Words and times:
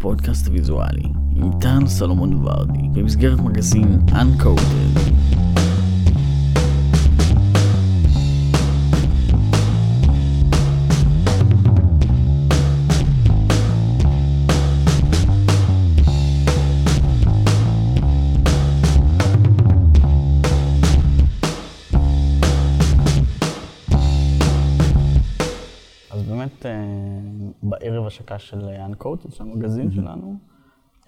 הפודקאסט 0.00 0.46
הוויזואלי, 0.46 1.02
עם 1.36 1.50
טרן 1.60 1.86
סלומון 1.86 2.46
ורדי, 2.46 2.88
במסגרת 2.92 3.38
מגזין 3.38 3.98
Uncoded. 4.08 5.00
של 28.40 28.68
Uncoded, 28.68 29.34
של 29.34 29.42
המגזין 29.42 29.90
שלנו, 29.90 30.36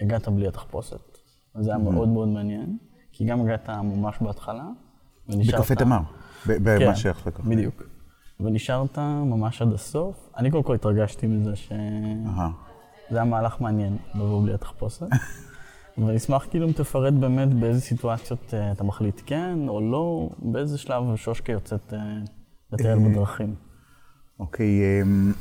הגעת 0.00 0.28
בלי 0.28 0.48
התחפושת. 0.48 1.18
וזה 1.56 1.70
היה 1.70 1.78
מאוד 1.78 2.08
מאוד 2.08 2.28
מעניין, 2.28 2.78
כי 3.12 3.24
גם 3.24 3.40
הגעת 3.40 3.68
ממש 3.70 4.16
בהתחלה, 4.20 4.68
ונשארת... 5.28 5.60
בקפה 5.60 5.74
תמר, 5.74 6.00
כן, 6.44 6.54
במה 6.62 6.94
שייך 6.94 7.26
לקפה. 7.26 7.42
בדיוק. 7.42 7.82
ונשארת 8.40 8.98
ממש 8.98 9.62
עד 9.62 9.72
הסוף. 9.72 10.30
אני 10.36 10.50
קודם 10.50 10.62
כל 10.62 10.74
התרגשתי 10.74 11.26
מזה 11.26 11.56
שזה 11.56 11.74
אהה. 12.26 12.50
היה 13.10 13.24
מהלך 13.24 13.60
מעניין 13.60 13.96
לבוא 14.14 14.42
בלי 14.42 14.54
התחפושת. 14.54 15.06
ואני 15.98 16.16
אשמח 16.16 16.46
כאילו 16.50 16.66
אם 16.68 16.72
תפרט 16.72 17.14
באמת 17.14 17.54
באיזה 17.54 17.80
סיטואציות 17.80 18.54
אה, 18.54 18.72
אתה 18.72 18.84
מחליט 18.84 19.20
כן 19.26 19.58
או 19.68 19.80
לא, 19.80 20.30
באיזה 20.38 20.78
שלב 20.78 21.16
שושקה 21.16 21.52
יוצאת 21.52 21.94
אה, 21.94 21.98
לטייל 22.72 22.98
אה, 22.98 23.08
בדרכים. 23.08 23.54
אוקיי, 24.38 25.02
אמ, 25.02 25.32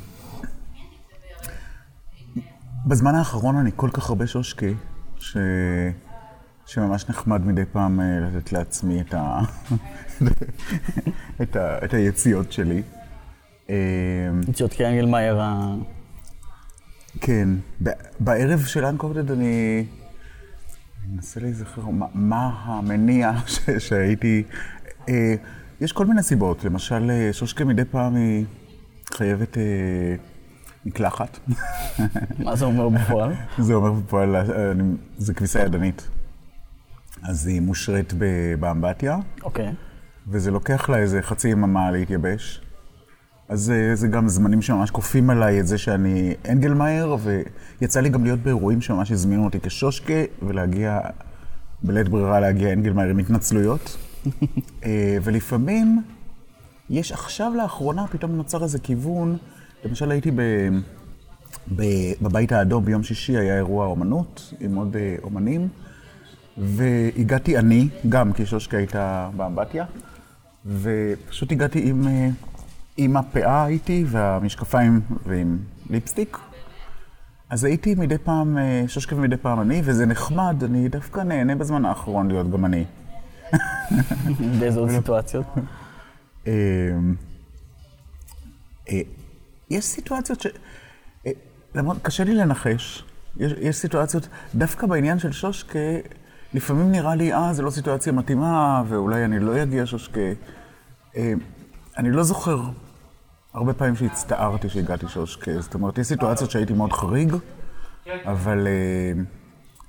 בזמן 2.86 3.14
האחרון 3.14 3.56
אני 3.56 3.70
כל 3.76 3.90
כך 3.92 4.08
הרבה 4.08 4.26
שושקה, 4.26 4.66
ש... 5.18 5.36
שממש 6.66 7.08
נחמד 7.08 7.46
מדי 7.46 7.64
פעם 7.72 8.00
אה, 8.00 8.20
לתת 8.20 8.52
לעצמי 8.52 9.00
את, 9.00 9.14
ה... 9.14 9.40
את, 11.42 11.56
ה... 11.56 11.84
את 11.84 11.94
היציאות 11.94 12.52
שלי. 12.52 12.82
אמ, 13.68 13.74
יציאות 14.48 14.72
כאנגלמאייר 14.72 15.40
ה... 15.40 15.74
כן, 17.20 17.48
בערב 18.20 18.60
של 18.64 18.84
אנקורדד 18.84 19.30
אני 19.30 19.84
אני 21.04 21.14
מנסה 21.14 21.40
להיזכר 21.40 21.88
מה, 21.88 22.06
מה 22.14 22.62
המניע 22.64 23.32
ש... 23.46 23.70
שהייתי... 23.78 24.42
אה, 25.08 25.34
יש 25.80 25.92
כל 25.92 26.06
מיני 26.06 26.22
סיבות, 26.22 26.64
למשל 26.64 27.10
אה, 27.10 27.32
שושקה 27.32 27.64
מדי 27.64 27.84
פעם 27.84 28.14
היא 28.14 28.44
חייבת 29.12 29.56
מקלחת. 30.86 31.38
מה 32.44 32.56
זה 32.56 32.64
אומר 32.64 32.88
בפועל? 32.88 33.32
זה 33.58 33.74
אומר 33.74 33.92
בפועל, 33.92 34.36
אה, 34.36 34.72
זה 35.18 35.34
כביסה 35.34 35.60
ידנית. 35.60 36.08
אז 37.22 37.46
היא 37.46 37.60
מושרית 37.60 38.12
באמבטיה, 38.60 39.18
אוקיי. 39.42 39.72
וזה 40.28 40.50
לוקח 40.50 40.88
לה 40.88 40.98
איזה 40.98 41.22
חצי 41.22 41.48
יממה 41.48 41.90
להתייבש. 41.90 42.60
אז 43.48 43.70
אה, 43.70 43.94
זה 43.94 44.08
גם 44.08 44.28
זמנים 44.28 44.62
שממש 44.62 44.90
כופים 44.90 45.30
עליי 45.30 45.60
את 45.60 45.66
זה 45.66 45.78
שאני 45.78 46.34
אנגלמאייר, 46.48 47.16
ויצא 47.80 48.00
לי 48.00 48.08
גם 48.08 48.24
להיות 48.24 48.40
באירועים 48.40 48.80
שממש 48.80 49.12
הזמינו 49.12 49.44
אותי 49.44 49.60
כשושקה, 49.60 50.22
ולהגיע, 50.42 51.00
בלית 51.82 52.08
ברירה 52.08 52.40
להגיע 52.40 52.72
אנגלמאייר 52.72 53.10
עם 53.10 53.18
התנצלויות. 53.18 53.96
אה, 54.84 55.16
ולפעמים, 55.22 56.02
יש 56.90 57.12
עכשיו 57.12 57.52
לאחרונה, 57.56 58.06
פתאום 58.06 58.36
נוצר 58.36 58.62
איזה 58.62 58.78
כיוון, 58.78 59.36
למשל 59.84 60.10
הייתי 60.10 60.30
ב... 60.30 60.40
ב- 61.76 62.12
בבית 62.22 62.52
האדום 62.52 62.84
ביום 62.84 63.02
שישי 63.02 63.36
היה 63.38 63.56
אירוע 63.56 63.86
אומנות 63.86 64.54
עם 64.60 64.74
עוד 64.74 64.96
אה, 64.96 65.16
אומנים, 65.22 65.68
והגעתי 66.58 67.58
אני, 67.58 67.88
גם 68.08 68.32
כי 68.32 68.46
שושקה 68.46 68.76
הייתה 68.76 69.30
באמבטיה, 69.36 69.84
ופשוט 70.66 71.52
הגעתי 71.52 71.90
עם, 71.90 72.08
אה, 72.08 72.28
עם 72.96 73.16
הפאה 73.16 73.64
הייתי 73.64 74.04
והמשקפיים 74.06 75.00
ועם 75.26 75.58
ליפסטיק. 75.90 76.38
אז 77.50 77.64
הייתי 77.64 77.94
מדי 77.94 78.18
פעם 78.18 78.58
אה, 78.58 78.84
שושקה 78.88 79.16
ומדי 79.16 79.36
פעם 79.36 79.60
אני, 79.60 79.82
וזה 79.84 80.06
נחמד, 80.06 80.64
אני 80.64 80.88
דווקא 80.88 81.20
נהנה 81.20 81.54
בזמן 81.54 81.84
האחרון 81.84 82.28
להיות 82.28 82.50
גם 82.50 82.64
אני. 82.64 82.84
באיזה 84.58 84.80
עוד 84.80 84.90
סיטואציות? 84.90 85.46
אה, 89.72 89.76
אה, 89.76 89.78
יש 89.78 89.84
סיטואציות 89.84 90.40
ש... 90.40 90.46
אה, 91.26 91.32
למרות, 91.74 91.96
קשה 92.02 92.24
לי 92.24 92.34
לנחש. 92.34 93.04
יש, 93.36 93.52
יש 93.58 93.76
סיטואציות, 93.76 94.28
דווקא 94.54 94.86
בעניין 94.86 95.18
של 95.18 95.32
שושקה, 95.32 95.78
לפעמים 96.54 96.92
נראה 96.92 97.14
לי, 97.14 97.32
אה, 97.34 97.52
זו 97.52 97.62
לא 97.62 97.70
סיטואציה 97.70 98.12
מתאימה, 98.12 98.82
ואולי 98.88 99.24
אני 99.24 99.38
לא 99.38 99.62
אגיע 99.62 99.82
שושקה. 99.86 100.20
אה, 101.16 101.32
אני 101.98 102.10
לא 102.10 102.22
זוכר 102.22 102.60
הרבה 103.54 103.72
פעמים 103.74 103.96
שהצטערתי 103.96 104.68
שהגעתי 104.68 105.08
שושקה. 105.08 105.60
זאת 105.60 105.74
אומרת, 105.74 105.98
יש 105.98 106.06
סיטואציות 106.06 106.50
שהייתי 106.50 106.72
מאוד 106.72 106.92
חריג, 106.92 107.32
אבל, 108.26 108.66
אה, 108.66 109.22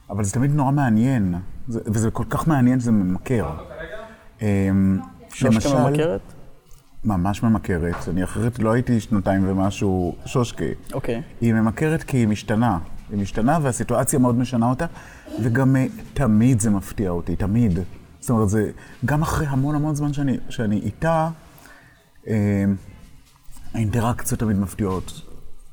אבל 0.09 0.23
זה 0.23 0.31
תמיד 0.33 0.51
נורא 0.55 0.71
מעניין. 0.71 1.35
זה, 1.67 1.79
וזה 1.85 2.11
כל 2.11 2.23
כך 2.29 2.47
מעניין 2.47 2.79
שזה 2.79 2.91
ממכר. 2.91 3.55
אה, 4.41 4.69
שושקה 5.29 5.49
למשל- 5.49 5.89
ממכרת? 5.89 6.21
ממש 7.05 7.43
ממכרת. 7.43 8.09
אני 8.09 8.23
אחרת 8.23 8.59
לא 8.59 8.71
הייתי 8.71 8.99
שנתיים 8.99 9.49
ומשהו 9.49 10.15
שושקה. 10.25 10.65
אוקיי. 10.93 11.21
היא 11.41 11.53
ממכרת 11.53 12.03
כי 12.03 12.17
היא 12.17 12.27
משתנה. 12.27 12.77
היא 13.09 13.19
משתנה 13.21 13.59
והסיטואציה 13.61 14.19
מאוד 14.19 14.35
משנה 14.35 14.69
אותה, 14.69 14.85
וגם 15.41 15.75
אה, 15.75 15.85
תמיד 16.13 16.59
זה 16.59 16.69
מפתיע 16.69 17.09
אותי, 17.09 17.35
תמיד. 17.35 17.79
זאת 18.19 18.29
אומרת, 18.29 18.49
זה 18.49 18.71
גם 19.05 19.21
אחרי 19.21 19.47
המון 19.47 19.75
המון 19.75 19.95
זמן 19.95 20.13
שאני, 20.13 20.37
שאני 20.49 20.75
איתה, 20.75 21.29
אה, 22.27 22.65
האינטראקציות 23.73 24.39
תמיד 24.39 24.59
מפתיעות. 24.59 25.21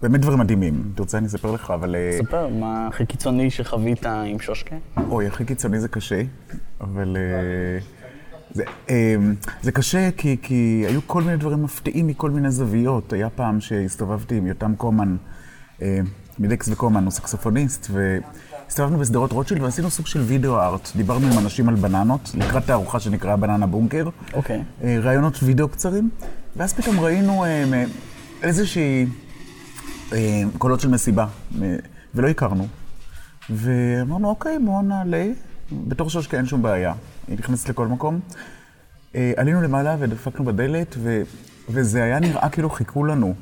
באמת 0.03 0.21
דברים 0.21 0.39
מדהימים. 0.39 0.93
תרצה 0.95 1.19
אני 1.19 1.27
אספר 1.27 1.53
לך, 1.53 1.71
אבל... 1.71 1.95
אה, 1.95 2.19
ספר, 2.19 2.49
מה 2.49 2.89
הכי 2.89 3.07
קיצוני 3.07 3.51
שחווית 3.51 4.07
עם 4.07 4.39
שושקה? 4.39 4.77
אוי, 5.09 5.27
הכי 5.27 5.45
קיצוני 5.45 5.81
זה 5.81 5.89
קשה, 5.89 6.23
אבל... 6.81 7.17
אה, 7.17 8.00
זה, 8.55 8.65
אה, 8.91 9.17
זה 9.63 9.73
קשה 9.73 10.11
כי, 10.17 10.37
כי 10.43 10.85
היו 10.89 11.01
כל 11.07 11.23
מיני 11.23 11.37
דברים 11.37 11.63
מפתיעים 11.63 12.07
מכל 12.07 12.31
מיני 12.31 12.51
זוויות. 12.51 13.13
היה 13.13 13.31
פעם 13.31 13.61
שהסתובבתי 13.61 14.37
עם 14.37 14.47
יותם 14.47 14.75
קומן, 14.77 15.17
מדקס 16.41 16.69
וקומן, 16.69 17.05
הוא 17.05 17.11
סקסופוניסט, 17.11 17.91
והסתובבנו 17.91 18.99
בשדרות 18.99 19.33
רוטשילד 19.33 19.63
ועשינו 19.63 19.91
סוג 19.91 20.07
של 20.07 20.21
וידאו 20.21 20.61
ארט. 20.61 20.91
דיברנו 20.97 21.27
עם 21.27 21.39
אנשים 21.39 21.69
על 21.69 21.75
בננות, 21.75 22.31
לקראת 22.35 22.67
תערוכה 22.67 23.01
שנקראה 23.01 23.37
בננה 23.37 23.67
בונקר. 23.67 24.09
אוקיי. 24.35 24.63
אה, 24.83 24.99
ראיונות 25.03 25.39
וידאו 25.43 25.69
קצרים, 25.69 26.11
ואז 26.57 26.73
פתאום 26.73 27.01
ראינו 27.01 27.45
אה, 27.45 27.85
איזושהי 28.43 29.07
אה, 30.13 30.43
קולות 30.59 30.81
של 30.81 30.89
מסיבה, 30.89 31.27
ולא 32.15 32.29
הכרנו. 32.29 32.67
ואמרנו, 33.51 34.29
אוקיי, 34.29 34.59
בואו 34.65 34.83
נעלה. 34.83 35.27
בתור 35.73 36.11
שושקה 36.11 36.37
אין 36.37 36.47
שום 36.47 36.63
בעיה. 36.63 36.95
היא 37.31 37.39
נכנסת 37.39 37.69
לכל 37.69 37.87
מקום. 37.87 38.21
אה, 39.15 39.33
עלינו 39.37 39.63
למעלה 39.63 39.97
ודפקנו 39.99 40.45
בדלת, 40.45 40.95
ו... 40.99 41.23
וזה 41.69 42.03
היה 42.03 42.21
נראה 42.21 42.49
כאילו 42.49 42.71
חיכו 42.71 43.05
לנו. 43.05 43.35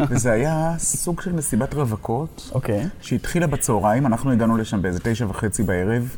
וזה 0.00 0.32
היה 0.36 0.74
סוג 0.78 1.20
של 1.20 1.32
מסיבת 1.32 1.74
רווקות. 1.74 2.50
אוקיי. 2.54 2.88
שהתחילה 3.00 3.46
בצהריים, 3.46 4.06
אנחנו 4.06 4.32
הגענו 4.32 4.56
לשם 4.56 4.82
באיזה 4.82 4.98
תשע 5.02 5.26
וחצי 5.28 5.62
בערב, 5.62 6.16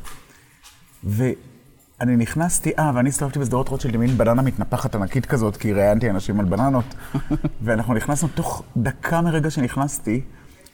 ואני 1.04 2.16
נכנסתי, 2.16 2.72
אה, 2.78 2.90
ואני 2.94 3.08
הסתובבתי 3.08 3.38
בשדרות 3.38 3.68
רוטשילד 3.68 3.94
עם 3.94 4.00
מין 4.00 4.18
בננה 4.18 4.42
מתנפחת 4.42 4.94
ענקית 4.94 5.26
כזאת, 5.26 5.56
כי 5.56 5.72
ראיינתי 5.72 6.10
אנשים 6.10 6.40
על 6.40 6.46
בננות, 6.46 6.94
ואנחנו 7.64 7.94
נכנסנו 7.94 8.28
תוך 8.34 8.62
דקה 8.76 9.20
מרגע 9.20 9.50
שנכנסתי, 9.50 10.20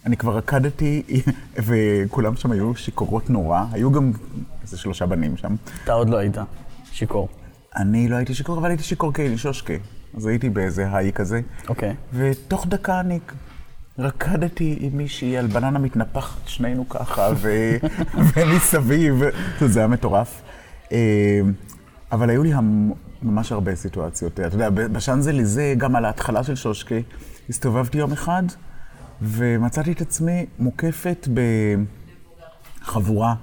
אני 0.06 0.16
כבר 0.16 0.36
רקדתי, 0.36 1.03
וכולם 1.56 2.36
שם 2.36 2.53
היו 2.53 2.75
שיכורות 2.76 3.31
נורא, 3.31 3.64
היו 3.72 3.93
גם 3.93 4.12
איזה 4.62 4.78
שלושה 4.78 5.06
בנים 5.06 5.37
שם. 5.37 5.55
אתה 5.84 5.93
עוד 5.93 6.08
לא 6.08 6.17
היית 6.17 6.37
שיכור. 6.93 7.28
אני 7.76 8.08
לא 8.08 8.17
הייתי 8.17 8.34
שיכור, 8.34 8.58
אבל 8.58 8.69
הייתי 8.69 8.82
שיכור 8.82 9.12
כאלי 9.12 9.38
שושקה, 9.38 9.75
אז 10.17 10.26
הייתי 10.26 10.50
באיזה 10.50 10.96
היי 10.96 11.12
כזה. 11.12 11.40
אוקיי. 11.69 11.94
ותוך 12.12 12.67
דקה 12.67 13.00
אני 13.00 13.19
רקדתי 13.99 14.78
עם 14.81 14.96
מישהי 14.96 15.37
על 15.37 15.46
בננה 15.46 15.78
מתנפחת, 15.78 16.49
שנינו 16.49 16.88
ככה, 16.88 17.31
ו... 17.37 17.50
ומסביב, 18.37 19.22
זה 19.67 19.81
היה 19.81 19.88
מטורף. 19.88 20.43
אה, 20.93 21.40
אבל 22.12 22.31
היו 22.31 22.43
לי 22.43 22.52
המ... 22.52 22.93
ממש 23.22 23.52
הרבה 23.52 23.75
סיטואציות. 23.75 24.40
אתה 24.40 24.55
יודע, 24.55 24.70
בשאנזליזה, 24.70 25.75
גם 25.76 25.96
על 25.96 26.05
ההתחלה 26.05 26.44
של 26.44 26.55
שושקה, 26.55 26.94
הסתובבתי 27.49 27.99
יום 27.99 28.12
אחד, 28.12 28.43
ומצאתי 29.23 29.93
את 29.93 30.00
עצמי 30.00 30.47
מוקפת 30.59 31.29
בחבורה 32.85 33.35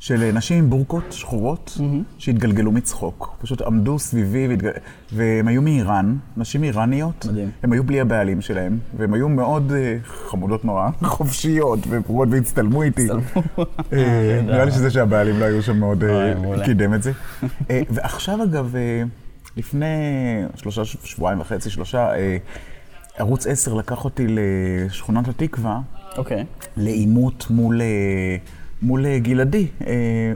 של 0.00 0.30
נשים 0.32 0.58
עם 0.58 0.70
בורקות 0.70 1.04
שחורות 1.10 1.78
שהתגלגלו 2.18 2.72
מצחוק. 2.72 3.36
פשוט 3.40 3.62
עמדו 3.62 3.98
סביבי, 3.98 4.48
והתג... 4.48 4.68
והם 5.12 5.48
היו 5.48 5.62
מאיראן, 5.62 6.16
נשים 6.36 6.64
איראניות. 6.64 7.26
מדהים. 7.30 7.50
הם 7.62 7.72
היו 7.72 7.84
בלי 7.84 8.00
הבעלים 8.00 8.40
שלהם, 8.40 8.78
והם 8.96 9.14
היו 9.14 9.28
מאוד 9.28 9.72
אה, 9.72 9.96
חמודות 10.04 10.64
נורא, 10.64 10.88
חופשיות 11.02 11.78
וברורות, 11.88 12.28
והצטלמו 12.30 12.82
איתי. 12.82 13.08
אה, 13.92 14.40
נראה 14.44 14.64
לי 14.64 14.70
שזה 14.70 14.90
שהבעלים 14.90 15.40
לא 15.40 15.44
היו 15.44 15.62
שם 15.62 15.78
מאוד 15.78 16.04
אה, 16.04 16.34
מעולה. 16.34 16.64
קידם 16.64 16.94
את 16.94 17.02
זה. 17.02 17.12
אה, 17.70 17.80
ועכשיו 17.90 18.44
אגב, 18.44 18.76
אה, 18.76 19.02
לפני 19.56 19.86
שלושה, 20.54 20.84
שבועיים 20.84 21.40
וחצי, 21.40 21.70
שלושה, 21.70 22.14
אה, 22.14 22.36
ערוץ 23.18 23.46
10 23.46 23.74
לקח 23.74 24.04
אותי 24.04 24.26
לשכונת 24.28 25.28
התקווה, 25.28 25.80
אוקיי. 26.18 26.44
לעימות 26.76 27.46
מול, 27.50 27.80
אה, 27.82 27.86
מול 28.82 29.06
אה, 29.06 29.18
גלעדי, 29.18 29.66
אה, 29.86 29.92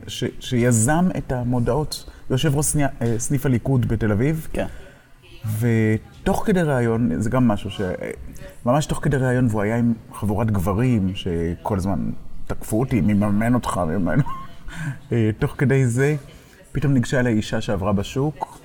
ש, 0.07 0.25
שיזם 0.41 1.09
את 1.19 1.33
המודעות, 1.33 2.11
יושב 2.31 2.57
ראש 2.57 2.67
סני- 2.67 2.85
סניף 3.19 3.47
הליכוד 3.47 3.89
בתל 3.89 4.13
אביב, 4.13 4.49
כן. 4.53 4.67
ותוך 5.59 6.43
כדי 6.47 6.63
ראיון, 6.63 7.11
זה 7.21 7.31
גם 7.31 7.49
משהו 7.49 7.71
ש... 7.71 7.81
ממש 8.67 8.87
תוך 8.87 8.99
כדי 9.03 9.17
ראיון, 9.17 9.47
והוא 9.51 9.63
היה 9.63 9.77
עם 9.77 9.93
חבורת 10.13 10.51
גברים 10.51 11.13
שכל 11.15 11.77
הזמן 11.77 12.11
תקפו 12.47 12.81
אותי, 12.81 13.01
מי 13.01 13.15
מממן 13.15 13.55
אותך, 13.55 13.81
מי 13.89 13.97
מממן... 13.97 14.21
תוך 15.39 15.55
כדי 15.59 15.87
זה, 15.87 16.17
פתאום 16.73 16.93
ניגשה 16.93 17.21
אליי 17.21 17.33
אישה 17.35 17.61
שעברה 17.61 17.93
בשוק, 17.93 18.59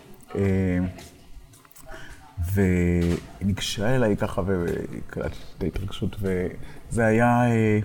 אה, 2.48 2.54
והיא 2.54 3.18
ניגשה 3.42 3.96
אליי 3.96 4.18
ככה, 4.18 4.42
וקלטתי 4.46 5.38
את 5.58 5.64
ההתרגשות, 5.64 6.16
וזה 6.22 7.06
היה... 7.06 7.52
אה, 7.52 7.80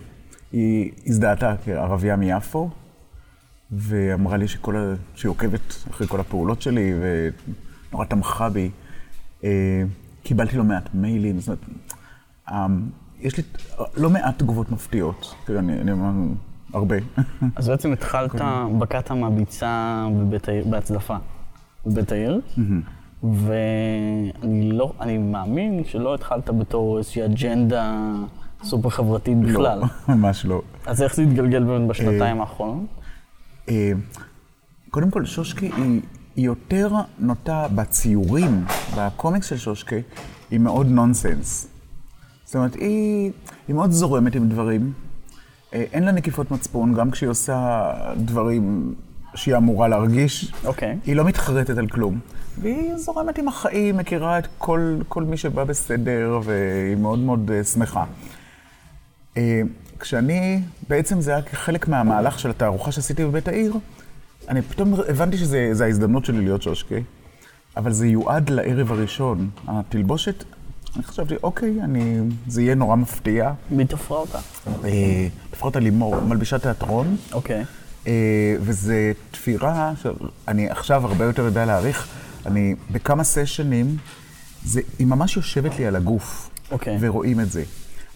היא 0.53 0.93
הזדהתה 1.07 1.55
כערבייה 1.65 2.17
מיפו, 2.17 2.71
ואמרה 3.71 4.37
לי 4.37 4.49
שכל 4.49 4.77
ה... 4.77 4.95
שהיא 5.15 5.31
עוקבת 5.31 5.75
אחרי 5.91 6.07
כל 6.07 6.21
הפעולות 6.21 6.63
שלי, 6.63 6.95
ונורא 7.91 8.05
תמכה 8.05 8.49
בי. 8.49 8.71
אה, 9.45 9.83
קיבלתי 10.23 10.57
לא 10.57 10.65
מעט 10.65 10.89
מיילים, 10.95 11.41
זאת 11.41 11.49
אומרת, 11.49 11.61
אה, 12.49 12.67
יש 13.21 13.37
לי 13.37 13.43
לא 13.97 14.11
מעט 14.11 14.39
תגובות 14.39 14.71
מפתיעות. 14.71 15.35
תראה, 15.45 15.59
אני 15.59 15.93
אומר, 15.93 16.33
הרבה. 16.73 16.97
אז 17.57 17.69
בעצם 17.69 17.93
התחלת, 17.93 18.35
בקעת 18.79 19.11
מהביצה 19.11 20.07
בהצלפה, 20.71 21.17
בבית 21.87 22.13
העיר, 22.13 22.41
ואני 23.23 24.73
לא, 24.73 24.93
אני 25.01 25.19
מאמין 25.19 25.85
שלא 25.85 26.15
התחלת 26.15 26.51
בתור 26.51 26.99
איזושהי 26.99 27.25
אג'נדה 27.25 28.13
סופר 28.65 28.89
חברתית 28.89 29.39
בכלל. 29.39 29.79
לא, 29.79 29.87
ממש 30.15 30.47
לא. 30.47 30.63
אז 30.87 31.03
איך 31.03 31.15
זה 31.15 31.23
התגלגל 31.23 31.65
באמת 31.65 31.89
בשנתיים 31.89 32.41
האחרונות? 32.41 32.85
אה, 33.69 33.93
קודם 34.91 35.11
כל, 35.11 35.25
שושקה 35.25 35.67
היא, 35.67 36.01
יותר 36.37 36.91
נוטה 37.19 37.67
בציורים, 37.75 38.65
בקומיקס 38.97 39.47
של 39.47 39.57
שושקה, 39.57 39.97
היא 40.51 40.61
מאוד 40.61 40.87
נונסנס. 40.87 41.69
זאת 42.45 42.55
אומרת, 42.55 42.75
היא, 42.75 43.33
היא 43.69 43.77
מאוד 43.77 43.91
זורמת 43.91 44.35
עם 44.35 44.49
דברים. 44.49 44.93
אה, 45.75 45.85
אין 45.93 46.05
לה 46.05 46.13
נקיפות 46.13 46.51
מצפון, 46.51 46.95
גם 46.95 47.11
כשהיא 47.11 47.31
עושה 47.31 47.91
דברים 48.17 48.95
שהיא 49.35 49.57
אמורה 49.57 49.89
להרגיש. 49.89 50.53
אוקיי. 50.65 50.99
היא 51.05 51.17
לא 51.17 51.25
מתחרטת 51.25 51.79
על 51.79 51.87
כלום. 51.87 52.19
והיא 52.59 52.97
זורמת 52.97 53.39
עם 53.39 53.49
החיים, 53.49 53.97
מכירה 53.97 54.39
את 54.39 54.47
כל, 54.59 54.97
כל 55.09 55.23
מי 55.23 55.37
שבא 55.37 55.65
בסדר, 55.65 56.41
והיא 56.45 56.97
מאוד 56.97 57.19
מאוד 57.19 57.51
uh, 57.51 57.65
שמחה. 57.65 58.05
Uh, 59.35 59.39
כשאני, 60.01 60.61
בעצם 60.89 61.21
זה 61.21 61.31
היה 61.31 61.43
חלק 61.53 61.89
מהמהלך 61.89 62.39
של 62.39 62.51
התערוכה 62.51 62.93
שעשיתי 62.93 63.25
בבית 63.25 63.49
העיר, 63.49 63.75
אני 64.49 64.63
פתאום 64.63 64.95
הבנתי 65.09 65.37
שזה 65.37 65.85
ההזדמנות 65.85 66.25
שלי 66.25 66.41
להיות 66.41 66.63
שושקה, 66.63 66.95
אבל 67.77 67.93
זה 67.93 68.07
יועד 68.07 68.51
לערב 68.51 68.93
הראשון. 68.93 69.51
התלבושת, 69.69 70.45
אני 70.97 71.05
חשבתי, 71.05 71.35
אוקיי, 71.43 71.83
אני, 71.83 72.19
זה 72.47 72.63
יהיה 72.63 72.75
נורא 72.75 72.97
מפתיע. 72.97 73.53
מי 73.71 73.85
תפרה 73.85 74.19
אותה? 74.19 74.39
אה, 74.85 75.29
תפרה 75.51 75.69
אותה 75.69 75.81
לימור, 75.81 76.21
מלבישת 76.21 76.63
תיאטרון. 76.63 77.17
אוקיי. 77.33 77.65
אה, 78.07 78.57
וזה 78.61 79.13
תפירה 79.31 79.93
שאני 80.03 80.71
עכשיו 80.71 81.07
הרבה 81.07 81.25
יותר 81.25 81.43
יודע 81.43 81.65
להעריך. 81.65 82.09
אני 82.47 82.75
בכמה 82.91 83.25
סשנים, 83.25 83.97
זה, 84.65 84.81
היא 84.99 85.07
ממש 85.07 85.37
יושבת 85.37 85.79
לי 85.79 85.87
על 85.87 85.97
הגוף. 85.97 86.51
אוקיי. 86.71 86.97
ורואים 87.01 87.41
את 87.41 87.53
זה. 87.53 87.65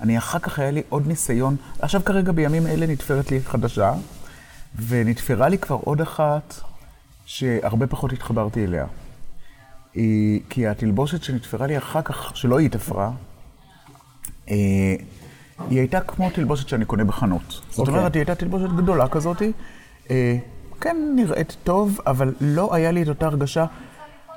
אני 0.01 0.19
אחר 0.19 0.39
כך 0.39 0.59
היה 0.59 0.71
לי 0.71 0.83
עוד 0.89 1.07
ניסיון, 1.07 1.57
עכשיו 1.79 2.05
כרגע 2.05 2.33
בימים 2.33 2.67
אלה 2.67 2.87
נתפרת 2.87 3.31
לי 3.31 3.41
חדשה, 3.41 3.93
ונתפרה 4.87 5.49
לי 5.49 5.59
כבר 5.59 5.77
עוד 5.85 6.01
אחת 6.01 6.55
שהרבה 7.25 7.87
פחות 7.87 8.13
התחברתי 8.13 8.65
אליה. 8.65 8.87
היא, 9.95 10.41
כי 10.51 10.67
התלבושת 10.67 11.23
שנתפרה 11.23 11.67
לי 11.67 11.79
אחר 11.79 12.03
כך, 12.03 12.37
שלא 12.37 12.59
היא 12.59 12.71
תפרה, 12.71 13.11
אה, 14.51 14.55
היא 15.71 15.79
הייתה 15.79 16.01
כמו 16.01 16.31
תלבושת 16.31 16.69
שאני 16.69 16.85
קונה 16.85 17.05
בחנות. 17.05 17.61
זאת 17.71 17.79
אוקיי. 17.79 17.95
אומרת, 17.95 18.15
היא 18.15 18.21
הייתה 18.21 18.35
תלבושת 18.35 18.69
גדולה 18.77 19.09
כזאת, 19.09 19.43
אה, 20.11 20.37
כן 20.81 20.97
נראית 21.17 21.57
טוב, 21.65 21.99
אבל 22.07 22.35
לא 22.41 22.75
היה 22.75 22.91
לי 22.91 23.03
את 23.03 23.09
אותה 23.09 23.27
הרגשה. 23.27 23.67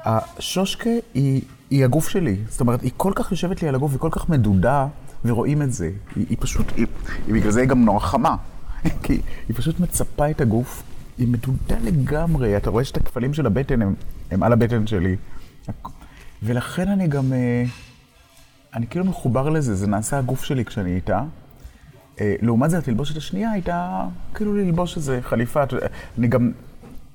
השושקה 0.06 0.90
היא, 1.14 1.42
היא 1.70 1.86
הגוף 1.86 2.10
שלי. 2.10 2.38
זאת 2.50 2.62
אומרת, 2.62 2.82
היא 2.82 2.92
כל 2.98 3.12
כך 3.16 3.32
יושבת 3.32 3.62
לי 3.62 3.68
על 3.68 3.76
הגוף, 3.76 3.92
היא 3.92 4.00
כל 4.00 4.10
כך 4.12 4.30
מדודה, 4.30 4.88
ורואים 5.26 5.62
את 5.62 5.74
זה. 5.74 5.92
היא, 6.16 6.26
היא 6.30 6.38
פשוט, 6.40 6.66
היא, 6.76 6.86
היא 7.28 7.34
בגלל 7.34 7.52
זה 7.52 7.60
היא 7.60 7.70
גם 7.70 7.86
נורא 7.86 8.00
חמה. 8.00 8.36
כי 9.04 9.14
היא 9.48 9.56
פשוט 9.56 9.80
מצפה 9.80 10.30
את 10.30 10.42
הגוף, 10.42 10.84
היא 11.18 11.28
מדודה 11.28 11.76
לגמרי. 11.84 12.58
אתה 12.58 12.70
רואה 12.70 12.84
שאת 12.84 12.98
הכפלים 12.98 13.34
של 13.34 13.46
הבטן 13.46 13.82
הם, 13.82 13.96
הם 14.32 14.44
על 14.44 14.54
הבטן 14.54 14.88
שלי. 14.88 15.16
ולכן 16.44 16.88
אני 16.88 17.08
גם, 17.08 17.34
אה, 17.34 17.64
אני 18.74 18.88
כאילו 18.88 19.06
מחובר 19.06 19.50
לזה, 19.50 19.76
זה 19.76 19.88
נעשה 19.88 20.18
הגוף 20.18 20.44
שלי 20.44 20.66
כשאני 20.66 20.96
איתה. 20.96 21.24
אה, 22.22 22.36
לעומת 22.42 22.70
זה, 22.70 22.78
התלבושת 22.78 23.18
השנייה 23.18 23.52
הייתה 23.52 24.06
כאילו 24.34 24.54
ללבוש 24.56 24.98
איזה 24.98 25.20
חליפה. 25.22 25.64
אני 26.18 26.28
גם 26.28 26.52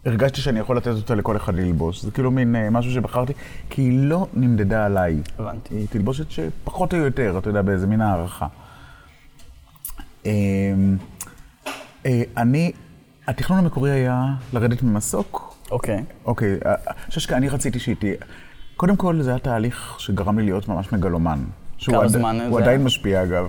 הרגשתי 0.06 0.41
שאני 0.41 0.61
יכול 0.61 0.77
לתת 0.77 0.87
אותה 0.97 1.15
לכל 1.15 1.37
אחד 1.37 1.55
ללבוש. 1.55 2.03
זה 2.05 2.11
כאילו 2.11 2.31
מין 2.31 2.56
אה, 2.56 2.71
משהו 2.71 2.93
שבחרתי, 2.93 3.33
כי 3.71 3.83
היא 3.83 4.09
לא 4.09 4.27
נמדדה 4.35 4.87
עליי. 4.87 5.21
הבנתי. 5.39 5.75
היא 5.75 5.87
תלבושת 5.91 6.31
שפחות 6.31 6.95
או 6.95 6.99
יותר, 6.99 7.35
אתה 7.39 7.49
יודע, 7.51 7.62
באיזה 7.62 7.87
מין 7.87 8.01
הערכה. 8.01 8.47
אה, 10.27 10.31
אה, 12.06 12.23
אני, 12.37 12.73
התכנון 13.29 13.59
המקורי 13.59 13.91
היה 13.91 14.25
לרדת 14.53 14.83
ממסוק. 14.83 15.55
אוקיי. 15.71 16.05
אוקיי, 16.25 16.59
אה, 16.67 16.75
אני 17.37 17.49
רציתי 17.49 17.79
שהיא 17.79 17.97
תהיה... 17.97 18.15
קודם 18.77 18.97
כל, 18.97 19.23
זה 19.23 19.31
היה 19.31 19.39
תהליך 19.39 19.95
שגרם 19.99 20.39
לי 20.39 20.45
להיות 20.45 20.69
ממש 20.69 20.93
מגלומן. 20.93 21.45
שהוא 21.79 21.95
כמה 21.95 22.05
עד- 22.05 22.11
זמן 22.11 22.41
הוא 22.41 22.56
זה 22.59 22.62
עדיין 22.65 22.79
היה? 22.79 22.87
משפיע, 22.87 23.23
אגב. 23.23 23.47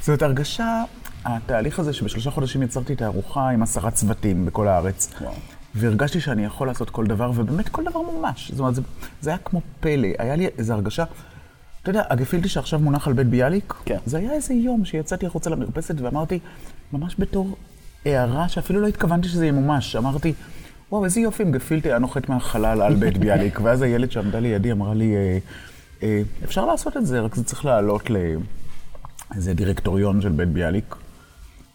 זאת 0.00 0.08
אומרת, 0.08 0.22
הרגשה, 0.22 0.82
התהליך 1.24 1.78
הזה 1.78 1.92
שבשלושה 1.92 2.30
חודשים 2.30 2.62
יצרתי 2.62 2.92
את 2.92 3.02
הארוחה 3.02 3.48
עם 3.48 3.62
עשרה 3.62 3.90
צוותים 3.90 4.46
בכל 4.46 4.68
הארץ. 4.68 5.14
וואו. 5.20 5.32
והרגשתי 5.74 6.20
שאני 6.20 6.44
יכול 6.44 6.66
לעשות 6.66 6.90
כל 6.90 7.06
דבר, 7.06 7.30
ובאמת 7.34 7.68
כל 7.68 7.84
דבר 7.84 8.00
מומש. 8.02 8.50
זאת 8.50 8.60
אומרת, 8.60 8.74
זה, 8.74 8.82
זה 9.20 9.30
היה 9.30 9.38
כמו 9.38 9.60
פלא. 9.80 10.08
היה 10.18 10.36
לי 10.36 10.46
איזו 10.58 10.72
הרגשה... 10.72 11.04
אתה 11.82 11.90
יודע, 11.90 12.02
הגפילטי 12.10 12.48
שעכשיו 12.48 12.78
מונח 12.78 13.06
על 13.06 13.12
בית 13.12 13.26
ביאליק, 13.26 13.74
כן. 13.84 13.98
זה 14.06 14.18
היה 14.18 14.32
איזה 14.32 14.54
יום 14.54 14.84
שיצאתי 14.84 15.26
החוצה 15.26 15.50
למרפסת 15.50 16.00
ואמרתי, 16.00 16.38
ממש 16.92 17.16
בתור 17.18 17.56
הערה 18.04 18.48
שאפילו 18.48 18.80
לא 18.80 18.86
התכוונתי 18.86 19.28
שזה 19.28 19.46
ימומש, 19.46 19.96
אמרתי, 19.96 20.32
וואו, 20.90 21.04
איזה 21.04 21.20
יופי 21.20 21.42
אם 21.42 21.52
גפילטי 21.52 21.88
היה 21.88 21.98
נוחת 21.98 22.28
מהחלל 22.28 22.82
על 22.82 22.94
בית 22.94 23.18
ביאליק, 23.18 23.60
ואז 23.62 23.82
הילד 23.82 24.10
שעמדה 24.10 24.40
לידי 24.40 24.72
אמרה 24.72 24.94
לי, 24.94 25.16
אה, 25.16 25.38
אה, 26.02 26.22
אפשר 26.44 26.66
לעשות 26.66 26.96
את 26.96 27.06
זה, 27.06 27.20
רק 27.20 27.34
זה 27.34 27.44
צריך 27.44 27.64
לעלות 27.64 28.10
לאיזה 28.10 29.54
דירקטוריון 29.54 30.20
של 30.20 30.28
בית 30.28 30.48
ביאליק. 30.48 30.94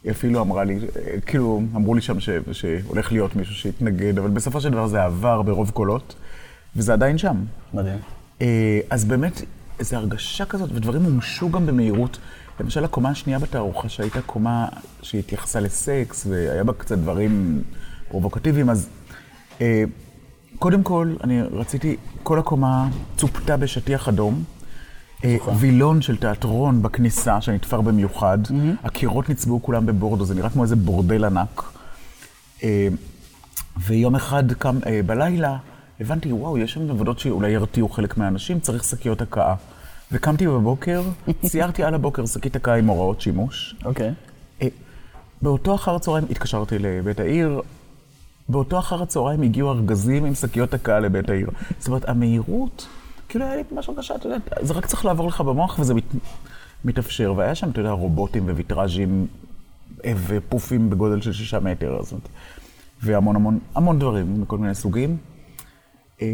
היא 0.04 0.12
אפילו 0.12 0.42
אמרה 0.42 0.64
לי, 0.64 0.80
אה, 0.80 1.22
כאילו, 1.26 1.62
אמרו 1.76 1.96
לי 1.96 2.02
שם 2.02 2.20
ש, 2.20 2.30
שהולך 2.52 3.12
להיות 3.12 3.36
מישהו 3.36 3.56
שיתנגד, 3.56 4.18
אבל 4.18 4.30
בסופו 4.30 4.62
של 4.62 4.70
דבר 4.70 4.88
זה 4.88 5.04
עבר 5.04 5.42
ברוב 5.42 5.70
קולות, 5.70 6.16
וזה 6.76 6.94
עדיין 6.94 7.18
שם. 7.18 7.36
מדהים. 7.74 7.98
אה, 8.42 8.80
אז 8.90 9.06
באמת, 9.06 9.42
איזו 9.80 9.96
הרגשה 9.96 10.46
כזאת, 10.46 10.70
ודברים 10.74 11.02
מומשו 11.02 11.52
גם 11.52 11.66
במהירות. 11.66 12.18
למשל, 12.60 12.84
הקומה 12.84 13.10
השנייה 13.10 13.40
בתערוכה, 13.40 13.90
שהייתה 13.90 14.22
קומה 14.22 14.68
שהתייחסה 15.02 15.60
לסקס, 15.60 16.28
והיה 16.30 16.64
בה 16.64 16.74
קצת 16.74 16.98
דברים 16.98 17.64
פרובוקטיביים, 18.10 18.70
אז 18.70 18.90
אה, 19.62 19.84
קודם 20.60 20.84
כל, 20.84 21.16
אני 21.24 21.42
רציתי, 21.42 21.96
כל 22.24 22.40
הקומה 22.40 22.90
צופתה 23.18 23.58
בשטיח 23.58 24.08
אדום. 24.08 24.44
אה, 25.24 25.38
וילון 25.60 26.02
של 26.02 26.18
תיאטרון 26.18 26.82
בכניסה, 26.82 27.42
שנתפר 27.42 27.82
במיוחד. 27.82 28.38
הקירות 28.84 29.30
נצבעו 29.30 29.62
כולם 29.62 29.86
בבורדו, 29.86 30.26
זה 30.26 30.36
נראה 30.36 30.50
כמו 30.50 30.64
איזה 30.64 30.76
בורדל 30.76 31.26
ענק. 31.26 31.64
אה, 32.64 32.88
ויום 33.78 34.16
אחד 34.16 34.54
קם 34.54 34.78
אה, 34.86 35.00
בלילה, 35.06 35.58
הבנתי, 36.00 36.32
וואו, 36.32 36.58
יש 36.58 36.74
שם 36.74 36.90
עבודות 36.90 37.20
שאולי 37.20 37.52
ירתיעו 37.52 37.90
חלק 37.90 38.18
מהאנשים, 38.18 38.60
צריך 38.60 38.84
שקיות 38.84 39.22
הקאה. 39.22 39.56
וקמתי 40.12 40.48
בבוקר, 40.48 41.02
ציירתי 41.50 41.84
על 41.84 41.94
הבוקר 41.94 42.26
שקית 42.26 42.56
הקאה 42.56 42.76
עם 42.76 42.88
הוראות 42.88 43.22
שימוש. 43.22 43.76
אוקיי. 43.86 44.14
אה, 44.62 44.68
באותו 45.42 45.76
אחר 45.76 45.96
הצהריים 45.96 46.26
התקשרתי 46.30 46.80
לבית 46.80 47.20
העיר, 47.20 47.62
באותו 48.50 48.80
אחר 48.80 49.04
הצהריים 49.04 49.42
הגיעו 49.42 49.72
ארגזים 49.72 50.26
עם 50.26 50.36
שקיות 50.36 50.74
הקהל 50.74 51.04
לבית 51.04 51.30
העיר. 51.30 51.50
זאת 51.80 51.88
אומרת, 51.88 52.10
המהירות, 52.10 52.88
כאילו 53.34 53.46
היה 53.46 53.56
לי 53.56 53.64
משהו 53.72 53.96
קשה, 53.96 54.16
אתה 54.16 54.28
יודע, 54.28 54.38
זה 54.62 54.74
רק 54.74 54.86
צריך 54.86 55.06
לעבור 55.06 55.28
לך 55.28 55.42
במוח 55.42 55.80
וזה 55.80 55.94
מת, 55.94 56.04
מתאפשר. 56.86 57.34
והיה 57.38 57.56
שם, 57.56 57.70
אתה 57.70 57.80
יודע, 57.80 57.92
רובוטים 57.92 58.46
וויטראז'ים 58.46 59.28
אה, 60.06 60.14
ופופים 60.28 60.90
בגודל 60.90 61.22
של 61.22 61.34
שישה 61.34 61.60
מטר, 61.60 62.00
זאת 62.02 62.12
אומרת, 62.12 62.28
והמון 63.02 63.36
המון, 63.36 63.60
המון 63.76 64.00
דברים 64.00 64.42
מכל 64.42 64.58
מיני 64.58 64.76
סוגים. 64.76 65.18
אה, 66.22 66.28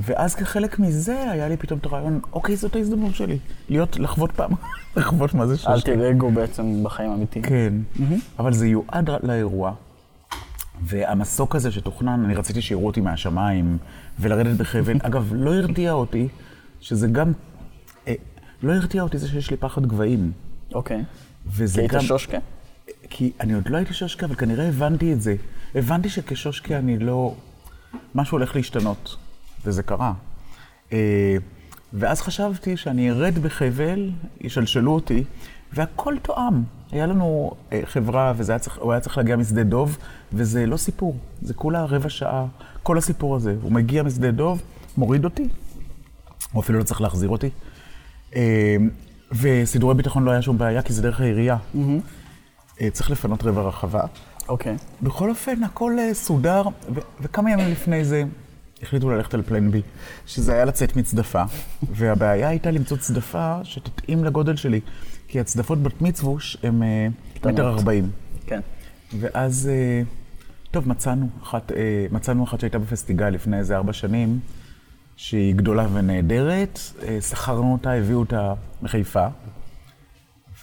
ואז 0.00 0.34
כחלק 0.34 0.78
מזה 0.78 1.30
היה 1.30 1.48
לי 1.48 1.56
פתאום 1.56 1.78
את 1.78 1.86
הרעיון, 1.86 2.20
אוקיי, 2.32 2.56
זאת 2.56 2.76
ההזדמנות 2.76 3.14
שלי, 3.14 3.38
להיות, 3.68 3.98
לחוות 3.98 4.32
פעם, 4.32 4.50
לחוות 4.96 5.34
מה 5.34 5.46
זה 5.46 5.56
שושקה. 5.56 5.72
אלטר 5.72 6.10
אגו 6.10 6.30
בעצם 6.30 6.84
בחיים 6.84 7.12
אמיתיים. 7.12 7.44
כן, 7.44 7.72
אבל 8.38 8.52
זה 8.52 8.66
יועד 8.66 9.10
לאירוע. 9.22 9.72
והמסוק 10.82 11.56
הזה 11.56 11.72
שתוכנן, 11.72 12.24
אני 12.24 12.34
רציתי 12.34 12.62
שיראו 12.62 12.86
אותי 12.86 13.00
מהשמיים 13.00 13.78
ולרדת 14.20 14.56
בחבל. 14.56 14.96
אגב, 15.06 15.32
לא 15.34 15.54
הרתיע 15.54 15.92
אותי, 15.92 16.28
שזה 16.80 17.08
גם... 17.08 17.32
אה, 18.08 18.14
לא 18.62 18.72
הרתיע 18.72 19.02
אותי 19.02 19.18
זה 19.18 19.28
שיש 19.28 19.50
לי 19.50 19.56
פחד 19.56 19.86
גבהים. 19.86 20.32
אוקיי. 20.74 21.04
וזה 21.46 21.74
כי 21.74 21.80
היית 21.80 21.92
גם... 21.92 22.00
שושקה? 22.00 22.38
כי 23.10 23.32
אני 23.40 23.52
עוד 23.52 23.68
לא 23.68 23.76
הייתי 23.76 23.94
שושקה, 23.94 24.26
אבל 24.26 24.34
כנראה 24.34 24.68
הבנתי 24.68 25.12
את 25.12 25.22
זה. 25.22 25.36
הבנתי 25.74 26.08
שכשושקה 26.08 26.78
אני 26.78 26.98
לא... 26.98 27.34
משהו 28.14 28.38
הולך 28.38 28.56
להשתנות, 28.56 29.16
וזה 29.64 29.82
קרה. 29.82 30.12
אה, 30.92 31.36
ואז 31.92 32.20
חשבתי 32.20 32.76
שאני 32.76 33.10
ארד 33.10 33.38
בחבל, 33.38 34.10
ישלשלו 34.40 34.94
אותי, 34.94 35.24
והכל 35.72 36.14
תואם. 36.22 36.62
היה 36.92 37.06
לנו 37.06 37.50
אה, 37.72 37.80
חברה, 37.84 38.32
והוא 38.36 38.50
היה, 38.50 38.58
צריך, 38.58 38.78
היה 38.90 39.00
צריך 39.00 39.18
להגיע 39.18 39.36
משדה 39.36 39.62
דוב, 39.62 39.98
וזה 40.32 40.66
לא 40.66 40.76
סיפור, 40.76 41.16
זה 41.42 41.54
כולה 41.54 41.84
רבע 41.84 42.08
שעה, 42.08 42.46
כל 42.82 42.98
הסיפור 42.98 43.36
הזה. 43.36 43.56
הוא 43.62 43.72
מגיע 43.72 44.02
משדה 44.02 44.30
דוב, 44.30 44.62
מוריד 44.96 45.24
אותי, 45.24 45.48
הוא 46.52 46.62
אפילו 46.62 46.78
לא 46.78 46.84
צריך 46.84 47.00
להחזיר 47.00 47.28
אותי. 47.28 47.50
אה, 48.36 48.76
וסידורי 49.32 49.94
ביטחון 49.94 50.24
לא 50.24 50.30
היה 50.30 50.42
שום 50.42 50.58
בעיה, 50.58 50.82
כי 50.82 50.92
זה 50.92 51.02
דרך 51.02 51.20
העירייה. 51.20 51.56
אה, 52.80 52.90
צריך 52.90 53.10
לפנות 53.10 53.42
רבע 53.42 53.62
רחבה. 53.62 54.02
אוקיי. 54.48 54.76
בכל 55.02 55.30
אופן, 55.30 55.64
הכל 55.64 55.96
אה, 55.98 56.14
סודר, 56.14 56.62
ו- 56.94 57.00
וכמה 57.20 57.50
ימים 57.50 57.68
לפני 57.68 58.04
זה 58.04 58.24
החליטו 58.82 59.10
ללכת 59.10 59.34
על 59.34 59.42
פלן 59.42 59.70
בי, 59.70 59.82
שזה 60.26 60.52
היה 60.52 60.64
לצאת 60.64 60.96
מצדפה, 60.96 61.42
והבעיה 61.90 62.48
הייתה 62.48 62.70
למצוא 62.70 62.96
צדפה 62.96 63.58
שתתאים 63.64 64.24
לגודל 64.24 64.56
שלי, 64.56 64.80
כי 65.30 65.40
הצדפות 65.40 65.82
בת 65.82 66.02
מצווש 66.02 66.56
הן 66.62 66.82
אה. 66.82 67.08
מטר 67.44 67.68
ארבעים. 67.68 68.10
כן. 68.46 68.60
ואז, 69.20 69.70
אה, 69.72 70.02
טוב, 70.70 70.88
מצאנו 70.88 71.28
אחת, 71.42 71.72
אה, 71.72 72.06
מצאנו 72.10 72.44
אחת 72.44 72.60
שהייתה 72.60 72.78
בפסטיגל 72.78 73.28
לפני 73.28 73.58
איזה 73.58 73.76
ארבע 73.76 73.92
שנים, 73.92 74.38
שהיא 75.16 75.54
גדולה 75.54 75.86
ונהדרת, 75.92 76.78
שכרנו 77.20 77.72
אותה, 77.72 77.92
הביאו 77.92 78.18
אותה 78.20 78.54
מחיפה. 78.82 79.26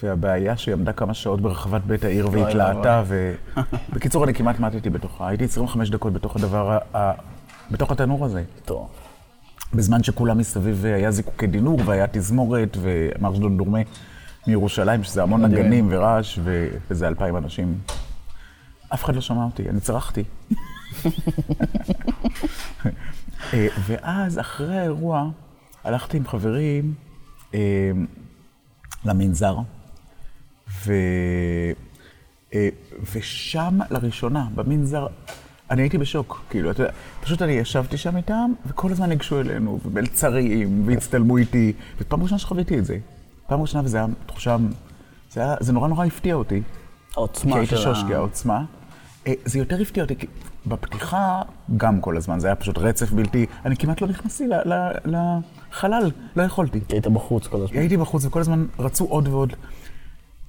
והבעיה 0.03 0.57
שהיא 0.57 0.73
עמדה 0.73 0.93
כמה 0.93 1.13
שעות 1.13 1.41
ברחבת 1.41 1.81
בית 1.81 2.03
העיר 2.03 2.29
והתלהטה, 2.31 3.03
ובקיצור, 3.07 4.23
אני 4.25 4.33
כמעט 4.33 4.59
מתתי 4.59 4.89
בתוכה. 4.89 5.27
הייתי 5.27 5.43
25 5.43 5.89
דקות 5.89 6.13
בתוך 6.13 6.35
הדבר, 6.35 6.77
ה- 6.95 7.11
בתוך 7.71 7.91
התנור 7.91 8.25
הזה. 8.25 8.43
טוב. 8.65 8.89
בזמן 9.73 10.03
שכולם 10.03 10.37
מסביב 10.37 10.85
היה 10.85 11.11
זיקוקי 11.11 11.47
דינור, 11.47 11.79
והיה 11.85 12.05
תזמורת, 12.11 12.77
ומרש 12.81 13.39
דון 13.39 13.57
דורמה 13.57 13.79
מירושלים, 14.47 15.03
שזה 15.03 15.23
המון. 15.23 15.45
נגנים 15.45 15.87
ורעש, 15.91 16.39
וזה 16.89 17.07
אלפיים 17.07 17.37
אנשים. 17.37 17.77
אף 18.93 19.03
אחד 19.03 19.15
לא 19.15 19.21
שמע 19.21 19.43
אותי, 19.43 19.69
אני 19.69 19.79
צרחתי. 19.79 20.23
אה, 23.53 23.67
ואז, 23.87 24.39
אחרי 24.39 24.79
האירוע, 24.79 25.29
הלכתי 25.83 26.17
עם 26.17 26.27
חברים 26.27 26.93
אה, 27.53 27.91
למנזר, 29.05 29.57
ו... 30.85 30.93
אה, 32.53 32.69
ושם 33.13 33.79
לראשונה, 33.89 34.47
במנזר, 34.55 35.07
אני 35.71 35.81
הייתי 35.81 35.97
בשוק, 35.97 36.45
כאילו, 36.49 36.71
אתה 36.71 36.81
יודע, 36.83 36.93
פשוט 37.21 37.41
אני 37.41 37.51
ישבתי 37.51 37.97
שם 37.97 38.17
איתם, 38.17 38.51
וכל 38.65 38.91
הזמן 38.91 39.09
ניגשו 39.09 39.39
אלינו, 39.39 39.79
ומלצרים, 39.85 40.83
והצטלמו 40.85 41.37
איתי, 41.37 41.73
ופעם 41.97 42.23
ראשונה 42.23 42.39
שחוויתי 42.39 42.79
את 42.79 42.85
זה. 42.85 42.97
פעם 43.47 43.61
ראשונה, 43.61 43.83
וזה 43.85 43.97
היה 43.97 44.07
תחושה, 44.25 44.57
זה, 45.31 45.41
היה, 45.41 45.55
זה 45.59 45.73
נורא 45.73 45.87
נורא 45.87 46.05
הפתיע 46.05 46.35
אותי. 46.35 46.61
כי 46.61 47.19
העוצמה 47.19 47.55
הייתי 47.55 47.75
של 47.75 47.89
ה... 47.89 47.95
שושקי, 47.95 48.13
העוצמה. 48.13 48.63
אה, 49.27 49.33
זה 49.45 49.59
יותר 49.59 49.81
הפתיע 49.81 50.03
אותי, 50.03 50.15
כי 50.15 50.27
בפתיחה, 50.65 51.41
גם 51.77 52.01
כל 52.01 52.17
הזמן, 52.17 52.39
זה 52.39 52.47
היה 52.47 52.55
פשוט 52.55 52.77
רצף 52.77 53.11
בלתי, 53.11 53.45
אני 53.65 53.75
כמעט 53.77 54.01
לא 54.01 54.07
נכנסתי 54.07 54.47
לחלל, 55.05 56.11
לא 56.35 56.43
יכולתי. 56.43 56.79
כי 56.87 56.95
היית 56.95 57.07
בחוץ 57.07 57.47
כל 57.47 57.61
הזמן. 57.61 57.77
הייתי 57.77 57.97
בחוץ 57.97 58.25
וכל 58.25 58.39
הזמן 58.39 58.65
רצו 58.79 59.05
עוד 59.05 59.27
ועוד. 59.27 59.53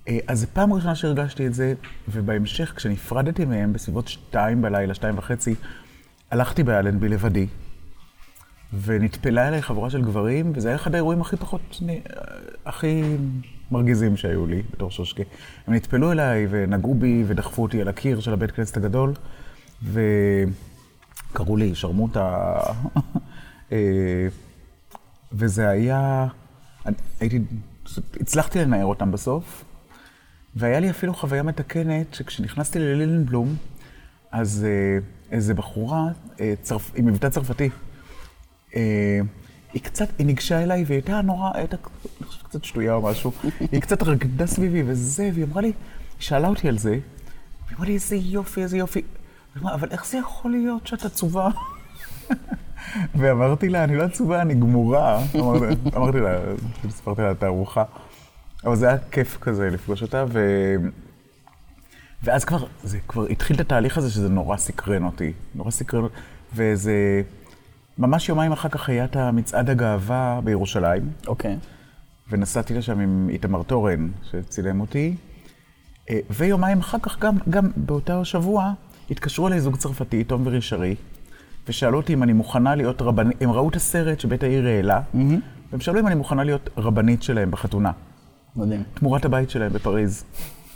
אה, 0.09 0.19
אז 0.27 0.41
זו 0.41 0.47
פעם 0.53 0.73
ראשונה 0.73 0.95
שהרגשתי 0.95 1.47
את 1.47 1.55
זה, 1.55 1.75
ובהמשך, 2.09 2.73
כשנפרדתי 2.77 3.45
מהם 3.45 3.73
בסביבות 3.73 4.09
שתיים 4.09 4.63
בלילה, 4.63 4.95
שתיים 4.95 5.19
וחצי, 5.19 5.55
הלכתי 6.31 6.63
באלנבי 6.63 7.09
לבדי, 7.09 7.47
ונטפלה 8.73 9.49
אליי 9.49 9.63
חבורה 9.63 9.91
של 9.91 10.03
גברים, 10.03 10.53
וזה 10.55 10.69
היה 10.69 10.77
אחד 10.77 10.95
האירועים 10.95 11.21
הכי 11.21 11.37
פחות, 11.37 11.81
אה, 11.89 11.97
הכי 12.65 13.03
מרגיזים 13.71 14.17
שהיו 14.17 14.47
לי 14.47 14.63
בתור 14.73 14.91
שושקה. 14.91 15.23
הם 15.67 15.75
נטפלו 15.75 16.13
אליי 16.13 16.47
ונגעו 16.51 16.95
בי 16.95 17.25
ודחפו 17.27 17.63
אותי 17.63 17.81
על 17.81 17.89
הקיר 17.89 18.21
של 18.21 18.33
הבית 18.33 18.51
כנסת 18.51 18.77
הגדול, 18.77 19.15
וקראו 19.83 21.57
לי 21.57 21.75
שרמוטה. 21.75 22.57
אה, 23.73 24.29
וזה 25.33 25.69
היה, 25.69 26.27
הייתי, 27.21 27.41
הצלחתי 28.21 28.59
לנער 28.59 28.85
אותם 28.85 29.13
בסוף, 29.13 29.65
והיה 30.57 30.81
לי 30.81 30.91
אפילו 30.91 31.15
חוויה 31.15 31.43
מתקנת, 31.43 32.15
שכשנכנסתי 32.15 32.79
ללילנבלום, 32.79 33.57
אז 34.33 34.67
אה, 34.69 34.99
איזה 35.31 35.55
בחורה 35.55 36.05
צרפ, 36.63 36.93
עם 36.95 37.07
מבטא 37.07 37.29
צרפתי, 37.29 37.71
היא 39.73 39.83
קצת, 39.83 40.09
היא 40.19 40.27
ניגשה 40.27 40.63
אליי 40.63 40.85
והיא 40.87 40.97
הייתה 40.97 41.21
נורא, 41.21 41.51
הייתה, 41.55 41.77
אני 42.21 42.27
חושב, 42.27 42.43
קצת 42.45 42.65
שטויה 42.65 42.95
או 42.95 43.03
משהו, 43.03 43.33
היא 43.73 43.81
קצת 43.81 44.03
רקדה 44.03 44.47
סביבי 44.47 44.83
וזה, 44.87 45.31
והיא 45.35 45.45
אמרה 45.45 45.61
לי, 45.63 45.69
היא 45.69 45.75
שאלה 46.19 46.49
אותי 46.49 46.69
על 46.69 46.79
זה, 46.79 46.91
והיא 46.91 47.77
אמרה 47.77 47.87
לי, 47.87 47.95
איזה 47.95 48.17
יופי, 48.17 48.63
איזה 48.63 48.79
יופי. 48.79 48.99
היא 48.99 49.63
אמרה, 49.63 49.75
אבל 49.75 49.89
איך 49.91 50.07
זה 50.07 50.19
יכול 50.19 50.51
להיות 50.51 50.87
שאת 50.87 51.05
עצובה? 51.05 51.49
ואמרתי 53.19 53.69
לה, 53.69 53.85
אני 53.85 53.97
לא 53.97 54.03
עצובה, 54.03 54.43
אני 54.43 54.55
גמורה. 54.55 55.23
אמרתי, 55.35 55.75
אמרתי 55.97 56.21
לה, 56.21 56.39
סיפרתי 56.91 57.23
לה 57.23 57.31
את 57.31 57.43
הארוחה. 57.43 57.85
אבל 58.65 58.77
זה 58.77 58.89
היה 58.89 58.99
כיף 59.11 59.39
כזה 59.41 59.71
לפגוש 59.71 60.03
אותה, 60.03 60.25
ו... 60.29 60.41
ואז 62.23 62.45
כבר, 62.45 62.67
זה 62.83 62.99
כבר 63.09 63.27
התחיל 63.27 63.57
את 63.57 63.61
התהליך 63.61 63.99
הזה 63.99 64.11
שזה 64.11 64.29
נורא 64.29 64.57
סקרן 64.57 65.05
אותי. 65.05 65.33
נורא 65.55 65.71
סקרן 65.71 66.03
אותי. 66.03 66.15
וזה... 66.55 67.23
ממש 67.99 68.29
יומיים 68.29 68.53
אחר 68.53 68.69
כך 68.69 68.89
היה 68.89 69.05
את 69.05 69.17
המצעד 69.17 69.71
הגאווה 69.71 70.41
בירושלים, 70.45 71.11
אוקיי. 71.27 71.57
ונסעתי 72.31 72.75
לשם 72.75 73.01
עם 73.01 73.29
איתמר 73.31 73.63
תורן, 73.63 74.09
שצילם 74.31 74.81
אותי. 74.81 75.17
אה, 76.11 76.19
ויומיים 76.31 76.79
אחר 76.79 76.99
כך, 77.03 77.19
גם, 77.19 77.37
גם 77.51 77.71
באותו 77.77 78.25
שבוע, 78.25 78.73
התקשרו 79.11 79.49
אליי 79.49 79.61
זוג 79.61 79.77
צרפתי, 79.77 80.25
תום 80.25 80.43
ורישרי, 80.47 80.95
ושאלו 81.69 81.97
אותי 81.97 82.15
אם 82.15 82.23
אני 82.23 82.33
מוכנה 82.33 82.75
להיות 82.75 83.03
רבנית, 83.03 83.43
הם 83.43 83.51
ראו 83.51 83.69
את 83.69 83.77
הסרט 83.77 84.21
שבית 84.21 84.43
העיר 84.43 84.67
העלה, 84.67 85.01
והם 85.71 85.81
שאלו 85.81 86.01
אם 86.01 86.07
אני 86.07 86.15
מוכנה 86.15 86.45
להיות 86.45 86.71
רבנית 86.77 87.23
שלהם 87.23 87.51
בחתונה, 87.51 87.93
מדהים. 88.57 88.83
תמורת 88.95 89.25
הבית 89.25 89.51
שלהם 89.51 89.73
בפריז. 89.73 90.25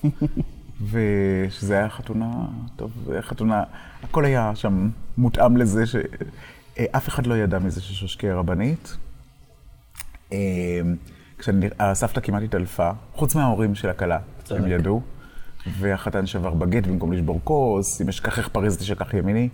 ושזה 0.90 1.78
היה 1.78 1.88
חתונה, 1.88 2.30
טוב, 2.76 2.90
זה 3.06 3.12
היה 3.12 3.22
חתונה, 3.22 3.62
הכל 4.02 4.24
היה 4.24 4.52
שם 4.54 4.90
מותאם 5.18 5.56
לזה 5.56 5.86
שאף 6.76 7.08
אחד 7.08 7.26
לא 7.26 7.34
ידע 7.34 7.58
מזה 7.58 7.80
ששושקי 7.80 8.30
רבנית. 8.30 8.96
אה, 10.32 10.80
כשהסבתא 11.38 12.20
כמעט 12.20 12.42
התעלפה, 12.42 12.90
חוץ 13.12 13.34
מההורים 13.34 13.74
של 13.74 13.88
הכלה. 13.88 14.18
הם 14.50 14.66
ידעו. 14.66 15.02
והחתן 15.78 16.26
שבר 16.26 16.54
בגט 16.54 16.86
במקום 16.86 17.12
לשבור 17.12 17.40
כוס, 17.44 18.00
אם 18.00 18.08
אשכחך 18.08 18.48
פריז 18.48 18.76
תשכח 18.76 19.14
ימיני. 19.14 19.48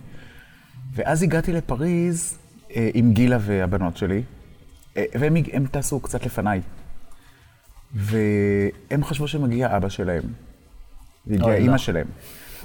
ואז 0.93 1.23
הגעתי 1.23 1.53
לפריז 1.53 2.37
אה, 2.75 2.89
עם 2.93 3.13
גילה 3.13 3.37
והבנות 3.41 3.97
שלי, 3.97 4.23
אה, 4.97 5.03
והם 5.13 5.65
טסו 5.71 5.99
קצת 5.99 6.25
לפניי. 6.25 6.61
והם 7.93 9.03
חשבו 9.03 9.27
שמגיע 9.27 9.77
אבא 9.77 9.89
שלהם. 9.89 10.23
והגיעה 11.27 11.55
אימא 11.55 11.71
לא. 11.71 11.77
שלהם. 11.77 12.07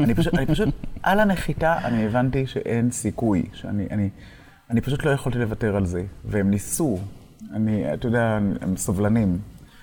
אני 0.01 0.15
פשוט, 0.15 0.35
אני 0.35 0.47
פשוט, 0.47 0.69
על 1.03 1.21
הנחיתה 1.21 1.79
אני 1.85 2.07
הבנתי 2.07 2.47
שאין 2.47 2.91
סיכוי, 2.91 3.43
שאני 3.53 3.87
אני, 3.91 4.09
אני 4.71 4.81
פשוט 4.81 5.05
לא 5.05 5.11
יכולתי 5.11 5.39
לוותר 5.39 5.77
על 5.77 5.87
זה. 5.87 6.05
והם 6.25 6.51
ניסו, 6.51 6.99
אני, 7.53 7.95
אתה 7.95 8.07
יודע, 8.07 8.39
הם 8.61 8.77
סובלנים, 8.77 9.39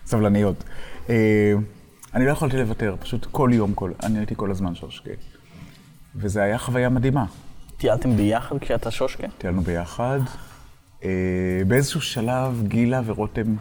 סבלניות. 0.05 0.63
אה, 1.09 1.53
אני 2.13 2.25
לא 2.25 2.31
יכולתי 2.31 2.57
לוותר, 2.57 2.95
פשוט 2.99 3.27
כל 3.31 3.49
יום, 3.53 3.73
כל, 3.73 3.91
אני 4.03 4.17
הייתי 4.17 4.35
כל 4.37 4.51
הזמן 4.51 4.75
שושקה. 4.75 5.11
וזו 6.15 6.39
הייתה 6.39 6.57
חוויה 6.57 6.89
מדהימה. 6.89 7.25
טיילתם 7.77 8.17
ביחד 8.17 8.57
כשאתה 8.57 8.91
שושקה? 8.91 9.27
טיילנו 9.37 9.61
ביחד. 9.61 10.19
אה, 11.03 11.09
באיזשהו 11.67 12.01
שלב 12.01 12.63
גילה 12.67 13.01
ורותם 13.05 13.55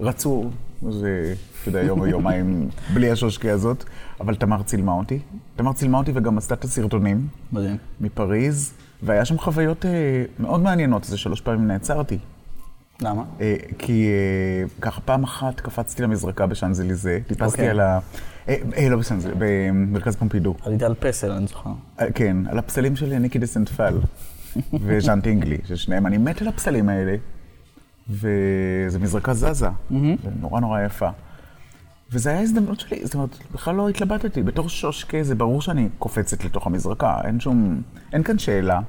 רצו, 0.00 0.50
זה, 0.90 1.34
אתה 1.60 1.68
יודע, 1.68 1.82
יום 1.82 2.00
או 2.00 2.06
יומיים 2.06 2.68
בלי 2.94 3.10
השושקה 3.10 3.52
הזאת, 3.52 3.84
אבל 4.20 4.34
תמר 4.34 4.62
צילמה 4.62 4.92
אותי. 4.92 5.18
תמר 5.56 5.72
צילמה 5.72 5.98
אותי 5.98 6.12
וגם 6.14 6.38
עשתה 6.38 6.54
את 6.54 6.64
הסרטונים 6.64 7.28
מדהים. 7.52 7.76
מפריז, 8.00 8.72
והיה 9.02 9.24
שם 9.24 9.38
חוויות 9.38 9.86
אה, 9.86 9.90
מאוד 10.38 10.60
מעניינות, 10.60 11.04
זה 11.04 11.18
שלוש 11.18 11.40
פעמים 11.40 11.66
נעצרתי. 11.66 12.18
למה? 13.00 13.24
אה, 13.40 13.56
כי 13.78 14.06
אה, 14.06 14.68
ככה 14.80 15.00
פעם 15.00 15.24
אחת 15.24 15.60
קפצתי 15.60 16.02
למזרקה 16.02 16.46
בשאנזליזה, 16.46 17.18
טיפסתי 17.26 17.44
אוקיי. 17.44 17.68
על 17.68 17.80
ה... 17.80 17.98
אה, 18.48 18.56
אה, 18.76 18.88
לא 18.88 18.96
בשאנזליזה, 18.96 19.36
במרכז 19.38 20.16
פומפידו. 20.16 20.54
עלית 20.62 20.82
על 20.82 20.94
פסל, 20.94 21.30
אני 21.30 21.46
זוכר. 21.46 21.70
אה, 22.00 22.12
כן, 22.12 22.36
על 22.50 22.58
הפסלים 22.58 22.96
של 22.96 23.18
ניקי 23.18 23.38
דה 23.38 23.46
סנטפל 23.46 24.00
וז'אן 24.86 25.20
טינגלי, 25.20 25.58
ששניהם, 25.64 26.06
אני 26.06 26.18
מת 26.18 26.42
על 26.42 26.48
הפסלים 26.48 26.88
האלה, 26.88 27.16
וזו 28.10 29.00
מזרקה 29.00 29.34
זזה, 29.34 29.68
נורא 30.40 30.60
נורא 30.60 30.80
יפה. 30.80 31.08
וזו 32.12 32.30
הייתה 32.30 32.42
הזדמנות 32.42 32.80
שלי, 32.80 33.00
זאת 33.04 33.14
אומרת, 33.14 33.38
בכלל 33.52 33.74
לא 33.74 33.88
התלבטתי. 33.88 34.42
בתור 34.42 34.68
שושקה 34.68 35.22
זה 35.22 35.34
ברור 35.34 35.62
שאני 35.62 35.88
קופצת 35.98 36.44
לתוך 36.44 36.66
המזרקה, 36.66 37.20
אין 37.24 37.40
שום, 37.40 37.82
אין 38.12 38.22
כאן 38.22 38.38
שאלה. 38.38 38.80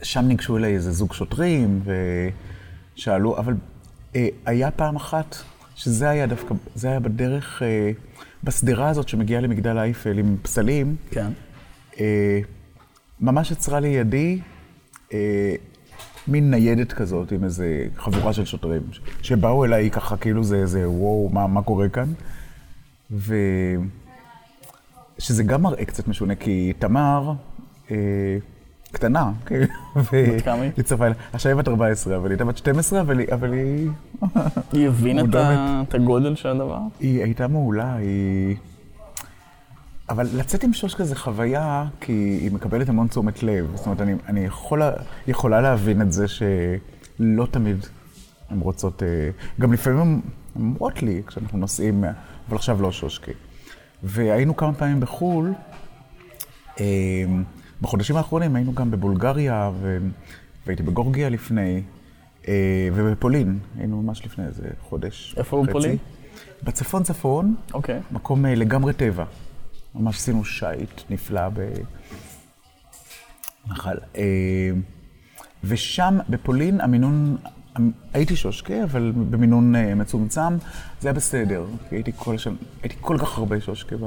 ושם 0.00 0.24
ניגשו 0.24 0.56
אליי 0.56 0.74
איזה 0.74 0.92
זוג 0.92 1.12
שוטרים, 1.12 1.82
ושאלו, 2.94 3.38
אבל 3.38 3.54
אה, 4.16 4.28
היה 4.46 4.70
פעם 4.70 4.96
אחת, 4.96 5.36
שזה 5.76 6.10
היה 6.10 6.26
דווקא, 6.26 6.54
זה 6.74 6.88
היה 6.88 7.00
בדרך, 7.00 7.62
אה, 7.62 7.90
בשדרה 8.44 8.88
הזאת 8.88 9.08
שמגיעה 9.08 9.40
למגדל 9.40 9.78
אייפל 9.78 10.18
עם 10.18 10.36
פסלים, 10.42 10.96
כן. 11.10 11.30
אה, 12.00 12.40
ממש 13.20 13.52
עצרה 13.52 13.80
לידי 13.80 14.40
אה, 15.12 15.54
מין 16.28 16.50
ניידת 16.50 16.92
כזאת 16.92 17.32
עם 17.32 17.44
איזה 17.44 17.86
חבורה 17.96 18.32
של 18.32 18.44
שוטרים, 18.44 18.82
שבאו 19.22 19.64
אליי 19.64 19.90
ככה 19.90 20.16
כאילו 20.16 20.44
זה 20.44 20.56
איזה 20.56 20.88
וואו, 20.88 21.30
מה, 21.32 21.46
מה 21.46 21.62
קורה 21.62 21.88
כאן? 21.88 22.12
ו... 23.10 23.34
שזה 25.18 25.42
גם 25.42 25.62
מראה 25.62 25.84
קצת 25.84 26.08
משונה, 26.08 26.34
כי 26.34 26.72
תמר 26.78 27.32
אה, 27.90 27.96
קטנה, 28.92 29.32
כאילו, 29.46 29.64
בת 30.12 30.42
כמה 30.44 30.62
היא? 30.62 30.70
הצטרפה 30.78 31.06
אליי. 31.06 31.16
עכשיו 31.32 31.52
היא 31.52 31.58
בת 31.58 31.68
14, 31.68 32.16
אבל 32.16 32.24
היא 32.24 32.30
הייתה 32.30 32.44
בת 32.44 32.56
12, 32.56 33.00
אבל 33.00 33.18
היא... 33.18 33.28
אבל 33.32 33.52
היא... 33.52 33.88
היא 34.72 34.88
הבינה 34.88 35.22
את. 35.22 35.88
את 35.88 35.94
הגודל 35.94 36.34
של 36.34 36.48
הדבר? 36.48 36.80
היא 37.00 37.22
הייתה 37.22 37.48
מעולה, 37.48 37.94
היא... 37.94 38.56
אבל 40.10 40.28
לצאת 40.34 40.64
עם 40.64 40.72
שושקה 40.72 41.04
זה 41.04 41.16
חוויה, 41.16 41.84
כי 42.00 42.12
היא 42.12 42.52
מקבלת 42.52 42.88
המון 42.88 43.08
תשומת 43.08 43.42
לב. 43.42 43.72
זאת 43.74 43.86
אומרת, 43.86 44.00
אני, 44.00 44.14
אני 44.28 44.40
יכולה, 44.40 44.92
יכולה 45.26 45.60
להבין 45.60 46.02
את 46.02 46.12
זה 46.12 46.28
שלא 46.28 47.46
תמיד 47.50 47.86
הן 48.50 48.60
רוצות... 48.60 49.02
אה, 49.02 49.30
גם 49.60 49.72
לפעמים 49.72 50.00
הן 50.00 50.20
אומרות 50.56 51.02
לי, 51.02 51.22
כשאנחנו 51.26 51.58
נוסעים, 51.58 52.04
אבל 52.48 52.56
עכשיו 52.56 52.82
לא 52.82 52.92
שושקה. 52.92 53.32
והיינו 54.02 54.56
כמה 54.56 54.72
פעמים 54.72 55.00
בחו"ל, 55.00 55.54
אה, 56.80 56.84
בחודשים 57.82 58.16
האחרונים 58.16 58.56
היינו 58.56 58.74
גם 58.74 58.90
בבולגריה, 58.90 59.70
ו... 59.80 59.98
והייתי 60.66 60.82
בגורגיה 60.82 61.28
לפני, 61.28 61.82
אה, 62.48 62.88
ובפולין, 62.94 63.58
היינו 63.78 64.02
ממש 64.02 64.26
לפני 64.26 64.46
איזה 64.46 64.68
חודש. 64.80 65.34
איפה. 65.38 65.64
בפולין? 65.68 65.96
בצפון 66.62 67.02
צפון, 67.02 67.54
אוקיי. 67.74 68.00
מקום 68.10 68.44
לגמרי 68.46 68.92
טבע. 68.92 69.24
ממש 69.98 70.16
עשינו 70.16 70.44
שיט 70.44 71.00
נפלא 71.10 71.42
בנחל. 73.66 73.96
אה, 74.16 74.70
ושם, 75.64 76.18
בפולין, 76.28 76.80
המינון, 76.80 77.36
הייתי 78.14 78.36
שושקה, 78.36 78.84
אבל 78.84 79.12
במינון 79.30 79.76
אה, 79.76 79.94
מצומצם, 79.94 80.56
זה 81.00 81.08
היה 81.08 81.12
בסדר. 81.12 81.64
כי 81.88 81.94
הייתי 81.94 82.12
כל, 82.16 82.34
השם, 82.34 82.54
הייתי 82.82 82.96
כל 83.00 83.18
כך 83.18 83.38
הרבה 83.38 83.60
שושקה 83.60 83.96
ב... 83.96 84.04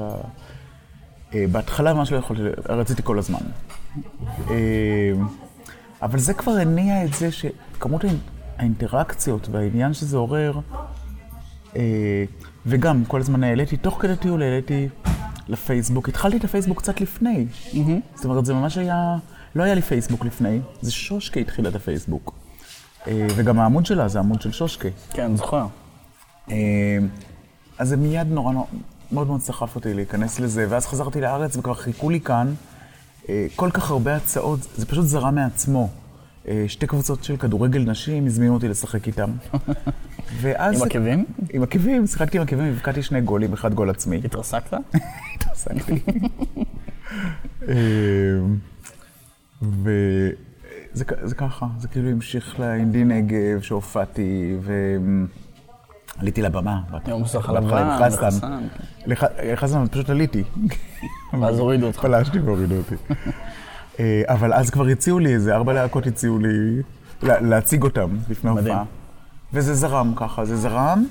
אה, 1.33 1.45
בהתחלה 1.51 1.93
ממש 1.93 2.11
לא 2.11 2.17
יכולתי, 2.17 2.41
רציתי 2.69 3.01
כל 3.03 3.19
הזמן. 3.19 3.39
אבל 6.01 6.19
זה 6.19 6.33
כבר 6.33 6.51
הניע 6.51 7.05
את 7.05 7.13
זה 7.13 7.29
שכמות 7.31 8.03
האינ- 8.03 8.29
האינטראקציות 8.57 9.47
והעניין 9.51 9.93
שזה 9.93 10.17
עורר, 10.17 10.59
וגם 12.65 13.05
כל 13.05 13.19
הזמן 13.19 13.43
העליתי, 13.43 13.77
תוך 13.77 13.97
כדי 14.01 14.15
טיול 14.15 14.41
העליתי 14.43 14.87
לפייסבוק. 15.51 16.09
התחלתי 16.09 16.37
את 16.37 16.43
הפייסבוק 16.43 16.77
קצת 16.77 17.01
לפני. 17.01 17.45
זאת 18.15 18.25
אומרת, 18.25 18.45
זה 18.45 18.53
ממש 18.53 18.77
היה, 18.77 19.17
לא 19.55 19.63
היה 19.63 19.73
לי 19.73 19.81
פייסבוק 19.81 20.25
לפני, 20.25 20.59
זה 20.81 20.91
שושקה 20.91 21.39
התחילה 21.39 21.69
את 21.69 21.75
הפייסבוק. 21.75 22.33
אה, 23.07 23.27
וגם 23.35 23.59
העמוד 23.59 23.85
שלה 23.85 24.07
זה 24.07 24.19
עמוד 24.19 24.41
של 24.41 24.51
שושקה. 24.51 24.89
כן, 25.13 25.35
זוכר. 25.35 25.65
אה, 26.51 26.97
אז 27.77 27.89
זה 27.89 27.97
מיד 27.97 28.27
נורא 28.27 28.53
נורא, 28.53 28.65
מאוד 29.11 29.27
מאוד 29.27 29.41
סחף 29.41 29.75
אותי 29.75 29.93
להיכנס 29.93 30.39
לזה, 30.39 30.65
ואז 30.69 30.85
חזרתי 30.85 31.21
לארץ 31.21 31.57
וכבר 31.57 31.73
חיכו 31.73 32.09
לי 32.09 32.19
כאן 32.19 32.53
אה, 33.29 33.47
כל 33.55 33.69
כך 33.73 33.91
הרבה 33.91 34.15
הצעות, 34.15 34.59
זה 34.75 34.85
פשוט 34.85 35.05
זרם 35.05 35.35
מעצמו. 35.35 35.89
שתי 36.67 36.87
קבוצות 36.87 37.23
של 37.23 37.37
כדורגל 37.37 37.79
נשים 37.79 38.25
הזמינו 38.25 38.53
אותי 38.53 38.67
לשחק 38.67 39.07
איתם. 39.07 39.31
ואז... 40.41 40.81
עם 40.81 40.87
עקבים? 40.87 41.25
עם 41.53 41.63
עקבים, 41.63 42.07
שיחקתי 42.07 42.37
עם 42.37 42.43
עקבים 42.43 42.65
והבקעתי 42.67 43.03
שני 43.03 43.21
גולים, 43.21 43.53
אחד 43.53 43.73
גול 43.73 43.89
עצמי. 43.89 44.21
התרסקת? 44.25 44.73
התעסקתי. 45.35 45.99
אה, 47.69 47.75
וזה 49.61 51.05
ככה, 51.37 51.67
זה 51.79 51.87
כאילו 51.87 52.09
המשיך 52.09 52.59
לאינדי 52.59 53.03
נגב 53.03 53.61
שהופעתי, 53.61 54.55
ועליתי 56.17 56.41
לבמה. 56.41 56.81
יום 57.07 57.21
מסך 57.21 57.49
בהתחלה 57.49 57.59
לבן, 57.59 58.03
עם 58.03 58.09
חסן. 58.11 58.25
וחסן, 58.27 58.67
לח- 59.05 59.23
חסן, 59.55 59.87
פשוט 59.91 60.09
עליתי. 60.09 60.43
ואז 61.41 61.59
הורידו 61.59 61.87
אותך. 61.87 61.99
פלשתי 61.99 62.39
והורידו 62.39 62.75
אותי. 62.77 62.95
אה, 63.99 64.21
אבל 64.25 64.53
אז 64.53 64.69
כבר 64.69 64.87
הציעו 64.87 65.19
לי, 65.19 65.33
איזה 65.33 65.55
ארבע 65.55 65.73
להקות 65.73 66.07
הציעו 66.07 66.39
לי 66.39 66.81
לה- 67.23 67.39
להציג 67.41 67.83
אותם 67.83 68.17
לפני. 68.29 68.49
הופעה. 68.51 68.83
וזה 69.53 69.73
זרם 69.73 70.13
ככה, 70.15 70.45
זה 70.45 70.57
זרם, 70.57 71.05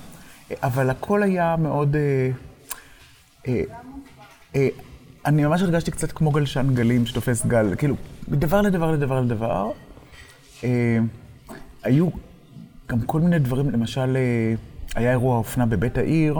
אבל 0.63 0.91
הכל 0.91 1.23
היה 1.23 1.57
מאוד... 1.59 1.97
אה, 1.97 2.31
אה, 3.49 3.63
אה, 4.57 4.69
אני 5.27 5.45
ממש 5.45 5.63
הרגשתי 5.63 5.91
קצת 5.91 6.13
כמו 6.13 6.31
גלשן 6.31 6.75
גלים 6.75 7.07
שתופס 7.07 7.47
גל, 7.47 7.75
כאילו, 7.79 7.95
מדבר 8.29 8.61
לדבר 8.61 8.91
לדבר 8.91 9.21
לדבר. 9.21 9.71
אה, 10.65 10.99
היו 11.83 12.09
גם 12.89 13.01
כל 13.01 13.21
מיני 13.21 13.39
דברים, 13.39 13.71
למשל, 13.71 14.17
אה, 14.17 14.55
היה 14.95 15.11
אירוע 15.11 15.37
אופנה 15.37 15.67
בבית 15.67 15.99
העיר, 15.99 16.39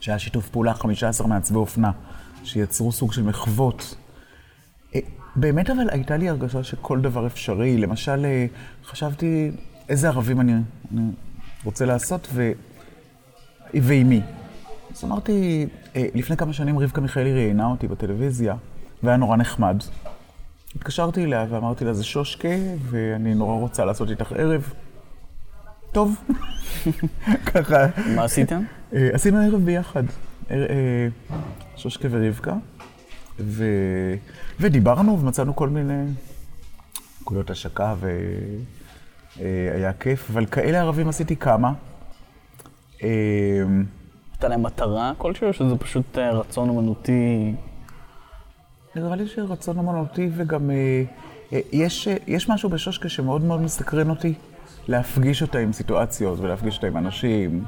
שהיה 0.00 0.18
שיתוף 0.18 0.48
פעולה 0.48 0.74
15 0.74 1.26
מעצבי 1.26 1.56
אופנה, 1.56 1.90
שיצרו 2.44 2.92
סוג 2.92 3.12
של 3.12 3.22
מחוות. 3.22 3.94
אה, 4.94 5.00
באמת 5.36 5.70
אבל 5.70 5.90
הייתה 5.90 6.16
לי 6.16 6.28
הרגשה 6.28 6.64
שכל 6.64 7.00
דבר 7.00 7.26
אפשרי. 7.26 7.78
למשל, 7.78 8.24
אה, 8.24 8.46
חשבתי 8.84 9.50
איזה 9.88 10.08
ערבים 10.08 10.40
אני, 10.40 10.52
אני 10.92 11.02
רוצה 11.64 11.84
לעשות 11.84 12.28
ו... 12.32 12.52
ועם 13.74 14.08
מי. 14.08 14.20
אז 14.96 15.04
אמרתי, 15.04 15.66
אה, 15.96 16.06
לפני 16.14 16.36
כמה 16.36 16.52
שנים 16.52 16.78
רבקה 16.78 17.00
מיכאלי 17.00 17.32
ראיינה 17.32 17.66
אותי 17.66 17.88
בטלוויזיה, 17.88 18.54
והיה 19.02 19.16
נורא 19.16 19.36
נחמד. 19.36 19.76
התקשרתי 20.76 21.24
אליה 21.24 21.46
ואמרתי 21.50 21.84
לה, 21.84 21.94
זה 21.94 22.04
שושקה, 22.04 22.48
ואני 22.80 23.34
נורא 23.34 23.54
רוצה 23.60 23.84
לעשות 23.84 24.10
איתך 24.10 24.32
ערב. 24.32 24.72
טוב. 25.92 26.16
ככה. 27.54 27.86
מה 28.16 28.24
עשיתם? 28.24 28.62
אה, 28.94 29.08
עשינו 29.12 29.38
ערב 29.38 29.64
ביחד, 29.64 30.02
אה, 30.50 30.56
שושקה 31.76 32.08
ורבקה, 32.10 32.54
ו... 33.38 33.64
ודיברנו 34.60 35.20
ומצאנו 35.20 35.56
כל 35.56 35.68
מיני 35.68 36.04
נקודות 37.20 37.50
השקה, 37.50 37.94
והיה 39.38 39.92
כיף, 39.92 40.30
אבל 40.30 40.46
כאלה 40.46 40.80
ערבים 40.80 41.08
עשיתי 41.08 41.36
כמה. 41.36 41.72
אה, 43.02 43.08
הייתה 44.32 44.48
להם 44.48 44.62
מטרה 44.62 45.12
כלשהי, 45.18 45.48
או 45.48 45.52
שזה 45.52 45.76
פשוט 45.76 46.18
אה, 46.18 46.30
רצון 46.32 46.68
אומנותי? 46.68 47.54
נראה 48.96 49.16
לי 49.16 49.26
שרצון 49.26 49.78
אמנותי 49.78 50.30
וגם 50.36 50.70
אה, 50.70 51.02
אה, 51.52 51.60
יש, 51.72 52.08
אה, 52.08 52.16
יש 52.26 52.48
משהו 52.48 52.68
בשושקה 52.68 53.08
שמאוד 53.08 53.44
מאוד 53.44 53.60
מסתקרן 53.60 54.10
אותי, 54.10 54.34
להפגיש 54.88 55.42
אותה 55.42 55.58
עם 55.58 55.72
סיטואציות 55.72 56.40
ולהפגיש 56.40 56.76
אותה 56.76 56.86
עם 56.86 56.96
אנשים, 56.96 57.64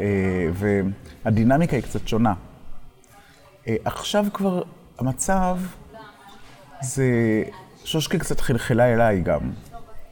אה, 0.00 0.48
והדינמיקה 1.24 1.76
היא 1.76 1.82
קצת 1.82 2.08
שונה. 2.08 2.34
אה, 3.68 3.76
עכשיו 3.84 4.26
כבר 4.34 4.62
המצב 4.98 5.58
זה, 6.82 7.42
שושקה 7.84 8.18
קצת 8.18 8.40
חלחלה 8.40 8.94
אליי 8.94 9.20
גם. 9.20 9.40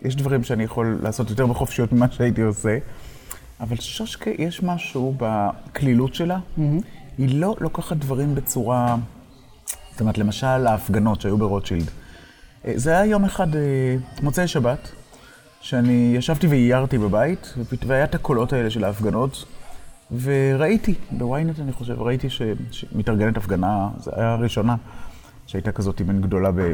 יש 0.07 0.17
דברים 0.17 0.45
שאני 0.45 0.65
יכול 0.65 0.99
לעשות 1.03 1.31
יותר 1.31 1.47
בחופשיות 1.47 1.93
ממה 1.93 2.07
שהייתי 2.11 2.43
עושה, 2.43 2.79
אבל 3.61 3.77
שושקה, 3.77 4.31
יש 4.39 4.63
משהו 4.63 5.15
בקלילות 5.19 6.15
שלה. 6.15 6.39
היא 7.19 7.41
לא 7.41 7.57
לוקחת 7.61 7.97
דברים 7.97 8.35
בצורה... 8.35 8.97
זאת 9.91 10.01
אומרת, 10.01 10.19
למשל, 10.19 10.47
ההפגנות 10.67 11.21
שהיו 11.21 11.39
ברוטשילד. 11.39 11.91
אה, 12.67 12.73
זה 12.75 12.91
היה 12.91 13.05
יום 13.11 13.25
אחד, 13.25 13.57
אה, 13.57 13.61
מוצאי 14.23 14.49
שבת, 14.49 14.93
שאני 15.61 16.13
ישבתי 16.17 16.47
ועיירתי 16.47 16.99
בבית, 16.99 17.55
והיה 17.87 18.05
את 18.05 18.15
הקולות 18.15 18.53
האלה 18.53 18.71
של 18.71 18.85
ההפגנות, 18.85 19.45
וראיתי, 20.23 20.95
בוויינט 21.11 21.61
אני 21.61 21.73
חושב, 21.73 22.01
ראיתי 22.03 22.31
ש- 22.31 22.43
שמתארגנת 22.71 23.37
הפגנה, 23.37 23.89
זו 23.99 24.11
הייתה 24.11 24.33
הראשונה 24.33 24.77
שהייתה 25.47 25.73
כזאת 25.73 26.01
מין 26.01 26.21
גדולה 26.21 26.51
ב- 26.53 26.73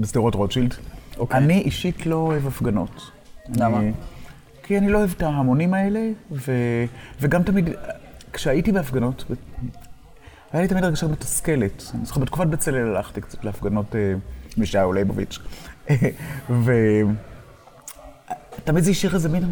בשדרות 0.00 0.34
רוטשילד. 0.34 0.74
אוקיי. 1.18 1.38
אני 1.38 1.58
אישית 1.60 2.06
לא 2.06 2.16
אוהב 2.16 2.46
הפגנות. 2.46 3.10
למה? 3.56 3.78
אני- 3.78 3.92
כי 4.62 4.78
אני 4.78 4.88
לא 4.88 4.98
אוהב 4.98 5.10
את 5.16 5.22
ההמונים 5.22 5.74
האלה, 5.74 6.00
ו... 6.32 6.52
וגם 7.20 7.42
תמיד, 7.42 7.70
כשהייתי 8.32 8.72
בהפגנות, 8.72 9.24
היה 10.52 10.62
לי 10.62 10.68
תמיד 10.68 10.84
הרגשה 10.84 11.06
מתסכלת. 11.06 11.82
אני 11.94 12.04
זוכר, 12.04 12.20
בתקופת 12.20 12.46
בצלאל 12.46 12.96
הלכתי 12.96 13.20
קצת 13.20 13.44
להפגנות 13.44 13.96
אה, 13.96 14.14
מישעיהו 14.56 14.92
ליבוביץ', 14.92 15.38
ותמיד 18.58 18.84
זה 18.84 18.90
השאיר 18.90 19.14
איזה 19.14 19.28
מין 19.28 19.44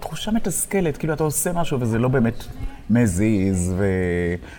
תחושה 0.00 0.30
מתסכלת, 0.30 0.96
כאילו 0.96 1.12
אתה 1.12 1.24
עושה 1.24 1.52
משהו 1.52 1.80
וזה 1.80 1.98
לא 1.98 2.08
באמת 2.08 2.44
מזיז, 2.90 3.74
ו... 3.76 3.86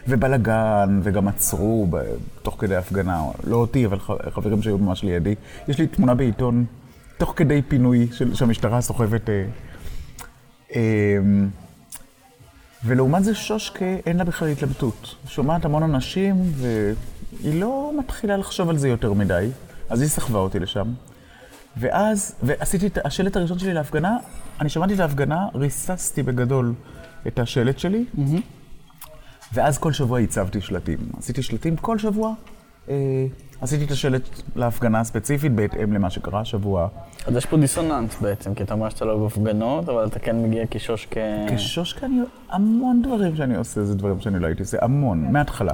ובלאגן, 0.07 0.99
וגם 1.03 1.27
עצרו 1.27 1.87
ב... 1.89 1.97
תוך 2.41 2.55
כדי 2.59 2.75
הפגנה, 2.75 3.23
לא 3.43 3.55
אותי, 3.55 3.85
אבל 3.85 3.99
ח- 3.99 4.29
חברים 4.29 4.61
שהיו 4.61 4.77
ממש 4.77 5.03
לידי. 5.03 5.35
יש 5.67 5.79
לי 5.79 5.87
תמונה 5.87 6.13
בעיתון, 6.15 6.65
תוך 7.17 7.33
כדי 7.35 7.61
פינוי 7.67 8.07
של... 8.11 8.35
שהמשטרה 8.35 8.81
סוחבת... 8.81 9.29
אה, 9.29 9.45
אה, 10.75 11.17
ולעומת 12.85 13.23
זה 13.23 13.35
שושקה 13.35 13.85
אין 14.05 14.17
לה 14.17 14.23
בכלל 14.23 14.47
התלבטות. 14.47 15.15
שומעת 15.27 15.65
המון 15.65 15.83
אנשים, 15.83 16.35
והיא 16.55 17.61
לא 17.61 17.91
מתחילה 17.99 18.37
לחשוב 18.37 18.69
על 18.69 18.77
זה 18.77 18.89
יותר 18.89 19.13
מדי, 19.13 19.47
אז 19.89 20.01
היא 20.01 20.09
סחבה 20.09 20.39
אותי 20.39 20.59
לשם. 20.59 20.87
ואז, 21.77 22.35
ועשיתי 22.43 22.87
את 22.87 22.97
השלט 23.05 23.35
הראשון 23.35 23.59
שלי 23.59 23.73
להפגנה, 23.73 24.17
אני 24.61 24.69
שמעתי 24.69 24.93
את 24.93 24.99
ההפגנה, 24.99 25.47
ריססתי 25.55 26.23
בגדול 26.23 26.73
את 27.27 27.39
השלט 27.39 27.79
שלי, 27.79 28.05
ואז 29.53 29.77
כל 29.77 29.93
שבוע 29.93 30.19
הצבתי 30.19 30.61
שלטים. 30.61 30.97
עשיתי 31.17 31.43
שלטים 31.43 31.75
כל 31.75 31.97
שבוע, 31.97 32.33
אה, 32.89 32.95
עשיתי 33.61 33.85
את 33.85 33.91
השלט 33.91 34.41
להפגנה 34.55 34.99
הספציפית 34.99 35.51
בהתאם 35.51 35.93
למה 35.93 36.09
שקרה 36.09 36.39
השבוע. 36.39 36.87
אז 37.25 37.35
יש 37.35 37.45
פה 37.45 37.57
דיסוננס 37.57 38.21
בעצם, 38.21 38.53
כי 38.53 38.63
אתה 38.63 38.73
אומר 38.73 38.89
שאתה 38.89 39.05
לא 39.05 39.11
אוהב 39.11 39.31
הפגנות, 39.31 39.89
אבל 39.89 40.05
אתה 40.07 40.19
כן 40.19 40.43
מגיע 40.43 40.63
כשוש 40.71 41.07
כ... 41.11 41.17
כשושקה 41.55 42.05
אני, 42.05 42.19
המון 42.49 43.01
דברים 43.01 43.35
שאני 43.35 43.55
עושה 43.55 43.83
זה 43.83 43.95
דברים 43.95 44.21
שאני 44.21 44.39
לא 44.39 44.47
הייתי 44.47 44.61
עושה, 44.61 44.77
המון, 44.81 45.31
מההתחלה. 45.31 45.73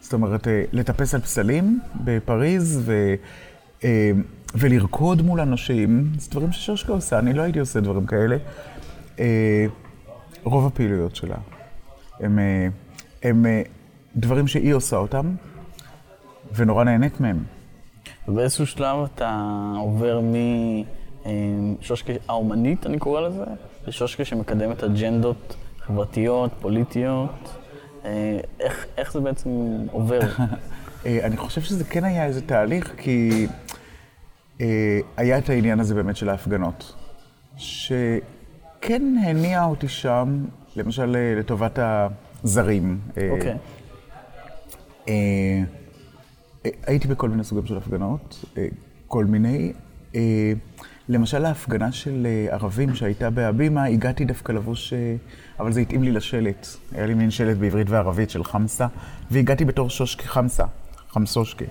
זאת 0.00 0.12
אומרת, 0.12 0.48
אה, 0.48 0.62
לטפס 0.72 1.14
על 1.14 1.20
פסלים 1.20 1.80
בפריז 2.04 2.80
ו, 2.84 3.14
אה, 3.84 4.10
ולרקוד 4.54 5.22
מול 5.22 5.40
אנשים, 5.40 6.12
זה 6.18 6.30
דברים 6.30 6.52
ששושקה 6.52 6.92
עושה, 6.92 7.18
אני 7.18 7.32
לא 7.32 7.42
הייתי 7.42 7.58
עושה 7.58 7.80
דברים 7.80 8.06
כאלה. 8.06 8.36
אה, 9.18 9.66
רוב 10.44 10.66
הפעילויות 10.66 11.16
שלה 11.16 11.36
הם, 12.20 12.38
אה, 12.38 12.68
הם 13.22 13.46
אה, 13.46 13.62
דברים 14.16 14.46
שהיא 14.46 14.74
עושה 14.74 14.96
אותם, 14.96 15.34
ונורא 16.54 16.84
נהנית 16.84 17.20
מהם. 17.20 17.44
ובאיזשהו 18.28 18.66
שלב 18.66 18.96
אתה 19.14 19.46
עובר 19.78 20.20
משושקה 21.80 22.12
האומנית, 22.28 22.86
אני 22.86 22.98
קורא 22.98 23.20
לזה, 23.20 23.44
לשושקה 23.86 24.24
שמקדמת 24.24 24.84
אג'נדות 24.84 25.56
חברתיות, 25.78 26.50
פוליטיות. 26.60 27.60
אה, 28.04 28.38
איך, 28.60 28.86
איך 28.96 29.12
זה 29.12 29.20
בעצם 29.20 29.50
עובר? 29.92 30.20
אה, 31.06 31.18
אני 31.22 31.36
חושב 31.36 31.60
שזה 31.60 31.84
כן 31.84 32.04
היה 32.04 32.26
איזה 32.26 32.40
תהליך, 32.40 32.94
כי 32.96 33.46
אה, 33.50 33.52
היה 35.16 35.38
את 35.38 35.50
העניין 35.50 35.80
הזה 35.80 35.94
באמת 35.94 36.16
של 36.16 36.28
ההפגנות, 36.28 36.94
שכן 37.56 39.02
הניע 39.22 39.64
אותי 39.64 39.88
שם, 39.88 40.44
למשל 40.76 41.16
אה, 41.16 41.34
לטובת 41.40 41.78
הזרים. 41.82 42.98
אה, 43.18 43.28
אוקיי. 43.30 43.56
אה, 45.08 45.62
אה, 46.66 46.70
הייתי 46.86 47.08
בכל 47.08 47.28
מיני 47.28 47.44
סוגים 47.44 47.66
של 47.66 47.76
הפגנות, 47.76 48.44
אה, 48.58 48.66
כל 49.06 49.24
מיני. 49.24 49.72
אה, 50.14 50.52
למשל 51.08 51.44
ההפגנה 51.44 51.92
של 51.92 52.26
אה, 52.26 52.54
ערבים 52.54 52.94
שהייתה 52.94 53.30
בהבימה, 53.30 53.84
הגעתי 53.84 54.24
דווקא 54.24 54.52
לבוש, 54.52 54.92
אה, 54.92 55.16
אבל 55.60 55.72
זה 55.72 55.80
התאים 55.80 56.02
לי 56.02 56.12
לשלט. 56.12 56.66
היה 56.92 57.06
לי 57.06 57.14
מין 57.14 57.30
שלט 57.30 57.56
בעברית 57.56 57.90
וערבית 57.90 58.30
של 58.30 58.44
חמסה, 58.44 58.86
והגעתי 59.30 59.64
בתור 59.64 59.90
שושקה 59.90 60.28
חמסה, 60.28 60.64
חמסושקה. 61.08 61.64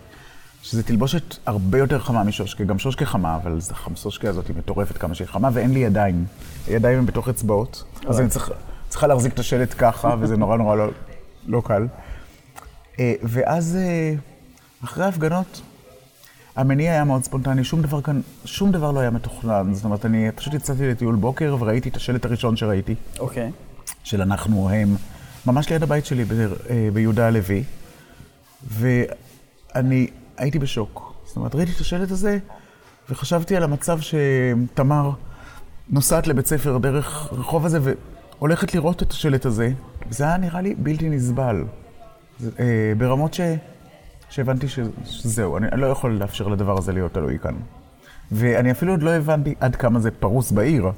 שזה 0.64 0.84
תלבושת 0.84 1.36
הרבה 1.46 1.78
יותר 1.78 2.00
חמה 2.00 2.24
משושקה, 2.24 2.64
גם 2.64 2.80
שושקה 2.80 3.06
חמה, 3.06 3.36
אבל 3.36 3.60
זה 3.60 3.76
חמסושקה 3.76 4.30
הזאת 4.30 4.48
היא 4.48 4.56
מטורפת 4.58 4.98
כמה 4.98 5.16
שהיא 5.16 5.28
חמה, 5.28 5.50
ואין 5.54 5.74
לי 5.74 5.80
ידיים. 5.80 6.26
הידיים 6.68 7.00
הן 7.00 7.06
בתוך 7.06 7.30
אצבעות, 7.30 7.84
אז 8.08 8.20
אני 8.20 8.30
צריך, 8.30 8.52
צריכה 8.90 9.08
להחזיק 9.08 9.34
את 9.34 9.40
השלט 9.40 9.74
ככה, 9.78 10.16
וזה 10.20 10.38
נורא 10.38 10.58
נורא 10.58 10.76
לא, 10.76 10.88
לא 11.48 11.62
קל. 11.66 11.88
אה, 13.00 13.14
ואז 13.24 13.78
אה, 13.82 14.14
אחרי 14.84 15.06
ההפגנות, 15.06 15.62
המניע 16.56 16.92
היה 16.92 17.04
מאוד 17.04 17.24
ספונטני, 17.24 17.64
שום 17.64 17.82
דבר 17.82 18.02
כאן, 18.02 18.22
שום 18.46 18.72
דבר 18.72 18.92
לא 18.92 19.00
היה 19.00 19.10
מתוכנן. 19.10 19.74
זאת 19.74 19.86
אומרת, 19.86 20.06
אני 20.06 20.32
פשוט 20.36 20.54
יצאתי 20.54 20.88
לטיול 20.88 21.16
בוקר 21.16 21.56
וראיתי 21.60 21.90
את 21.90 21.96
השלט 21.96 22.26
הראשון 22.26 22.56
שראיתי, 22.56 22.96
אוקיי. 23.20 23.52
של 24.04 24.22
אנחנו 24.22 24.70
הם, 24.70 24.96
ממש 25.46 25.70
ליד 25.70 25.84
הבית 25.84 26.06
שלי 26.06 26.26
אה, 26.70 26.90
ביהודה 26.94 27.28
הלוי, 27.28 27.64
ואני 28.68 30.08
הייתי 30.40 30.60
בשוק. 30.60 31.14
זאת 31.26 31.38
אומרת, 31.38 31.56
ראיתי 31.56 31.72
את 31.76 31.80
השלט 31.80 32.12
הזה, 32.12 32.38
וחשבתי 33.10 33.56
על 33.56 33.64
המצב 33.64 34.00
שתמר 34.02 35.12
נוסעת 35.90 36.28
לבית 36.28 36.48
ספר 36.48 36.78
דרך 36.78 37.28
הרחוב 37.32 37.66
הזה, 37.66 37.94
והולכת 38.38 38.74
לראות 38.74 39.04
את 39.04 39.12
השלט 39.12 39.46
הזה, 39.46 39.72
וזה 40.10 40.24
היה 40.24 40.38
נראה 40.38 40.62
לי 40.62 40.76
בלתי 40.76 41.10
נסבל. 41.10 41.64
זה, 42.40 42.50
אה, 42.60 42.94
ברמות 42.98 43.34
ש... 43.34 43.42
שהבנתי 44.30 44.68
ש... 44.68 44.80
שזהו, 45.06 45.58
אני, 45.58 45.68
לא 45.82 45.88
יכול 45.88 46.12
לאפשר 46.12 46.48
לדבר 46.48 46.78
הזה 46.78 46.94
להיות 46.94 47.14
תלוי 47.14 47.40
כאן. 47.40 47.56
ואני 48.32 48.72
אפילו 48.72 48.94
עוד 48.94 49.04
לא 49.04 49.10
הבנתי 49.10 49.56
עד 49.60 49.76
כמה 49.76 50.00
זה 50.00 50.12
פרוס 50.12 50.52
בעיר. 50.52 50.92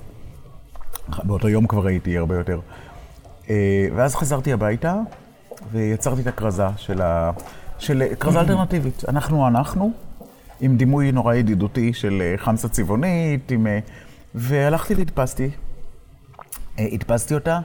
באותו 1.24 1.50
יום 1.50 1.68
כבר 1.68 1.88
הייתי 1.88 2.18
הרבה 2.18 2.38
יותר. 2.38 2.60
אה, 3.50 3.88
ואז 3.96 4.16
חזרתי 4.16 4.54
הביתה, 4.54 4.96
ויצרתי 5.72 6.22
את 6.22 6.28
הכרזה 6.28 6.68
של 6.78 7.02
ה... 7.02 7.32
של 7.82 8.04
כרזה 8.20 8.40
אלטרנטיבית. 8.42 9.04
אנחנו 9.10 9.48
אנחנו, 9.48 9.92
עם 10.62 10.78
דימוי 10.78 11.12
נורא 11.12 11.34
ידידותי 11.34 11.94
של 11.94 12.22
אה, 12.22 12.38
חמסה 12.38 12.70
צבעונית, 12.70 13.52
עם... 13.52 13.68
אה, 13.68 13.80
והלכתי 14.36 14.94
והדפסתי. 14.96 15.50
אה, 16.80 16.88
הדפסתי 16.92 17.34
אותה, 17.34 17.60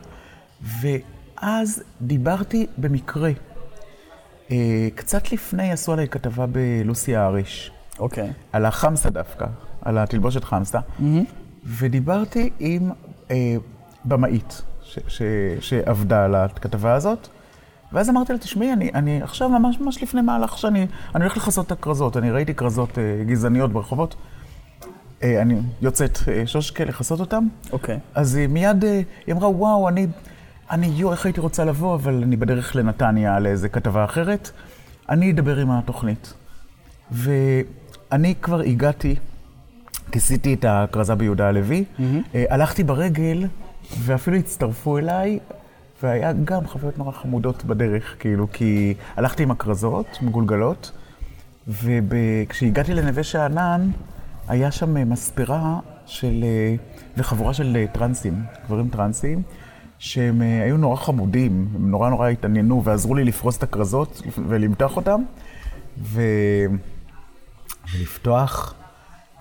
ואז 0.80 1.82
דיברתי 2.00 2.66
במקרה. 2.78 3.30
קצת 4.94 5.32
לפני 5.32 5.72
עשו 5.72 5.92
עליי 5.92 6.08
כתבה 6.08 6.46
בלוסי 6.46 7.16
האריש, 7.16 7.70
אוקיי. 7.98 8.32
על 8.52 8.64
החמסה 8.66 9.10
דווקא, 9.10 9.46
על 9.82 9.98
התלבושת 9.98 10.44
חמסה, 10.44 10.78
ודיברתי 11.64 12.50
עם 12.58 12.90
אה, 13.30 13.56
במאית 14.04 14.62
ש- 14.82 14.98
ש- 15.08 15.22
שעבדה 15.60 16.24
על 16.24 16.34
הכתבה 16.34 16.94
הזאת, 16.94 17.28
ואז 17.96 18.10
אמרתי 18.10 18.32
לה, 18.32 18.38
תשמעי, 18.38 18.72
אני, 18.72 18.90
אני 18.94 19.22
עכשיו 19.22 19.48
ממש 19.48 19.80
ממש 19.80 20.02
לפני 20.02 20.20
מהלך 20.20 20.58
שאני 20.58 20.86
אני 21.14 21.24
הולך 21.24 21.36
לכסות 21.36 21.66
את 21.66 21.72
הכרזות, 21.72 22.16
אני 22.16 22.30
ראיתי 22.30 22.54
כרזות 22.54 22.98
אה, 22.98 23.24
גזעניות 23.24 23.72
ברחובות, 23.72 24.14
אה, 25.22 25.42
אני 25.42 25.60
יוצאת 25.82 26.18
אה, 26.28 26.46
שושקה 26.46 26.84
לכסות 26.84 27.20
אותן, 27.20 27.44
אוקיי. 27.72 27.98
אז 28.14 28.34
היא 28.34 28.46
מיד, 28.46 28.84
אה, 28.84 29.00
היא 29.26 29.34
אמרה, 29.34 29.48
וואו, 29.48 29.88
אני, 29.88 30.06
אני, 30.70 30.86
יו, 30.86 31.12
איך 31.12 31.26
הייתי 31.26 31.40
רוצה 31.40 31.64
לבוא, 31.64 31.94
אבל 31.94 32.22
אני 32.22 32.36
בדרך 32.36 32.76
לנתניה 32.76 33.38
לאיזה 33.38 33.68
כתבה 33.68 34.04
אחרת. 34.04 34.50
אני 35.08 35.30
אדבר 35.32 35.56
עם 35.56 35.70
התוכנית. 35.70 36.34
ואני 37.10 38.34
כבר 38.42 38.60
הגעתי, 38.60 39.16
כיסיתי 40.12 40.54
את 40.54 40.64
הכרזה 40.68 41.14
ביהודה 41.14 41.48
הלוי, 41.48 41.84
אה, 42.34 42.44
הלכתי 42.50 42.84
ברגל, 42.84 43.46
ואפילו 43.98 44.36
הצטרפו 44.36 44.98
אליי, 44.98 45.38
והיה 46.02 46.32
גם 46.32 46.66
חוויות 46.66 46.98
נורא 46.98 47.12
חמודות 47.12 47.64
בדרך, 47.64 48.16
כאילו, 48.18 48.46
כי 48.52 48.94
הלכתי 49.16 49.42
עם 49.42 49.50
הכרזות 49.50 50.18
מגולגלות, 50.22 50.92
וכשהגעתי 51.68 52.94
לנווה 52.94 53.22
שאנן, 53.22 53.90
היה 54.48 54.70
שם 54.70 54.96
אה, 54.96 55.04
מספרה 55.04 55.78
של, 56.06 56.44
אה, 56.44 56.74
וחבורה 57.16 57.54
של 57.54 57.76
אה, 57.76 57.86
טרנסים, 57.92 58.42
גברים 58.66 58.88
טרנסים, 58.88 59.42
שהם 59.98 60.40
היו 60.40 60.76
נורא 60.76 60.96
חמודים, 60.96 61.68
הם 61.74 61.90
נורא 61.90 62.10
נורא 62.10 62.28
התעניינו 62.28 62.84
ועזרו 62.84 63.14
לי 63.14 63.24
לפרוס 63.24 63.58
את 63.58 63.62
הכרזות 63.62 64.22
ולמתוח 64.48 64.96
אותם, 64.96 65.22
ו... 65.98 66.22
ולפתוח, 67.92 68.74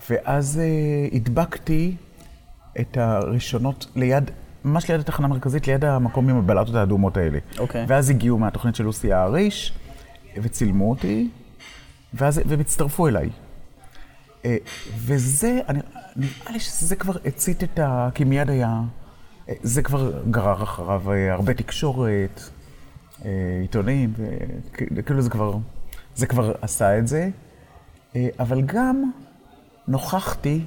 ואז 0.09 0.61
הדבקתי 1.13 1.95
את 2.79 2.97
הראשונות 2.97 3.87
ליד 3.95 4.31
ממש 4.65 4.91
ליד 4.91 4.99
התחנה 4.99 5.25
המרכזית, 5.27 5.67
ליד 5.67 5.85
המקום 5.85 6.29
עם 6.29 6.37
הבלטות 6.37 6.75
האדומות 6.75 7.17
האלה. 7.17 7.39
אוקיי. 7.59 7.85
ואז 7.87 8.09
הגיעו 8.09 8.37
מהתוכנית 8.37 8.75
של 8.75 8.83
לוסי 8.83 9.13
האריש, 9.13 9.73
וצילמו 10.37 10.89
אותי, 10.89 11.29
ואז, 12.13 12.41
והם 12.45 12.59
הצטרפו 12.59 13.07
אליי. 13.07 13.29
אה, 14.45 14.57
וזה, 14.97 15.59
אני- 15.69 15.79
נראה 16.15 16.51
לי 16.51 16.59
שזה 16.59 16.95
כבר 16.95 17.13
הצית 17.25 17.63
את 17.63 17.79
ה... 17.79 18.09
כי 18.15 18.23
מיד 18.23 18.49
היה... 18.49 18.81
אה, 19.49 19.53
זה 19.63 19.81
כבר 19.83 20.21
גרר 20.31 20.63
אחריו 20.63 21.11
אה, 21.11 21.33
הרבה 21.33 21.53
תקשורת, 21.53 22.41
עיתונים, 23.61 24.13
וכאילו 24.95 25.21
זה 25.21 25.29
כבר... 25.29 25.57
זה 26.15 26.25
כבר 26.27 26.53
עשה 26.61 26.97
את 26.99 27.07
זה. 27.07 27.29
אבל 28.39 28.61
גם 28.61 29.11
נוכחתי, 29.87 30.61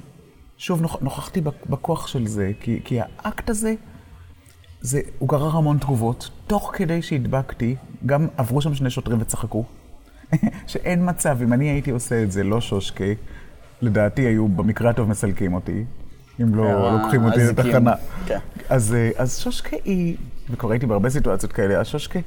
שוב 0.59 0.81
נוכ, 0.81 0.97
נוכחתי 1.01 1.41
בכ- 1.41 1.65
בכוח 1.69 2.07
של 2.07 2.27
זה, 2.27 2.51
כי, 2.59 2.79
כי 2.83 2.99
האקט 3.01 3.49
הזה, 3.49 3.73
זה, 4.81 5.01
הוא 5.19 5.29
גרר 5.29 5.55
המון 5.57 5.77
תגובות. 5.77 6.29
תוך 6.47 6.71
כדי 6.73 7.01
שהדבקתי, 7.01 7.75
גם 8.05 8.27
עברו 8.37 8.61
שם 8.61 8.75
שני 8.75 8.89
שוטרים 8.89 9.17
וצחקו. 9.21 9.63
שאין 10.67 11.09
מצב, 11.09 11.37
אם 11.43 11.53
אני 11.53 11.69
הייתי 11.69 11.91
עושה 11.91 12.23
את 12.23 12.31
זה, 12.31 12.43
לא 12.43 12.61
שושקה, 12.61 13.03
לדעתי 13.81 14.21
היו 14.21 14.47
במקרה 14.47 14.89
הטוב 14.89 15.09
מסלקים 15.09 15.53
אותי, 15.53 15.83
אם 16.41 16.55
לא 16.55 16.63
אה, 16.63 17.01
לוקחים 17.01 17.23
אותי. 17.25 17.39
לתחנה. 17.49 17.93
כן. 18.25 18.39
אז, 18.69 18.93
אה, 18.93 19.09
אז 19.17 19.39
שושקה 19.39 19.77
היא, 19.85 20.17
וכבר 20.49 20.71
הייתי 20.71 20.85
בהרבה 20.85 21.09
סיטואציות 21.09 21.51
כאלה, 21.53 21.79
אז 21.79 21.87
שושקה, 21.87 22.19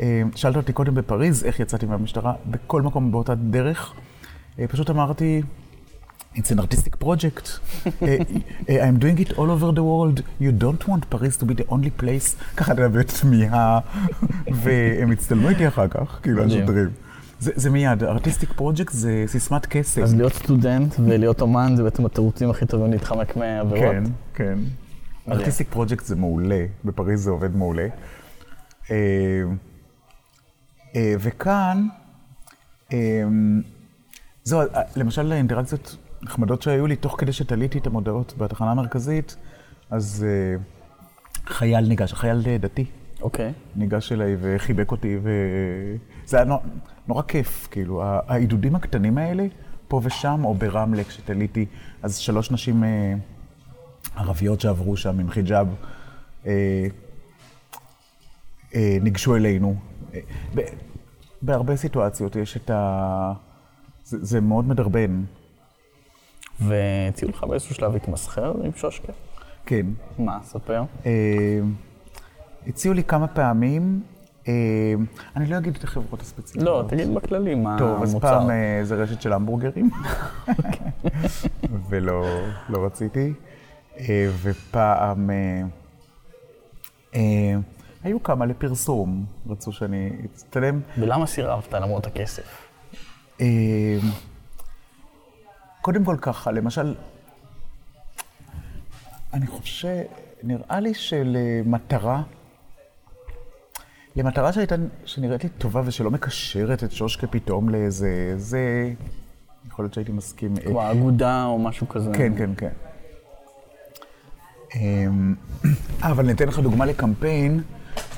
אה, 0.00 0.22
שאלת 0.34 0.56
אותי 0.56 0.72
קודם 0.72 0.94
בפריז, 0.94 1.44
איך 1.44 1.60
יצאתי 1.60 1.86
מהמשטרה, 1.86 2.34
בכל 2.50 2.82
מקום 2.82 3.12
באותה 3.12 3.34
דרך, 3.34 3.92
פשוט 4.68 4.90
אמרתי, 4.90 5.42
It's 6.36 6.50
an 6.50 6.58
artistic 6.58 6.98
project. 6.98 7.46
uh, 7.86 8.06
uh, 8.06 8.86
I'm 8.86 8.98
doing 8.98 9.18
it 9.24 9.38
all 9.38 9.50
over 9.56 9.70
the 9.72 9.84
world. 9.84 10.22
You 10.40 10.52
don't 10.64 10.82
want 10.88 11.08
Paris 11.10 11.36
to 11.36 11.44
be 11.44 11.54
the 11.54 11.66
only 11.68 11.90
place. 12.02 12.36
ככה 12.56 12.72
אתה 12.72 12.82
יודע, 12.82 12.98
בתמיהה, 13.00 13.80
והם 14.62 15.10
הצטלמו 15.10 15.48
איתי 15.48 15.68
אחר 15.68 15.88
כך, 15.88 16.18
כאילו. 16.22 16.44
השוטרים. 16.44 16.90
זה, 17.40 17.52
זה 17.54 17.70
מיד, 17.70 18.02
artistic 18.02 18.60
project 18.60 18.90
זה 18.90 19.24
סיסמת 19.26 19.66
קסם. 19.66 20.02
אז 20.02 20.14
להיות 20.14 20.32
סטודנט 20.32 20.94
ולהיות 21.04 21.40
אומן 21.40 21.76
זה 21.76 21.82
בעצם 21.82 22.06
התירוצים 22.06 22.50
הכי 22.50 22.66
טובים 22.66 22.92
להתחמק 22.92 23.36
מעבירות. 23.36 23.92
כן, 23.92 24.04
כן. 24.34 24.58
ארטיסטיק 25.32 25.68
פרויקט 25.70 26.04
זה 26.04 26.16
מעולה, 26.16 26.64
בפריז 26.84 27.24
זה 27.24 27.30
עובד 27.30 27.56
מעולה. 27.56 27.86
אה, 28.90 28.96
אה, 30.96 31.14
וכאן, 31.20 31.86
אה, 32.92 33.22
זהו, 34.44 34.60
אה, 34.60 34.82
למשל 34.96 35.32
האינטראקציות 35.32 35.96
נחמדות 36.24 36.62
שהיו 36.62 36.86
לי, 36.86 36.96
תוך 36.96 37.16
כדי 37.18 37.32
שתליתי 37.32 37.78
את 37.78 37.86
המודעות 37.86 38.34
בתחנה 38.38 38.70
המרכזית, 38.70 39.36
אז 39.90 40.26
אה, 40.28 40.56
חייל 41.46 41.88
ניגש, 41.88 42.12
חייל 42.12 42.58
דתי, 42.58 42.84
אוקיי. 43.22 43.52
ניגש 43.76 44.12
אליי 44.12 44.36
וחיבק 44.40 44.90
אותי, 44.90 45.18
וזה 45.22 46.36
היה 46.36 46.44
נורא, 46.44 46.60
נורא 47.08 47.22
כיף, 47.22 47.68
כאילו, 47.70 48.02
העידודים 48.04 48.74
הקטנים 48.74 49.18
האלה, 49.18 49.46
פה 49.88 50.00
ושם, 50.04 50.40
או 50.44 50.54
ברמלה 50.54 51.04
כשתליתי, 51.04 51.66
אז 52.02 52.16
שלוש 52.16 52.50
נשים 52.50 52.84
אה, 52.84 53.14
ערביות 54.16 54.60
שעברו 54.60 54.96
שם 54.96 55.20
עם 55.20 55.30
חיג'אב, 55.30 55.74
אה, 56.46 56.86
אה, 58.74 58.98
ניגשו 59.00 59.36
אלינו. 59.36 59.74
אה, 60.14 60.20
ב, 60.54 60.60
בהרבה 61.42 61.76
סיטואציות 61.76 62.36
יש 62.36 62.56
את 62.56 62.70
ה... 62.70 63.32
זה, 64.04 64.24
זה 64.24 64.40
מאוד 64.40 64.68
מדרבן, 64.68 65.24
והציעו 66.60 67.30
לך 67.30 67.44
באיזשהו 67.44 67.74
שלב 67.74 67.92
להתמסחר 67.92 68.54
עם 68.64 68.70
שושקה? 68.76 69.12
כן. 69.66 69.86
מה, 70.18 70.38
ספר. 70.42 70.82
אה, 71.06 71.60
הציעו 72.66 72.94
לי 72.94 73.04
כמה 73.04 73.26
פעמים, 73.26 74.02
אה, 74.48 74.52
אני 75.36 75.46
לא 75.46 75.58
אגיד 75.58 75.76
את 75.76 75.84
החברות 75.84 76.20
הספציפיות. 76.20 76.64
לא, 76.64 76.84
תגיד 76.88 77.14
בכללי 77.14 77.54
מה 77.54 77.76
טוב, 77.78 78.02
אז 78.02 78.10
המוצר. 78.12 78.28
פעם 78.28 78.50
אה, 78.50 78.80
זה 78.82 78.94
רשת 78.94 79.22
של 79.22 79.32
המבורגרים, 79.32 79.90
ולא 81.88 82.24
לא 82.68 82.84
רציתי. 82.84 83.32
ופעם 84.42 85.30
היו 88.04 88.22
כמה 88.22 88.46
לפרסום, 88.46 89.24
רצו 89.48 89.72
שאני 89.72 90.10
אצטלם. 90.24 90.80
ולמה 90.98 91.26
סירבת 91.26 91.74
למרות 91.74 92.06
הכסף? 92.06 92.68
קודם 95.84 96.04
כל 96.04 96.16
ככה, 96.20 96.52
למשל, 96.52 96.94
אני 99.32 99.46
חושב, 99.46 100.02
נראה 100.42 100.80
לי 100.80 100.94
שלמטרה, 100.94 102.22
למטרה 104.16 104.52
שהייתה, 104.52 104.74
שנראית 105.04 105.44
לי 105.44 105.48
טובה 105.48 105.82
ושלא 105.84 106.10
מקשרת 106.10 106.84
את 106.84 106.92
שושקה 106.92 107.26
פתאום 107.26 107.68
לאיזה, 107.68 108.34
זה, 108.36 108.92
יכול 109.66 109.84
להיות 109.84 109.94
שהייתי 109.94 110.12
מסכים. 110.12 110.54
אה, 110.56 110.62
כמו 110.62 110.90
אגודה 110.90 111.44
או 111.44 111.58
משהו 111.58 111.88
כזה. 111.88 112.10
כן, 112.14 112.32
כן, 112.38 112.50
כן. 112.56 112.72
אמ, 114.74 115.34
אבל 116.02 116.26
ניתן 116.26 116.48
לך 116.48 116.58
דוגמה 116.58 116.86
לקמפיין, 116.86 117.62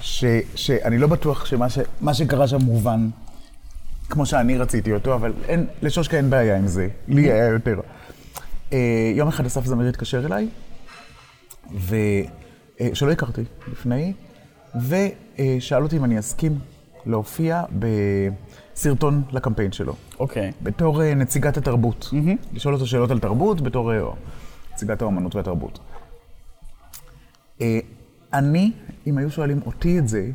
ש, 0.00 0.24
שאני 0.55 0.98
לא 0.98 1.07
בטוח 1.07 1.44
שמה 1.44 1.68
ש, 1.68 1.79
שקרה 2.12 2.48
שם 2.48 2.61
מובן 2.61 3.09
כמו 4.10 4.26
שאני 4.26 4.58
רציתי 4.58 4.92
אותו, 4.92 5.14
אבל 5.14 5.32
אין, 5.48 5.66
לשושקה 5.82 6.16
אין 6.16 6.30
בעיה 6.30 6.56
עם 6.56 6.66
זה, 6.66 6.88
לי 7.08 7.32
היה 7.32 7.46
יותר. 7.46 7.80
אה, 8.72 9.12
יום 9.14 9.28
אחד 9.28 9.46
אסף 9.46 9.64
זמיר 9.64 9.88
התקשר 9.88 10.26
אליי, 10.26 10.48
ו... 11.74 11.96
אה, 12.80 12.88
שלא 12.94 13.12
הכרתי 13.12 13.44
לפני, 13.72 14.12
ושאל 14.74 15.82
אותי 15.82 15.96
אם 15.96 16.04
אני 16.04 16.18
אסכים 16.18 16.58
להופיע 17.06 17.62
בסרטון 17.78 19.22
לקמפיין 19.32 19.72
שלו. 19.72 19.94
אוקיי. 20.18 20.52
בתור 20.62 21.02
אה, 21.02 21.14
נציגת 21.14 21.56
התרבות. 21.56 22.10
לשאול 22.52 22.74
אותו 22.74 22.86
שאלות 22.86 23.10
על 23.10 23.18
תרבות 23.18 23.60
בתור 23.60 23.92
אה, 23.92 24.00
נציגת 24.72 25.02
האומנות 25.02 25.34
והתרבות. 25.34 25.78
אה, 27.60 27.78
אני, 28.32 28.72
אם 29.06 29.18
היו 29.18 29.30
שואלים 29.30 29.60
אותי 29.66 29.98
את 29.98 30.08
זה, 30.08 30.30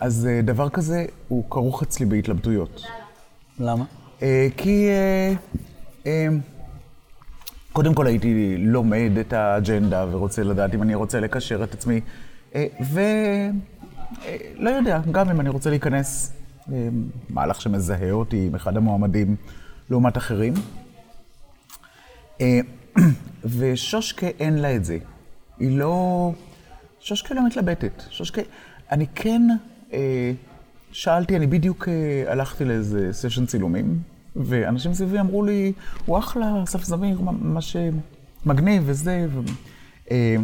אז 0.00 0.26
אה, 0.30 0.42
דבר 0.42 0.68
כזה 0.68 1.06
הוא 1.28 1.50
כרוך 1.50 1.82
אצלי 1.82 2.06
בהתלבטויות. 2.06 2.82
למה? 3.58 3.84
אה, 4.22 4.48
כי 4.56 4.88
אה, 4.88 5.32
אה, 6.06 6.26
קודם 7.72 7.94
כל 7.94 8.06
הייתי 8.06 8.56
לומד 8.58 9.10
את 9.20 9.32
האג'נדה 9.32 10.06
ורוצה 10.10 10.42
לדעת 10.42 10.74
אם 10.74 10.82
אני 10.82 10.94
רוצה 10.94 11.20
לקשר 11.20 11.64
את 11.64 11.74
עצמי, 11.74 12.00
ולא 12.92 14.70
יודע, 14.70 15.00
גם 15.10 15.30
אם 15.30 15.40
אני 15.40 15.48
רוצה 15.48 15.70
להיכנס 15.70 16.32
אה, 16.72 16.88
מהלך 17.28 17.60
שמזהה 17.60 18.10
אותי 18.10 18.46
עם 18.46 18.54
אחד 18.54 18.76
המועמדים 18.76 19.36
לעומת 19.90 20.16
אחרים. 20.16 20.54
ושושקה 23.58 24.26
אין 24.26 24.58
לה 24.58 24.76
את 24.76 24.84
זה. 24.84 24.98
היא 25.58 25.78
לא... 25.78 26.32
שושקה 27.00 27.34
לא 27.34 27.46
מתלבטת. 27.46 28.02
שושקה... 28.10 28.42
אני 28.92 29.06
כן 29.14 29.42
שאלתי, 30.92 31.36
אני 31.36 31.46
בדיוק 31.46 31.88
אה, 31.88 32.32
הלכתי 32.32 32.64
לאיזה 32.64 33.12
סשן 33.12 33.46
צילומים, 33.46 33.98
ואנשים 34.36 34.94
סביבי 34.94 35.20
אמרו 35.20 35.44
לי, 35.44 35.72
הוא 36.06 36.18
אחלה, 36.18 36.62
אסף 36.64 36.84
זמיר, 36.84 37.20
ממש 37.20 37.76
מגניב 38.46 38.82
וזה. 38.86 39.26
ו... 39.30 39.40
אה, 40.10 40.36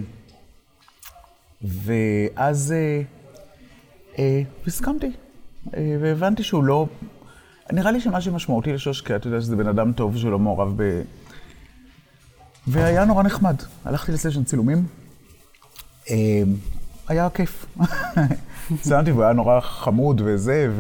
ואז 1.63 2.73
אה, 2.73 3.03
אה, 4.19 4.43
הסכמתי, 4.67 5.11
אה, 5.77 5.97
והבנתי 6.01 6.43
שהוא 6.43 6.65
לא... 6.65 6.87
נראה 7.73 7.91
לי 7.91 8.01
שמה 8.01 8.21
שמשמעותי 8.21 8.73
לשושקה, 8.73 9.17
אתה 9.17 9.27
יודע 9.27 9.41
שזה 9.41 9.57
בן 9.57 9.67
אדם 9.67 9.93
טוב 9.93 10.17
שלא 10.17 10.39
מעורב 10.39 10.83
ב... 10.83 11.03
והיה 12.67 13.05
נורא 13.05 13.23
נחמד. 13.23 13.57
הלכתי 13.85 14.13
לסשן 14.13 14.45
צילומים, 14.45 14.87
אה, 16.11 16.43
היה 17.09 17.31
כיף. 17.31 17.67
צילמתי 18.81 19.13
והוא 19.13 19.25
היה 19.25 19.33
נורא 19.33 19.61
חמוד 19.61 20.21
וזה, 20.25 20.73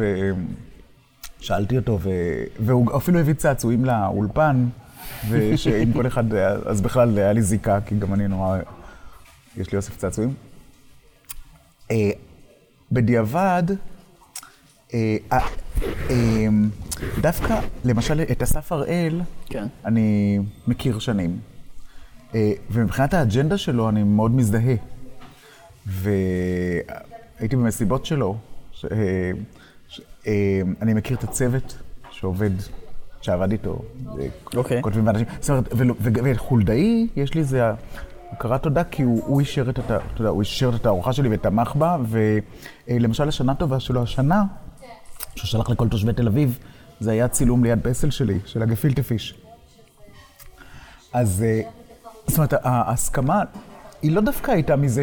ושאלתי 1.40 1.76
אותו, 1.76 1.98
ו... 2.02 2.10
והוא 2.60 2.96
אפילו 2.96 3.18
הביא 3.18 3.34
צעצועים 3.34 3.84
לאולפן, 3.84 4.68
ושאם 5.30 5.92
כל 5.92 6.06
אחד, 6.06 6.34
אז 6.66 6.80
בכלל 6.80 7.18
היה 7.18 7.32
לי 7.32 7.42
זיקה, 7.42 7.78
כי 7.86 7.94
גם 7.98 8.14
אני 8.14 8.28
נורא, 8.28 8.58
יש 9.56 9.72
לי 9.72 9.76
אוסף 9.76 9.96
צעצועים. 9.96 10.34
אה, 11.90 12.10
בדיעבד, 12.92 13.62
אה, 14.94 15.16
אה, 16.10 16.46
דווקא, 17.20 17.60
למשל, 17.84 18.20
את 18.32 18.42
אסף 18.42 18.72
הראל, 18.72 19.20
כן. 19.46 19.66
אני 19.84 20.38
מכיר 20.66 20.98
שנים. 20.98 21.38
ומבחינת 22.70 23.14
האג'נדה 23.14 23.58
שלו, 23.58 23.88
אני 23.88 24.02
מאוד 24.02 24.30
מזדהה. 24.30 24.74
והייתי 27.40 27.56
במסיבות 27.56 28.06
שלו, 28.06 28.36
ש... 28.72 28.84
אה, 28.84 29.30
ש... 29.88 30.00
אה, 30.26 30.32
אני 30.82 30.94
מכיר 30.94 31.16
את 31.16 31.24
הצוות 31.24 31.78
שעובד, 32.10 32.50
שעבד 33.20 33.52
איתו. 33.52 33.82
אה, 34.20 34.26
אוקיי. 34.56 34.82
כותבים 34.82 35.04
באנשים. 35.04 35.26
זאת 35.40 35.50
אומרת, 35.50 35.68
וחולדאי, 36.24 37.08
יש 37.16 37.34
לי 37.34 37.40
איזה 37.40 37.70
הכרת 38.32 38.62
תודה 38.62 38.84
כי 38.84 39.02
הוא, 39.02 39.22
הוא 39.26 39.40
אישר 39.40 39.70
את, 39.70 39.78
הת- 39.78 40.20
הוא 40.20 40.40
אישר 40.40 40.68
את 40.68 40.74
התערוכה 40.74 41.12
שלי 41.12 41.28
ותמך 41.32 41.76
בה, 41.76 41.96
ולמשל 42.88 43.28
השנה 43.28 43.54
טובה 43.54 43.80
שלו 43.80 44.02
השנה, 44.02 44.44
שהוא 45.34 45.46
שלח 45.46 45.70
לכל 45.70 45.88
תושבי 45.88 46.12
תל 46.12 46.26
אביב, 46.26 46.58
זה 47.00 47.10
היה 47.10 47.28
צילום 47.28 47.64
ליד 47.64 47.78
פסל 47.82 48.10
שלי, 48.10 48.38
של 48.44 48.62
הגפילטה 48.62 49.02
פיש. 49.02 49.34
אז 51.12 51.44
זאת 52.26 52.36
אומרת, 52.38 52.54
ההסכמה 52.62 53.42
היא 54.02 54.12
לא 54.12 54.20
דווקא 54.20 54.50
הייתה 54.50 54.76
מזה 54.76 55.02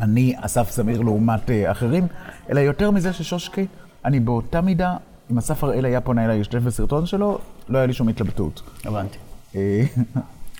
שאני 0.00 0.34
אסף 0.40 0.72
זמיר 0.72 1.00
לעומת 1.00 1.50
אה, 1.50 1.70
אחרים, 1.70 2.06
אלא 2.50 2.60
יותר 2.60 2.90
מזה 2.90 3.12
ששושקי, 3.12 3.66
אני 4.04 4.20
באותה 4.20 4.60
מידה, 4.60 4.96
אם 5.30 5.38
אסף 5.38 5.64
הראל 5.64 5.84
היה 5.84 6.00
פונה 6.00 6.24
אליי 6.24 6.38
להשתתף 6.38 6.62
בסרטון 6.62 7.06
שלו, 7.06 7.38
לא 7.68 7.78
היה 7.78 7.86
לי 7.86 7.92
שום 7.92 8.08
התלבטות. 8.08 8.62
הבנתי. 8.84 9.18
אה, 9.56 9.84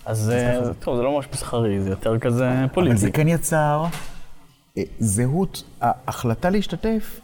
אז 0.07 0.31
אה, 0.31 0.61
טוב, 0.81 0.97
זה 0.97 1.03
לא 1.03 1.13
ממש 1.13 1.27
מסחרי, 1.33 1.81
זה 1.81 1.91
יותר 1.91 2.19
כזה 2.19 2.59
אבל 2.59 2.69
פוליטי. 2.69 2.97
זה 2.97 3.11
כן 3.11 3.29
יצר 3.29 3.85
זהות, 4.99 5.63
ההחלטה 5.81 6.51
להשתתף 6.51 7.21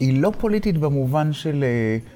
היא 0.00 0.22
לא 0.22 0.32
פוליטית 0.38 0.78
במובן 0.78 1.32
של, 1.32 1.64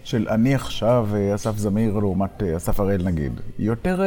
של 0.05 0.27
אני 0.29 0.55
עכשיו 0.55 1.09
אסף 1.35 1.57
זמיר 1.57 1.99
לעומת 1.99 2.43
אסף 2.43 2.81
הראל 2.81 3.03
נגיד. 3.05 3.41
היא 3.59 3.67
יותר, 3.67 4.03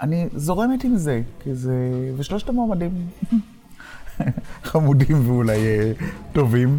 אני 0.00 0.28
זורמת 0.34 0.84
עם 0.84 0.96
זה, 0.96 1.22
כי 1.42 1.54
זה, 1.54 1.74
ושלושת 2.16 2.48
המועמדים 2.48 2.90
חמודים 4.64 5.28
ואולי 5.30 5.56
אה, 5.66 5.92
טובים. 6.32 6.78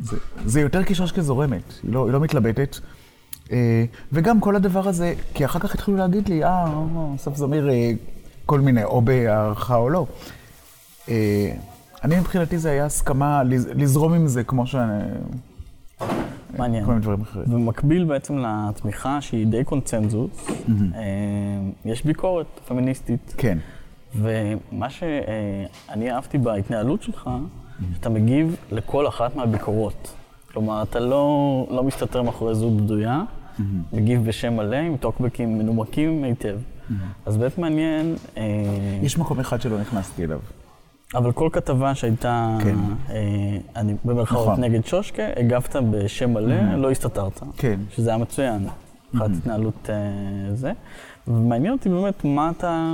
זה, 0.00 0.16
זה 0.44 0.60
יותר 0.60 0.80
כשושקה 0.86 1.22
זורמת, 1.22 1.62
היא 1.82 1.92
לא, 1.92 2.04
היא 2.04 2.12
לא 2.12 2.20
מתלבטת. 2.20 2.76
אה, 3.52 3.84
וגם 4.12 4.40
כל 4.40 4.56
הדבר 4.56 4.88
הזה, 4.88 5.14
כי 5.34 5.44
אחר 5.44 5.58
כך 5.58 5.74
התחילו 5.74 5.96
להגיד 5.96 6.28
לי, 6.28 6.44
אה, 6.44 6.64
אה, 6.64 6.74
אסף 7.16 7.36
זמיר, 7.36 7.68
כל 8.46 8.60
מיני, 8.60 8.84
או 8.84 9.02
בהערכה 9.02 9.76
או 9.76 9.90
לא. 9.90 10.06
אני 12.04 12.18
מבחינתי 12.20 12.58
זה 12.58 12.70
היה 12.70 12.84
הסכמה 12.84 13.42
לז- 13.44 13.68
לזרום 13.74 14.14
עם 14.14 14.26
זה 14.28 14.44
כמו 14.44 14.66
שאני... 14.66 15.02
מעניין. 16.58 16.84
כל 16.84 16.90
מיני 16.90 17.02
דברים 17.02 17.20
אחרים. 17.20 17.46
במקביל 17.50 18.04
בעצם 18.04 18.38
לתמיכה 18.38 19.20
שהיא 19.20 19.46
די 19.46 19.64
קונצנזוס, 19.64 20.46
אה, 20.48 21.02
יש 21.84 22.04
ביקורת 22.04 22.46
פמיניסטית. 22.68 23.34
כן. 23.38 23.58
ומה 24.16 24.90
שאני 24.90 26.12
אהבתי 26.12 26.38
בהתנהלות 26.38 27.02
שלך, 27.02 27.30
שאתה 27.94 28.08
מגיב 28.08 28.56
לכל 28.72 29.08
אחת 29.08 29.36
מהביקורות. 29.36 30.14
כלומר, 30.52 30.82
אתה 30.82 31.00
לא, 31.00 31.66
לא 31.70 31.84
מסתתר 31.84 32.22
מאחורי 32.22 32.54
זהות 32.54 32.76
בדויה, 32.76 33.22
מגיב 33.92 34.24
בשם 34.24 34.56
מלא 34.56 34.76
עם 34.76 34.96
טוקבקים 34.96 35.58
מנומקים 35.58 36.24
היטב. 36.24 36.58
אז 37.26 37.36
באמת 37.36 37.58
מעניין, 37.58 38.16
אה, 38.36 38.42
יש 39.02 39.18
מקום 39.18 39.40
אחד 39.40 39.60
שלא 39.60 39.80
נכנסתי 39.80 40.24
אליו. 40.24 40.38
אבל 41.14 41.32
כל 41.32 41.48
כתבה 41.52 41.94
שהייתה, 41.94 42.56
כן. 42.62 42.76
אה, 43.10 43.56
אני 43.76 43.94
במרכאות 44.04 44.48
נכון. 44.48 44.64
נגד 44.64 44.86
שושקה, 44.86 45.22
הגבת 45.36 45.76
בשם 45.90 46.34
מלא, 46.34 46.74
לא 46.74 46.90
הסתתרת. 46.90 47.42
כן. 47.56 47.80
שזה 47.90 48.10
היה 48.10 48.18
מצוין, 48.18 48.66
אחת 49.16 49.30
התנהלות 49.38 49.90
אה, 49.90 50.54
זה. 50.54 50.72
ומעניין 51.28 51.72
אותי 51.72 51.88
באמת 51.88 52.24
מה 52.24 52.50
אתה... 52.50 52.90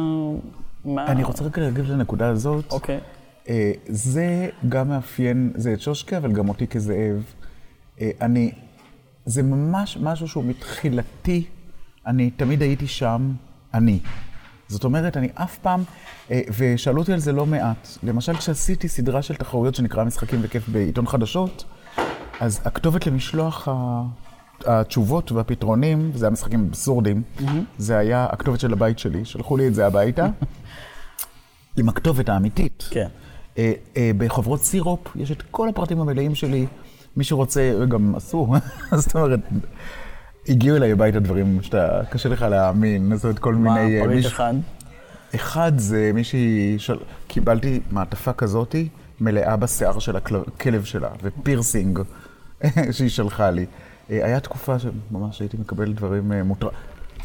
מה... 0.84 1.06
אני 1.06 1.24
רוצה 1.24 1.44
רק 1.44 1.58
להגיב 1.58 1.90
לנקודה 1.90 2.28
הזאת. 2.28 2.72
אוקיי. 2.72 3.00
אה, 3.48 3.72
זה 3.86 4.48
גם 4.68 4.88
מאפיין, 4.88 5.52
זה 5.54 5.72
את 5.72 5.80
שושקה, 5.80 6.16
אבל 6.18 6.32
גם 6.32 6.48
אותי 6.48 6.66
כזאב. 6.66 7.24
אה, 8.00 8.10
אני, 8.20 8.52
זה 9.24 9.42
ממש 9.42 9.98
משהו 10.00 10.28
שהוא 10.28 10.44
מתחילתי, 10.44 11.44
אני 12.06 12.30
תמיד 12.30 12.62
הייתי 12.62 12.86
שם, 12.86 13.32
אני. 13.74 13.98
זאת 14.68 14.84
אומרת, 14.84 15.16
אני 15.16 15.28
אף 15.34 15.58
פעם, 15.58 15.82
אה, 16.30 16.40
ושאלו 16.58 17.00
אותי 17.00 17.12
על 17.12 17.18
זה 17.18 17.32
לא 17.32 17.46
מעט. 17.46 17.88
למשל, 18.02 18.36
כשעשיתי 18.36 18.88
סדרה 18.88 19.22
של 19.22 19.34
תחרויות 19.34 19.74
שנקרא 19.74 20.04
משחקים 20.04 20.38
וכיף 20.42 20.68
בעיתון 20.68 21.06
חדשות, 21.06 21.64
אז 22.40 22.60
הכתובת 22.64 23.06
למשלוח 23.06 23.68
ה- 23.68 24.02
התשובות 24.66 25.32
והפתרונים, 25.32 26.10
זה 26.14 26.24
היה 26.26 26.30
משחקים 26.32 26.66
אבסורדים, 26.68 27.22
זה 27.78 27.98
היה 27.98 28.26
הכתובת 28.30 28.60
של 28.60 28.72
הבית 28.72 28.98
שלי, 28.98 29.24
שלחו 29.24 29.56
לי 29.56 29.68
את 29.68 29.74
זה 29.74 29.86
הביתה, 29.86 30.26
עם 31.78 31.88
הכתובת 31.88 32.28
האמיתית. 32.28 32.88
כן. 32.90 33.06
אה, 33.58 33.72
אה, 33.96 34.10
בחוברות 34.18 34.62
סירופ 34.62 35.16
יש 35.16 35.30
את 35.30 35.42
כל 35.50 35.68
הפרטים 35.68 36.00
המלאים 36.00 36.34
שלי. 36.34 36.66
מי 37.16 37.24
שרוצה, 37.24 37.72
גם 37.88 38.14
עשו, 38.14 38.54
זאת 38.92 39.14
אומרת, 39.16 39.40
הגיעו 40.48 40.76
אליי 40.76 40.92
הביתה 40.92 41.20
דברים 41.20 41.62
שאתה, 41.62 42.00
קשה 42.10 42.28
לך 42.28 42.42
להאמין, 42.42 43.16
זאת 43.16 43.24
אומרת, 43.24 43.38
כל 43.38 43.54
מה, 43.54 43.74
מיני... 43.74 43.96
אה, 44.00 44.04
פריט 44.04 44.16
מישהו- 44.16 44.30
אחד? 44.32 44.54
אחד 45.34 45.72
זה 45.78 46.10
מישהי, 46.14 46.74
של... 46.78 46.96
קיבלתי 47.26 47.80
מעטפה 47.90 48.32
כזאתי, 48.32 48.88
מלאה 49.20 49.56
בשיער 49.56 49.98
של 49.98 50.16
הכלב 50.16 50.84
שלה, 50.84 51.08
ופירסינג 51.22 52.00
שהיא 52.92 53.08
שלחה 53.08 53.50
לי. 53.50 53.66
אה, 54.10 54.24
היה 54.26 54.40
תקופה 54.40 54.76
שממש 54.78 55.40
הייתי 55.40 55.56
מקבל 55.56 55.92
דברים 55.92 56.32
אה, 56.32 56.42
מוטר... 56.42 56.68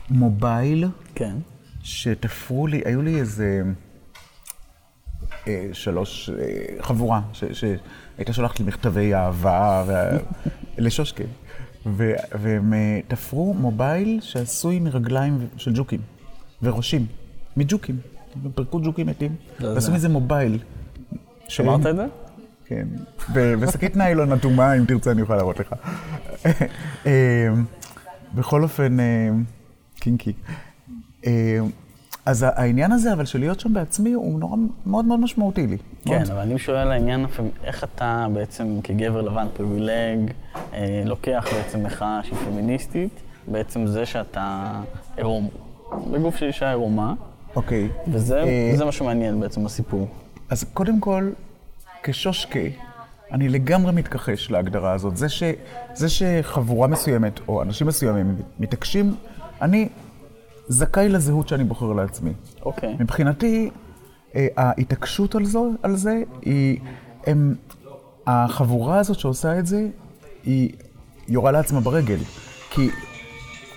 מובייל, 0.10 0.86
כן. 1.16 1.36
שתפרו 1.84 2.68
לי, 2.68 2.82
היו 2.86 3.02
לי 3.02 3.20
איזה 3.20 3.62
אה, 5.48 5.70
שלוש, 5.74 6.30
אה, 6.30 6.36
חבורה, 6.84 7.22
ש- 7.34 7.44
שהייתה 8.16 8.34
שולחת 8.34 8.60
לי 8.60 8.66
מכתבי 8.66 9.14
אהבה 9.16 9.84
וה- 9.88 10.18
לשושקה. 10.78 11.24
ו- 11.86 12.14
והם 12.32 12.74
אה, 12.74 13.00
תפרו 13.08 13.54
מובייל 13.54 14.20
שעשוי 14.22 14.80
מרגליים 14.80 15.48
של 15.58 15.72
ג'וקים 15.76 16.02
וראשים, 16.64 17.06
מג'וקים. 17.58 17.98
הם 18.46 18.52
פירקו 18.52 18.80
ג'וקים 18.82 19.08
מתים, 19.08 19.36
זה- 19.60 19.74
ועשו 19.74 19.88
זה- 19.88 19.94
מזה 19.94 20.10
מובייל. 20.10 20.60
שמעת 21.48 21.86
את 21.86 21.96
זה? 21.96 22.06
כן. 22.66 22.88
ושקית 23.60 23.96
ניילון 23.96 24.32
אטומה, 24.32 24.74
אם 24.74 24.86
תרצה 24.86 25.12
אני 25.12 25.22
אוכל 25.22 25.36
להראות 25.36 25.60
לך. 25.60 25.74
אה, 27.06 27.48
בכל 28.36 28.64
אופן, 28.64 29.00
אה, 29.00 29.30
קינקי. 30.00 30.34
אה, 31.26 31.60
אז 32.26 32.46
העניין 32.48 32.92
הזה, 32.92 33.14
אבל 33.14 33.26
של 33.26 33.40
להיות 33.40 33.60
שם 33.60 33.74
בעצמי, 33.74 34.14
הוא 34.14 34.40
נורא 34.40 34.58
מאוד 34.86 35.06
מאוד 35.06 35.20
משמעותי 35.20 35.68
לי. 35.68 35.78
כן, 36.06 36.18
מאוד. 36.18 36.32
אבל 36.32 36.40
אני 36.40 36.60
שואל 36.60 36.78
על 36.78 36.92
העניין, 36.92 37.26
איך 37.64 37.84
אתה 37.84 38.28
בעצם 38.34 38.80
כגבר 38.84 39.22
לבן 39.22 39.48
פריבילג, 39.54 40.32
אה, 40.74 41.04
לוקח 41.06 41.48
בעצם 41.54 41.84
מחאה 41.84 42.20
שהיא 42.24 42.40
פמיניסטית, 42.40 43.20
בעצם 43.48 43.88
זה 43.88 44.06
שאתה 44.06 44.72
עירום, 45.18 45.50
בגוף 46.12 46.36
של 46.36 46.46
אישה 46.46 46.70
עירומה, 46.70 47.14
אוקיי. 47.56 47.90
וזה 48.08 48.44
אה, 48.80 48.86
מה 48.86 48.92
שמעניין 48.92 49.40
בעצם 49.40 49.64
בסיפור. 49.64 50.08
אז 50.50 50.64
קודם 50.64 51.00
כל, 51.00 51.30
כשושקה, 52.06 52.60
אני 53.32 53.50
לגמרי 53.50 53.92
מתכחש 53.92 54.52
להגדרה 54.52 54.94
הזאת. 54.94 55.18
זה, 55.18 55.30
ש, 55.30 55.44
זה 55.94 56.10
שחבורה 56.10 56.88
מסוימת, 56.88 57.40
או 57.48 57.62
אנשים 57.62 57.88
מסוימים, 57.88 58.36
מתעקשים, 58.60 59.16
אני 59.62 59.90
זכאי 60.68 61.10
לזהות 61.10 61.48
שאני 61.48 61.64
בוחר 61.64 61.94
לעצמי. 61.94 62.32
אוקיי. 62.66 62.96
מבחינתי, 63.00 63.70
אה, 64.36 64.48
ההתעקשות 64.58 65.36
על, 65.36 65.46
זו, 65.46 65.72
על 65.84 65.96
זה, 65.96 66.24
היא, 66.42 66.80
הם, 67.28 67.56
החבורה 68.28 69.00
הזאת 69.00 69.20
שעושה 69.20 69.60
את 69.60 69.66
זה, 69.66 69.88
היא 70.44 70.70
יורה 71.28 71.52
לעצמה 71.52 71.80
ברגל. 71.80 72.20
כי, 72.70 72.90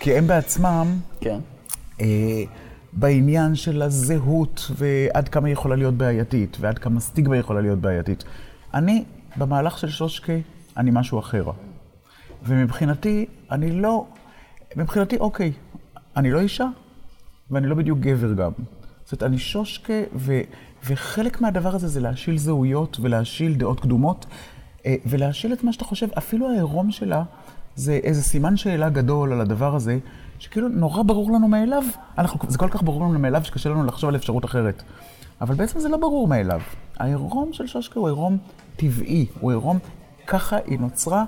כי 0.00 0.18
הם 0.18 0.26
בעצמם, 0.26 0.96
כן. 1.20 1.38
אה, 2.00 2.42
בעניין 2.98 3.54
של 3.54 3.82
הזהות 3.82 4.70
ועד 4.76 5.28
כמה 5.28 5.46
היא 5.46 5.52
יכולה 5.52 5.76
להיות 5.76 5.94
בעייתית, 5.94 6.56
ועד 6.60 6.78
כמה 6.78 7.00
סטיגמה 7.00 7.36
יכולה 7.36 7.60
להיות 7.60 7.78
בעייתית. 7.78 8.24
אני, 8.74 9.04
במהלך 9.36 9.78
של 9.78 9.88
שושקה, 9.88 10.32
אני 10.76 10.90
משהו 10.92 11.18
אחר. 11.18 11.50
ומבחינתי, 12.42 13.26
אני 13.50 13.70
לא... 13.70 14.06
מבחינתי, 14.76 15.16
אוקיי, 15.16 15.52
אני 16.16 16.30
לא 16.30 16.40
אישה, 16.40 16.66
ואני 17.50 17.66
לא 17.66 17.74
בדיוק 17.74 17.98
גבר 17.98 18.32
גם. 18.32 18.52
זאת 19.04 19.12
אומרת, 19.12 19.22
אני 19.22 19.38
שושקה, 19.38 20.02
ו, 20.14 20.40
וחלק 20.86 21.40
מהדבר 21.40 21.74
הזה 21.74 21.88
זה 21.88 22.00
להשיל 22.00 22.38
זהויות 22.38 22.98
ולהשיל 23.00 23.54
דעות 23.54 23.80
קדומות, 23.80 24.26
אה, 24.86 24.94
ולהשיל 25.06 25.52
את 25.52 25.64
מה 25.64 25.72
שאתה 25.72 25.84
חושב. 25.84 26.06
אפילו 26.18 26.50
העירום 26.50 26.90
שלה 26.90 27.22
זה 27.74 28.00
איזה 28.02 28.22
סימן 28.22 28.56
שאלה 28.56 28.88
גדול 28.88 29.32
על 29.32 29.40
הדבר 29.40 29.74
הזה, 29.74 29.98
שכאילו 30.38 30.68
נורא 30.68 31.02
ברור 31.02 31.32
לנו 31.32 31.48
מאליו. 31.48 31.82
אנחנו, 32.18 32.40
זה 32.48 32.58
כל 32.58 32.68
כך 32.68 32.82
ברור 32.82 33.04
לנו 33.04 33.18
מאליו 33.18 33.44
שקשה 33.44 33.68
לנו 33.68 33.84
לחשוב 33.84 34.08
על 34.08 34.16
אפשרות 34.16 34.44
אחרת. 34.44 34.82
אבל 35.40 35.54
בעצם 35.54 35.80
זה 35.80 35.88
לא 35.88 35.96
ברור 35.96 36.28
מאליו. 36.28 36.60
העירום 36.96 37.52
של 37.52 37.66
שושקה 37.66 38.00
הוא 38.00 38.08
עירום 38.08 38.38
טבעי, 38.76 39.26
הוא 39.40 39.50
עירום, 39.50 39.78
ככה 40.26 40.56
היא 40.66 40.78
נוצרה. 40.80 41.24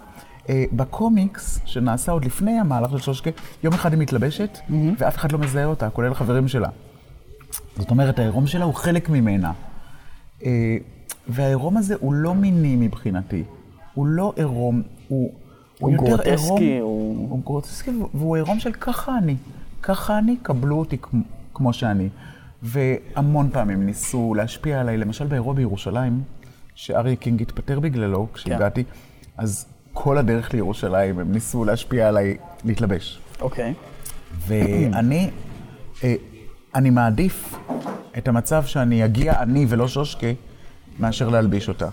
אה, 0.49 0.65
בקומיקס, 0.73 1.61
שנעשה 1.65 2.13
עוד 2.13 2.25
לפני 2.25 2.61
המהלך 2.61 2.91
של 2.91 2.99
שושקה, 2.99 3.31
יום 3.63 3.75
אחד 3.75 3.93
היא 3.93 4.01
מתלבשת, 4.01 4.59
ואף 4.99 5.17
אחד 5.17 5.33
לא 5.33 5.39
מזהה 5.39 5.65
אותה, 5.65 5.91
כולל 5.91 6.13
החברים 6.13 6.49
שלה. 6.49 6.69
זאת 7.77 7.91
אומרת, 7.91 8.19
העירום 8.19 8.47
שלה 8.47 8.65
הוא 8.65 8.75
חלק 8.75 9.09
ממנה. 9.09 9.53
אה, 10.45 10.77
והעירום 11.29 11.77
הזה 11.77 11.95
הוא 12.01 12.15
לא 12.15 12.35
מיני 12.35 12.77
מבחינתי. 12.77 13.45
הוא 13.95 14.07
לא 14.07 14.33
עירום, 14.37 14.83
הוא... 15.09 15.33
הוא 15.81 15.91
יותר 15.91 16.31
עירום- 16.31 16.59
הוא- 16.81 17.31
הוא 17.31 17.43
גרוטסקי, 17.45 17.91
והוא 18.15 18.37
עירום 18.37 18.61
של 18.61 18.73
ככה 18.73 19.19
אני. 19.19 19.37
ככה 19.83 20.19
אני, 20.19 20.37
קבלו 20.43 20.79
אותי 20.79 20.99
כמו, 20.99 21.23
כמו 21.55 21.73
שאני. 21.73 22.09
והמון 22.63 23.51
פעמים 23.53 23.87
ניסו 23.87 24.35
להשפיע 24.35 24.81
עליי, 24.81 24.97
למשל 24.97 25.27
באירוע 25.27 25.55
בירושלים, 25.55 26.23
שאריה 26.75 27.17
קינג 27.17 27.43
התפטר 27.43 27.81
בגללו 27.81 28.27
כשהגעתי, 28.35 28.85
אז 29.37 29.67
כל 29.93 30.19
הדרך 30.19 30.55
לירושלים 30.55 31.19
הם 31.19 31.33
ניסו 31.33 31.65
להשפיע 31.65 32.09
עליי 32.09 32.37
להתלבש. 32.65 33.21
אוקיי. 33.41 33.75
ואני 34.47 35.31
אה, 36.05 36.15
אני 36.75 36.91
מעדיף 36.91 37.55
את 38.19 38.29
המצב 38.29 38.65
שאני 38.65 39.05
אגיע 39.05 39.43
אני 39.43 39.67
ולא 39.69 39.89
שושקה, 39.89 40.27
מאשר 40.99 41.29
להלביש 41.29 41.69
אותה. 41.69 41.89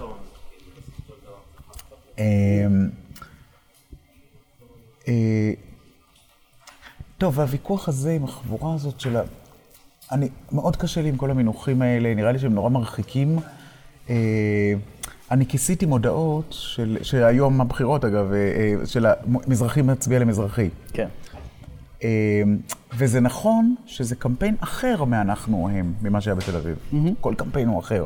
אה, 5.07 5.51
טוב, 7.17 7.37
והוויכוח 7.37 7.87
הזה 7.87 8.11
עם 8.11 8.23
החבורה 8.23 8.73
הזאת 8.73 8.99
של 8.99 9.17
ה... 9.17 9.21
אני, 10.11 10.29
מאוד 10.51 10.75
קשה 10.75 11.01
לי 11.01 11.09
עם 11.09 11.17
כל 11.17 11.31
המינוחים 11.31 11.81
האלה, 11.81 12.15
נראה 12.15 12.31
לי 12.31 12.39
שהם 12.39 12.53
נורא 12.53 12.69
מרחיקים. 12.69 13.39
אה, 14.09 14.73
אני 15.31 15.45
כיסיתי 15.45 15.85
מודעות 15.85 16.45
של, 16.49 16.97
שהיום 17.01 17.61
הבחירות 17.61 18.05
אגב, 18.05 18.31
אה, 18.33 18.85
של 18.85 19.05
המזרחי 19.05 19.81
מצביע 19.81 20.19
למזרחי. 20.19 20.69
כן. 20.93 21.07
וזה 22.97 23.19
נכון 23.19 23.75
שזה 23.85 24.15
קמפיין 24.15 24.55
אחר 24.59 25.03
מאנחנו 25.03 25.69
הם, 25.69 25.93
ממה 26.01 26.21
שהיה 26.21 26.35
בתל 26.35 26.55
אביב. 26.55 26.77
Mm-hmm. 26.91 26.95
כל 27.21 27.33
קמפיין 27.37 27.67
הוא 27.67 27.79
אחר. 27.79 28.05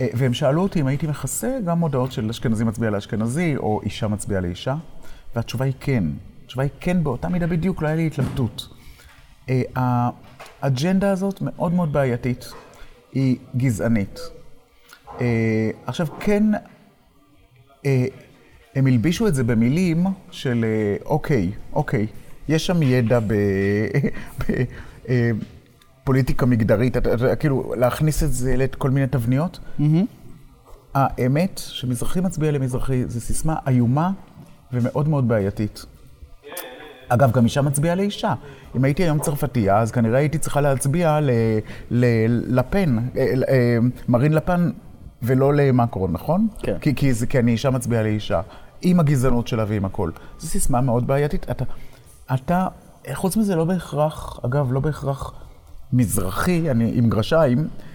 והם 0.00 0.34
שאלו 0.34 0.62
אותי 0.62 0.80
אם 0.80 0.86
הייתי 0.86 1.06
מכסה 1.06 1.58
גם 1.66 1.78
מודעות 1.78 2.12
של 2.12 2.30
אשכנזי 2.30 2.64
מצביע 2.64 2.90
לאשכנזי, 2.90 3.56
או 3.56 3.80
אישה 3.82 4.08
מצביעה 4.08 4.40
לאישה, 4.40 4.74
והתשובה 5.36 5.64
היא 5.64 5.74
כן. 5.80 6.04
התשובה 6.44 6.62
היא 6.62 6.70
כן, 6.80 7.04
באותה 7.04 7.28
מידה 7.28 7.46
בדיוק, 7.46 7.82
לא 7.82 7.86
היה 7.86 7.96
לי 7.96 8.06
התלבטות. 8.06 8.68
האג'נדה 9.76 11.10
הזאת 11.10 11.38
מאוד 11.40 11.72
מאוד 11.72 11.92
בעייתית, 11.92 12.52
היא 13.12 13.36
גזענית. 13.56 14.20
אה, 15.20 15.70
עכשיו, 15.86 16.06
כן, 16.20 16.44
אה, 17.86 18.04
הם 18.74 18.86
הלבישו 18.86 19.28
את 19.28 19.34
זה 19.34 19.44
במילים 19.44 20.06
של 20.30 20.64
אה, 20.64 20.96
אוקיי, 21.06 21.52
אוקיי, 21.72 22.06
יש 22.48 22.66
שם 22.66 22.82
ידע 22.82 23.18
בפוליטיקה 26.02 26.46
מגדרית, 26.52 26.96
כאילו 27.40 27.74
להכניס 27.76 28.22
את 28.22 28.32
זה 28.32 28.56
לכל 28.56 28.90
מיני 28.90 29.06
תבניות. 29.06 29.60
האמת 30.94 31.60
שמזרחי 31.64 32.20
מצביע 32.20 32.52
למזרחי 32.52 33.04
זו 33.08 33.20
סיסמה 33.20 33.56
איומה 33.68 34.10
ומאוד 34.72 35.08
מאוד 35.08 35.28
בעייתית. 35.28 35.86
אגב, 37.08 37.32
גם 37.32 37.44
אישה 37.44 37.62
מצביעה 37.62 37.94
לאישה. 37.94 38.34
אם 38.76 38.84
הייתי 38.84 39.02
היום 39.02 39.18
צרפתייה, 39.18 39.78
אז 39.78 39.90
כנראה 39.90 40.18
הייתי 40.18 40.38
צריכה 40.38 40.60
להצביע 40.60 41.18
ללפן, 41.90 42.96
מרין 44.08 44.32
לפן 44.32 44.70
ולא 45.22 45.54
למקרון, 45.54 46.12
נכון? 46.12 46.48
כן. 46.58 46.78
כי, 46.80 46.94
כי, 46.94 47.12
כי 47.28 47.38
אני 47.38 47.52
אישה 47.52 47.70
מצביעה 47.70 48.02
לאישה, 48.02 48.40
עם 48.82 49.00
הגזענות 49.00 49.48
שלה 49.48 49.64
ועם 49.68 49.84
הכל. 49.84 50.10
זו 50.38 50.46
סיסמה 50.46 50.80
מאוד 50.80 51.06
בעייתית. 51.06 51.50
אתה, 51.50 51.64
אתה, 52.34 52.68
חוץ 53.12 53.36
מזה, 53.36 53.56
לא 53.56 53.64
בהכרח, 53.64 54.40
אגב, 54.44 54.72
לא 54.72 54.80
בהכרח 54.80 55.32
מזרחי, 55.92 56.70
אני 56.70 56.92
עם 56.94 57.10
גרשיים, 57.10 57.58
אה, 57.58 57.89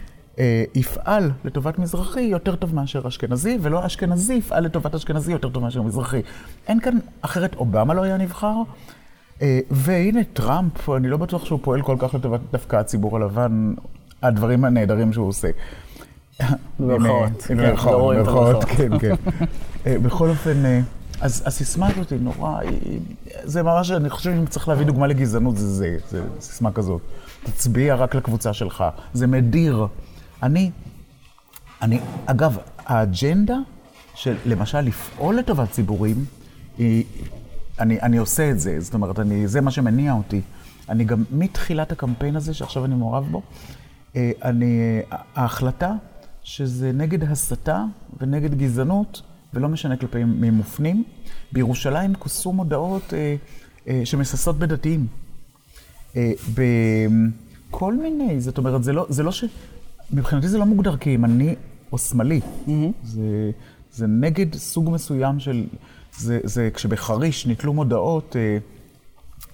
יפעל 0.75 1.31
לטובת 1.45 1.79
מזרחי 1.79 2.21
יותר 2.21 2.55
טוב 2.55 2.75
מאשר 2.75 3.07
אשכנזי, 3.07 3.57
ולא 3.61 3.85
אשכנזי 3.85 4.33
יפעל 4.33 4.63
לטובת 4.63 4.95
אשכנזי 4.95 5.31
יותר 5.31 5.49
טוב 5.49 5.63
מאשר 5.63 5.81
מזרחי. 5.81 6.21
אין 6.67 6.79
כאן, 6.79 6.97
אחרת 7.21 7.55
אובמה 7.55 7.93
לא 7.93 8.03
היה 8.03 8.17
נבחר. 8.17 8.55
אה, 9.41 9.59
והנה 9.71 10.23
טראמפ, 10.33 10.89
אני 10.89 11.07
לא 11.07 11.17
בטוח 11.17 11.45
שהוא 11.45 11.59
פועל 11.61 11.81
כל 11.81 11.95
כך 11.99 12.13
לטובת 12.13 12.39
דווקא 12.51 12.75
הציבור 12.75 13.17
הלבן, 13.17 13.73
הדברים 14.23 14.65
הנהדרים 14.65 15.13
שהוא 15.13 15.27
עושה. 15.27 15.47
במירכאות. 16.79 17.47
במירכאות, 17.49 18.63
כן, 18.63 18.99
כן. 18.99 19.15
אה, 19.85 19.99
בכל 19.99 20.29
אופן, 20.29 20.65
אה, 20.65 20.81
אז 21.21 21.43
הסיסמה 21.45 21.87
הזאת 21.87 22.09
היא 22.09 22.19
נורא, 22.21 22.61
זה 23.43 23.63
ממש, 23.63 23.91
אני 23.91 24.09
חושב 24.09 24.31
שאם 24.31 24.45
צריך 24.45 24.67
להביא 24.67 24.85
דוגמה 24.85 25.07
לגזענות, 25.07 25.57
זה 25.57 25.67
זה, 25.67 25.97
זה 26.09 26.21
סיסמה 26.39 26.71
כזאת. 26.71 27.01
תצביע 27.43 27.95
רק 27.95 28.15
לקבוצה 28.15 28.53
שלך, 28.53 28.83
זה 29.13 29.27
מדיר. 29.27 29.87
אני, 30.45 30.71
אני, 31.81 31.99
אגב, 32.25 32.57
האג'נדה 32.77 33.57
של 34.15 34.35
למשל 34.45 34.81
לפעול 34.81 35.35
לטובת 35.35 35.71
ציבורים, 35.71 36.25
היא, 36.77 37.03
אני, 37.79 38.01
אני 38.01 38.17
עושה 38.17 38.51
את 38.51 38.59
זה, 38.59 38.79
זאת 38.79 38.93
אומרת, 38.93 39.19
אני, 39.19 39.47
זה 39.47 39.61
מה 39.61 39.71
שמניע 39.71 40.13
אותי. 40.13 40.41
אני 40.89 41.03
גם 41.03 41.23
מתחילת 41.31 41.91
הקמפיין 41.91 42.35
הזה, 42.35 42.53
שעכשיו 42.53 42.85
אני 42.85 42.95
מעורב 42.95 43.27
בו, 43.31 43.41
אה, 44.15 44.31
אני, 44.43 44.99
ההחלטה 45.35 45.93
שזה 46.43 46.91
נגד 46.91 47.23
הסתה 47.23 47.85
ונגד 48.19 48.55
גזענות, 48.55 49.21
ולא 49.53 49.69
משנה 49.69 49.97
כלפי 49.97 50.23
מי 50.23 50.49
מופנים. 50.49 51.03
בירושלים 51.51 52.15
כוסו 52.15 52.53
מודעות 52.53 53.13
אה, 53.13 53.35
אה, 53.87 54.01
שמססות 54.05 54.59
בדתיים. 54.59 55.07
אה, 56.15 56.31
בכל 57.69 57.93
מיני, 57.93 58.41
זאת 58.41 58.57
אומרת, 58.57 58.83
זה 58.83 58.93
לא, 58.93 59.05
זה 59.09 59.23
לא 59.23 59.31
ש... 59.31 59.43
מבחינתי 60.11 60.47
זה 60.47 60.57
לא 60.57 60.65
מוגדר 60.65 60.97
כימני 60.97 61.55
או 61.91 61.97
שמאלי. 61.97 62.41
Mm-hmm. 62.43 62.71
זה, 63.03 63.51
זה 63.91 64.07
נגד 64.07 64.55
סוג 64.55 64.89
מסוים 64.89 65.39
של... 65.39 65.65
זה, 66.17 66.39
זה 66.43 66.69
כשבחריש 66.73 67.47
נתלו 67.47 67.73
מודעות 67.73 68.35
אה, 68.35 68.57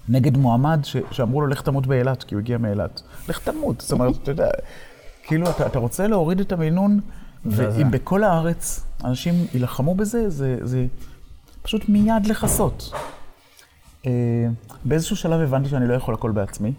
נגד 0.08 0.36
מועמד 0.36 0.80
ש, 0.82 0.96
שאמרו 1.10 1.40
לו, 1.40 1.46
לך 1.46 1.62
תמות 1.62 1.86
באילת, 1.86 2.22
כי 2.22 2.34
הוא 2.34 2.40
הגיע 2.40 2.58
מאילת. 2.58 3.02
לך 3.28 3.38
תמות, 3.38 3.80
זאת 3.80 3.92
אומרת, 3.92 4.16
אתה 4.22 4.30
יודע... 4.30 4.48
כאילו, 5.22 5.50
אתה, 5.50 5.66
אתה 5.66 5.78
רוצה 5.78 6.06
להוריד 6.06 6.40
את 6.40 6.52
המינון, 6.52 7.00
ואם 7.44 7.90
בכל 7.90 8.24
הארץ 8.24 8.84
אנשים 9.04 9.34
יילחמו 9.54 9.94
בזה, 9.94 10.30
זה, 10.30 10.58
זה 10.62 10.86
פשוט 11.62 11.88
מיד 11.88 12.26
לכסות. 12.26 12.92
Uh, 14.02 14.06
באיזשהו 14.84 15.16
שלב 15.16 15.40
הבנתי 15.40 15.68
שאני 15.68 15.88
לא 15.88 15.94
יכול 15.94 16.14
הכל 16.14 16.30
בעצמי. 16.30 16.72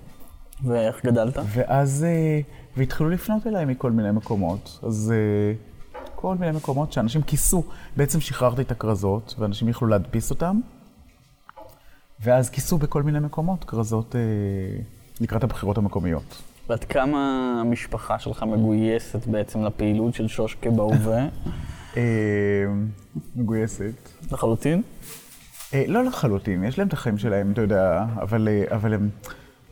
ואיך 0.63 1.05
גדלת? 1.05 1.37
ואז, 1.47 2.05
uh, 2.05 2.77
והתחילו 2.77 3.09
לפנות 3.09 3.47
אליי 3.47 3.65
מכל 3.65 3.91
מיני 3.91 4.11
מקומות. 4.11 4.79
אז 4.83 5.13
uh, 5.13 5.97
כל 6.15 6.35
מיני 6.39 6.57
מקומות 6.57 6.91
שאנשים 6.91 7.21
כיסו, 7.21 7.63
בעצם 7.97 8.19
שחררתי 8.19 8.61
את 8.61 8.71
הכרזות, 8.71 9.35
ואנשים 9.39 9.69
יכלו 9.69 9.87
להדפיס 9.87 10.29
אותם. 10.29 10.59
ואז 12.19 12.49
כיסו 12.49 12.77
בכל 12.77 13.03
מיני 13.03 13.19
מקומות 13.19 13.63
כרזות 13.63 14.15
uh, 14.15 15.21
לקראת 15.21 15.43
הבחירות 15.43 15.77
המקומיות. 15.77 16.41
ועד 16.69 16.83
כמה 16.83 17.57
המשפחה 17.61 18.19
שלך 18.19 18.43
מגויסת 18.43 19.27
בעצם 19.27 19.63
לפעילות 19.63 20.13
של 20.13 20.27
שושקה 20.27 20.69
בהווה? 20.69 21.27
אה, 21.97 22.03
מגויסת. 23.35 24.09
לחלוטין? 24.31 24.81
אה, 25.73 25.83
לא 25.87 26.03
לחלוטין, 26.03 26.63
יש 26.63 26.77
להם 26.77 26.87
את 26.87 26.93
החיים 26.93 27.17
שלהם, 27.17 27.51
אתה 27.51 27.61
יודע, 27.61 28.05
אה, 28.17 28.23
אבל 28.71 28.93
הם 28.93 29.09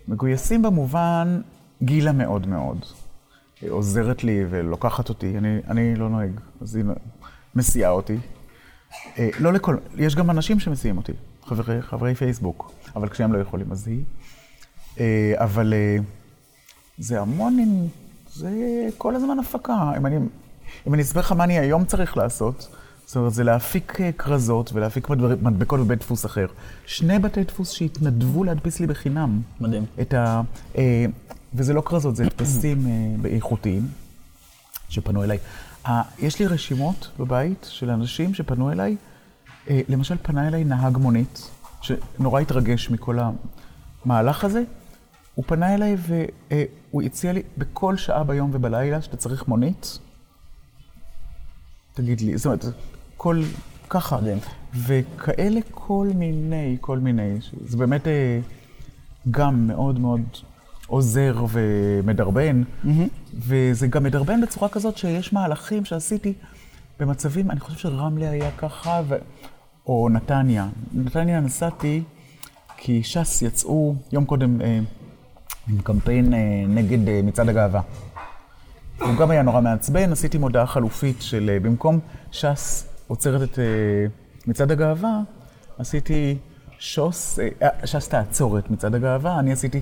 מגויסים 0.07 0.61
במובן 0.61 1.41
גילה 1.83 2.11
מאוד 2.11 2.47
מאוד. 2.47 2.85
עוזרת 3.69 4.23
לי 4.23 4.45
ולוקחת 4.49 5.09
אותי, 5.09 5.37
אני, 5.37 5.59
אני 5.67 5.95
לא 5.95 6.09
נוהג, 6.09 6.31
אז 6.61 6.75
היא 6.75 6.85
מסיעה 7.55 7.91
אותי. 7.91 8.17
לא 9.39 9.53
לכל, 9.53 9.77
יש 9.97 10.15
גם 10.15 10.29
אנשים 10.29 10.59
שמסיעים 10.59 10.97
אותי, 10.97 11.13
חברי, 11.45 11.81
חברי 11.81 12.15
פייסבוק, 12.15 12.71
אבל 12.95 13.09
כשהם 13.09 13.33
לא 13.33 13.39
יכולים 13.39 13.71
אז 13.71 13.87
היא. 13.87 14.03
אבל... 15.35 15.73
זה 16.97 17.21
המון, 17.21 17.87
זה 18.29 18.49
כל 18.97 19.15
הזמן 19.15 19.39
הפקה. 19.39 19.91
אם 20.87 20.93
אני 20.93 21.01
אסביר 21.01 21.21
לך 21.21 21.31
מה 21.31 21.43
אני 21.43 21.59
היום 21.59 21.85
צריך 21.85 22.17
לעשות, 22.17 22.75
זאת 23.11 23.15
אומרת, 23.15 23.33
זה 23.33 23.43
להפיק 23.43 24.01
אה, 24.01 24.11
כרזות 24.11 24.73
ולהפיק 24.73 25.09
מדבקות 25.41 25.79
בבית 25.79 25.99
דפוס 25.99 26.25
אחר. 26.25 26.45
שני 26.85 27.19
בתי 27.19 27.43
דפוס 27.43 27.71
שהתנדבו 27.71 28.43
להדפיס 28.43 28.79
לי 28.79 28.87
בחינם. 28.87 29.41
מדהים. 29.61 29.85
את 30.01 30.13
ה... 30.13 30.41
אה, 30.77 31.05
וזה 31.53 31.73
לא 31.73 31.81
כרזות, 31.81 32.15
זה 32.15 32.25
הדפסים 32.25 32.87
אה, 32.87 33.29
איכותיים 33.29 33.87
שפנו 34.89 35.23
אליי. 35.23 35.37
יש 36.19 36.39
לי 36.39 36.47
רשימות 36.47 37.11
בבית 37.19 37.67
של 37.69 37.89
אנשים 37.89 38.33
שפנו 38.33 38.71
אליי. 38.71 38.95
למשל, 39.69 40.15
פנה 40.21 40.47
אליי 40.47 40.63
נהג 40.63 40.97
מונית, 40.97 41.49
שנורא 41.81 42.41
התרגש 42.41 42.89
מכל 42.89 43.19
המהלך 44.05 44.43
הזה. 44.43 44.63
הוא 45.35 45.45
פנה 45.47 45.73
אליי 45.73 45.97
והוא 45.99 47.01
הציע 47.01 47.33
לי 47.33 47.41
בכל 47.57 47.97
שעה 47.97 48.23
ביום 48.23 48.49
ובלילה 48.53 49.01
שאתה 49.01 49.17
צריך 49.17 49.47
מונית, 49.47 49.99
תגיד 51.93 52.21
לי, 52.21 52.37
זאת 52.37 52.45
אומרת, 52.45 52.65
כל, 53.21 53.41
ככה. 53.89 54.17
מדהים. 54.17 54.37
וכאלה 54.73 55.59
כל 55.71 56.07
מיני, 56.15 56.77
כל 56.81 56.99
מיני, 56.99 57.37
זה 57.65 57.77
באמת 57.77 58.07
אה, 58.07 58.39
גם 59.31 59.67
מאוד 59.67 59.99
מאוד 59.99 60.21
עוזר 60.87 61.45
ומדרבן, 61.49 62.63
mm-hmm. 62.63 62.87
וזה 63.33 63.87
גם 63.87 64.03
מדרבן 64.03 64.41
בצורה 64.41 64.69
כזאת 64.69 64.97
שיש 64.97 65.33
מהלכים 65.33 65.85
שעשיתי 65.85 66.33
במצבים, 66.99 67.51
אני 67.51 67.59
חושב 67.59 67.77
שרמלה 67.77 68.29
היה 68.29 68.51
ככה, 68.57 69.01
ו... 69.07 69.15
או 69.87 70.09
נתניה. 70.11 70.67
נתניה 70.93 71.39
נסעתי 71.39 72.03
כי 72.77 73.03
ש"ס 73.03 73.41
יצאו 73.41 73.95
יום 74.11 74.25
קודם, 74.25 74.61
אה, 74.61 74.79
עם 75.67 75.81
קמפיין 75.83 76.33
אה, 76.33 76.39
נגד 76.67 77.07
אה, 77.07 77.21
מצעד 77.23 77.49
הגאווה. 77.49 77.81
הוא 79.01 79.15
גם 79.15 79.31
היה 79.31 79.41
נורא 79.41 79.61
מעצבן, 79.61 80.11
עשיתי 80.11 80.37
מודעה 80.37 80.65
חלופית 80.65 81.21
של 81.21 81.49
אה, 81.53 81.59
במקום 81.59 81.99
ש"ס 82.31 82.90
עוצרת 83.11 83.41
את 83.41 83.59
אה, 83.59 83.65
מצעד 84.47 84.71
הגאווה, 84.71 85.21
עשיתי 85.77 86.37
שוס, 86.79 87.39
אה, 87.39 87.47
אה, 87.61 87.87
ש"ס 87.87 88.07
תעצור 88.07 88.59
את 88.59 88.71
מצעד 88.71 88.95
הגאווה, 88.95 89.39
אני 89.39 89.51
עשיתי 89.51 89.81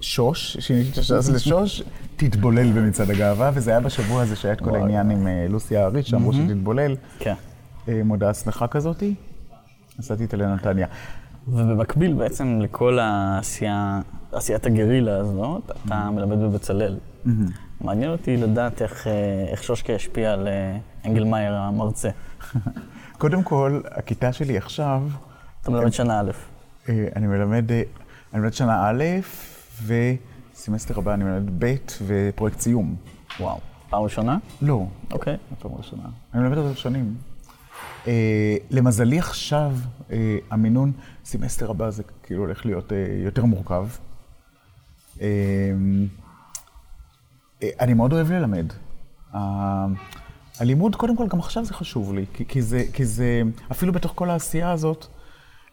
שוש, 0.00 0.56
שיניתי 0.60 0.90
את 0.92 0.98
הש"ס 0.98 1.28
לשוש, 1.28 1.82
תתבולל 2.16 2.72
במצעד 2.72 3.10
הגאווה, 3.10 3.50
וזה 3.54 3.70
היה 3.70 3.80
בשבוע 3.80 4.22
הזה 4.22 4.36
שהיה 4.36 4.54
את 4.54 4.60
כל. 4.60 4.76
העניין 4.76 5.10
עם 5.10 5.26
לוסי 5.48 5.76
האריש, 5.76 6.10
שאמרו 6.10 6.32
שתתבולל, 6.32 6.96
כן. 7.18 7.34
מודעה 8.04 8.34
שמחה 8.34 8.66
כזאתי, 8.66 9.14
נסעתי 9.98 10.22
איתה 10.22 10.36
לנתניה. 10.36 10.86
ובמקביל 11.48 12.12
בעצם 12.14 12.60
לכל 12.60 12.98
העשייה, 12.98 14.00
עשיית 14.32 14.66
הגרילה 14.66 15.16
הזאת, 15.16 15.70
אתה 15.86 16.10
מלמד 16.10 16.38
בבצלאל. 16.38 16.98
מעניין 17.80 18.10
אותי 18.10 18.36
לדעת 18.36 18.82
איך, 18.82 19.62
שושקה 19.62 19.92
השפיע 19.92 20.32
על 20.32 20.48
אנגלמאייר 21.06 21.54
המרצה. 21.54 22.10
קודם 23.18 23.42
כל, 23.42 23.80
הכיתה 23.90 24.32
שלי 24.32 24.58
עכשיו, 24.58 25.02
אתה 25.62 25.70
מלמד 25.70 25.92
שנה 25.92 26.20
א'. 26.20 26.30
אה, 26.88 27.08
אני 27.16 27.26
מלמד, 27.26 27.72
אה, 27.72 27.82
אני 28.32 28.40
מלמד 28.40 28.52
שנה 28.52 28.88
א', 28.90 29.04
וסמסטר 29.86 30.98
הבא 30.98 31.14
אני 31.14 31.24
מלמד 31.24 31.64
ב' 31.64 31.74
ופרויקט 32.06 32.60
סיום. 32.60 32.94
וואו. 33.40 33.58
פעם 33.90 34.02
ראשונה? 34.02 34.38
לא, 34.62 34.86
אוקיי. 35.12 35.36
פעם 35.58 35.72
ראשונה. 35.74 36.02
אני 36.34 36.42
מלמד 36.42 36.58
אותו 36.58 36.76
שנים. 36.76 37.14
אה, 38.06 38.56
למזלי 38.70 39.18
עכשיו, 39.18 39.72
אה, 40.10 40.36
המינון, 40.50 40.92
סמסטר 41.24 41.70
הבא 41.70 41.90
זה 41.90 42.02
כאילו 42.22 42.40
הולך 42.42 42.66
להיות 42.66 42.92
אה, 42.92 42.96
יותר 43.24 43.44
מורכב. 43.44 43.86
אה, 45.20 45.26
אה, 47.62 47.68
אני 47.80 47.94
מאוד 47.94 48.12
אוהב 48.12 48.32
ללמד. 48.32 48.66
ה- 49.34 49.86
הלימוד, 50.60 50.96
קודם 50.96 51.16
כל, 51.16 51.26
גם 51.28 51.38
עכשיו 51.38 51.64
זה 51.64 51.74
חשוב 51.74 52.14
לי, 52.14 52.24
כי, 52.34 52.44
כי, 52.46 52.62
זה, 52.62 52.84
כי 52.92 53.04
זה, 53.04 53.42
אפילו 53.72 53.92
בתוך 53.92 54.12
כל 54.14 54.30
העשייה 54.30 54.70
הזאת, 54.70 55.06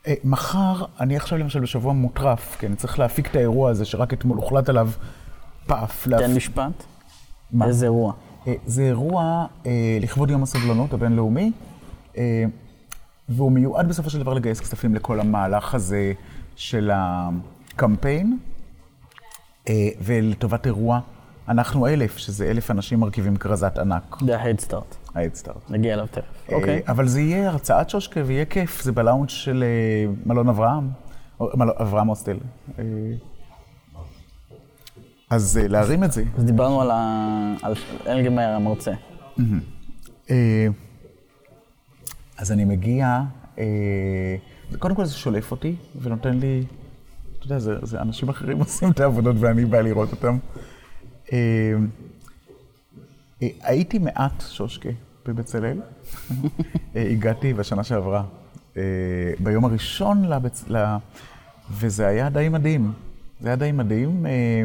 אה, 0.07 0.13
מחר, 0.23 0.85
אני 0.99 1.15
עכשיו 1.15 1.37
למשל 1.37 1.59
בשבוע 1.59 1.93
מטורף, 1.93 2.55
כי 2.59 2.65
אני 2.67 2.75
צריך 2.75 2.99
להפיק 2.99 3.27
את 3.27 3.35
האירוע 3.35 3.69
הזה 3.71 3.85
שרק 3.85 4.13
אתמול 4.13 4.37
הוחלט 4.37 4.69
עליו 4.69 4.89
פאף. 5.67 6.03
תן 6.03 6.11
להפ- 6.11 6.35
משפט. 6.35 6.83
מה? 7.51 7.65
איזה 7.65 7.85
אירוע. 7.85 8.13
אה, 8.47 8.53
זה 8.65 8.81
אירוע 8.81 9.45
אה, 9.65 9.97
לכבוד 10.01 10.29
יום 10.29 10.43
הסובלנות 10.43 10.93
הבינלאומי, 10.93 11.51
אה, 12.17 12.43
והוא 13.29 13.51
מיועד 13.51 13.87
בסופו 13.87 14.09
של 14.09 14.19
דבר 14.19 14.33
לגייס 14.33 14.59
כספים 14.59 14.95
לכל 14.95 15.19
המהלך 15.19 15.75
הזה 15.75 16.13
של 16.55 16.91
הקמפיין, 16.93 18.37
אה, 19.69 19.89
ולטובת 20.01 20.65
אירוע 20.65 20.99
אנחנו 21.49 21.87
אלף, 21.87 22.17
שזה 22.17 22.49
אלף 22.51 22.71
אנשים 22.71 22.99
מרכיבים 22.99 23.37
כרזת 23.37 23.77
ענק, 23.77 24.17
זה 24.25 24.37
Start. 24.69 24.95
ההדסטארט. 25.15 25.71
נגיע 25.71 25.93
אליו 25.93 26.07
תכף. 26.11 26.23
אה, 26.51 26.55
אוקיי. 26.55 26.81
אבל 26.87 27.07
זה 27.07 27.21
יהיה 27.21 27.49
הרצאת 27.49 27.89
שושקה 27.89 28.21
ויהיה 28.25 28.45
כיף, 28.45 28.81
זה 28.83 28.91
בלאונג' 28.91 29.29
של 29.29 29.63
אה, 29.63 30.11
מלון 30.25 30.49
אברהם, 30.49 30.89
אברהם 31.81 32.07
הוסטל. 32.07 32.37
אה, 32.79 32.83
אז 35.29 35.59
להרים 35.69 36.03
את 36.03 36.11
זה. 36.11 36.23
אז 36.37 36.43
דיברנו 36.43 36.81
על, 36.81 37.73
אנגלמאייר 38.07 38.55
המרצה. 38.55 38.91
אה, 40.29 40.67
אז 42.37 42.51
אני 42.51 42.65
מגיע, 42.65 43.21
קודם 44.79 44.95
כל 44.95 45.05
זה 45.05 45.13
שולף 45.13 45.51
אותי 45.51 45.75
ונותן 46.01 46.39
לי, 46.39 46.63
אתה 47.37 47.45
יודע, 47.45 47.59
זה 47.59 48.01
אנשים 48.01 48.29
אחרים 48.29 48.59
עושים 48.63 48.91
את 48.91 48.99
העבודות 48.99 49.35
ואני 49.39 49.65
בא 49.65 49.81
לראות 49.81 50.11
אותם. 50.11 50.37
אה, 51.33 51.37
אה, 53.43 53.47
הייתי 53.61 53.99
מעט 53.99 54.43
שושקה 54.49 54.89
בבצלאל. 55.25 55.81
אה, 56.95 57.07
הגעתי 57.11 57.53
בשנה 57.53 57.83
שעברה, 57.83 58.23
אה, 58.77 58.83
ביום 59.39 59.65
הראשון 59.65 60.25
לבצ... 60.25 60.63
ל... 60.69 60.95
וזה 61.71 62.07
היה 62.07 62.29
די 62.29 62.49
מדהים. 62.49 62.93
זה 63.41 63.47
היה 63.47 63.55
די 63.55 63.71
מדהים. 63.71 64.25
אה, 64.25 64.63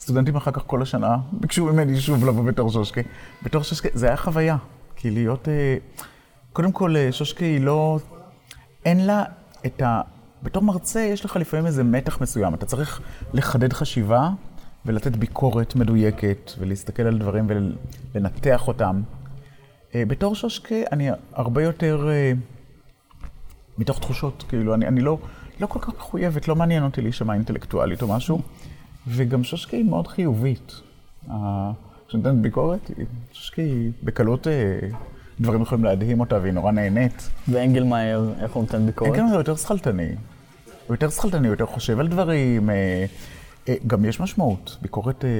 סטודנטים 0.00 0.36
אחר 0.36 0.50
כך 0.50 0.62
כל 0.66 0.82
השנה 0.82 1.16
ביקשו 1.32 1.64
ממני 1.64 2.00
שוב 2.00 2.24
לבוא 2.24 2.44
בתור 2.44 2.70
שושקה. 2.70 3.00
בתור 3.42 3.62
שושקה, 3.62 3.88
זה 3.94 4.06
היה 4.06 4.16
חוויה. 4.16 4.56
כי 4.96 5.10
להיות... 5.10 5.48
אה, 5.48 5.76
קודם 6.52 6.72
כל, 6.72 6.96
אה, 6.96 7.12
שושקה 7.12 7.44
היא 7.44 7.60
לא... 7.60 7.98
אין 8.84 9.06
לה 9.06 9.24
את 9.66 9.82
ה... 9.82 10.00
בתור 10.42 10.62
מרצה 10.62 11.00
יש 11.00 11.24
לך 11.24 11.36
לפעמים 11.36 11.66
איזה 11.66 11.84
מתח 11.84 12.20
מסוים. 12.20 12.54
אתה 12.54 12.66
צריך 12.66 13.00
לחדד 13.32 13.72
חשיבה 13.72 14.30
ולתת 14.86 15.16
ביקורת 15.16 15.76
מדויקת 15.76 16.52
ולהסתכל 16.58 17.02
על 17.02 17.18
דברים 17.18 17.46
ולנתח 18.14 18.68
אותם. 18.68 19.02
אה, 19.94 20.04
בתור 20.04 20.34
שושקה 20.34 20.74
אני 20.92 21.08
הרבה 21.32 21.62
יותר 21.62 22.08
אה, 22.10 22.32
מתוך 23.78 23.98
תחושות, 23.98 24.44
כאילו, 24.48 24.74
אני, 24.74 24.86
אני 24.86 25.00
לא, 25.00 25.18
לא 25.60 25.66
כל 25.66 25.78
כך 25.78 25.88
מחויבת, 25.88 26.48
לא 26.48 26.56
מעניין 26.56 26.84
אותי 26.84 27.02
להישמע 27.02 27.34
אינטלקטואלית 27.34 28.02
או 28.02 28.08
משהו, 28.08 28.42
וגם 29.08 29.44
שושקה 29.44 29.76
היא 29.76 29.84
מאוד 29.84 30.06
חיובית. 30.06 30.72
אה, 31.30 31.70
כשנותנת 32.08 32.42
ביקורת, 32.42 32.90
שושקה 33.32 33.62
היא 33.62 33.92
בקלות, 34.02 34.46
דברים 35.40 35.62
יכולים 35.62 35.84
להדהים 35.84 36.20
אותה 36.20 36.38
והיא 36.38 36.52
נורא 36.52 36.72
נהנית. 36.72 37.30
ואנגלמאייר, 37.48 38.32
איך 38.40 38.52
הוא 38.52 38.62
נותן 38.62 38.86
ביקורת? 38.86 39.16
כאן 39.16 39.28
יותר 39.34 39.56
שכלתני. 39.56 40.08
הוא 40.86 40.94
יותר 40.94 41.10
שכלתני, 41.10 41.48
הוא 41.48 41.52
יותר 41.52 41.66
חושב 41.66 42.00
על 42.00 42.08
דברים. 42.08 42.70
אה, 43.68 43.74
גם 43.86 44.04
יש 44.04 44.20
משמעות. 44.20 44.78
ביקורת... 44.82 45.24
אה, 45.24 45.30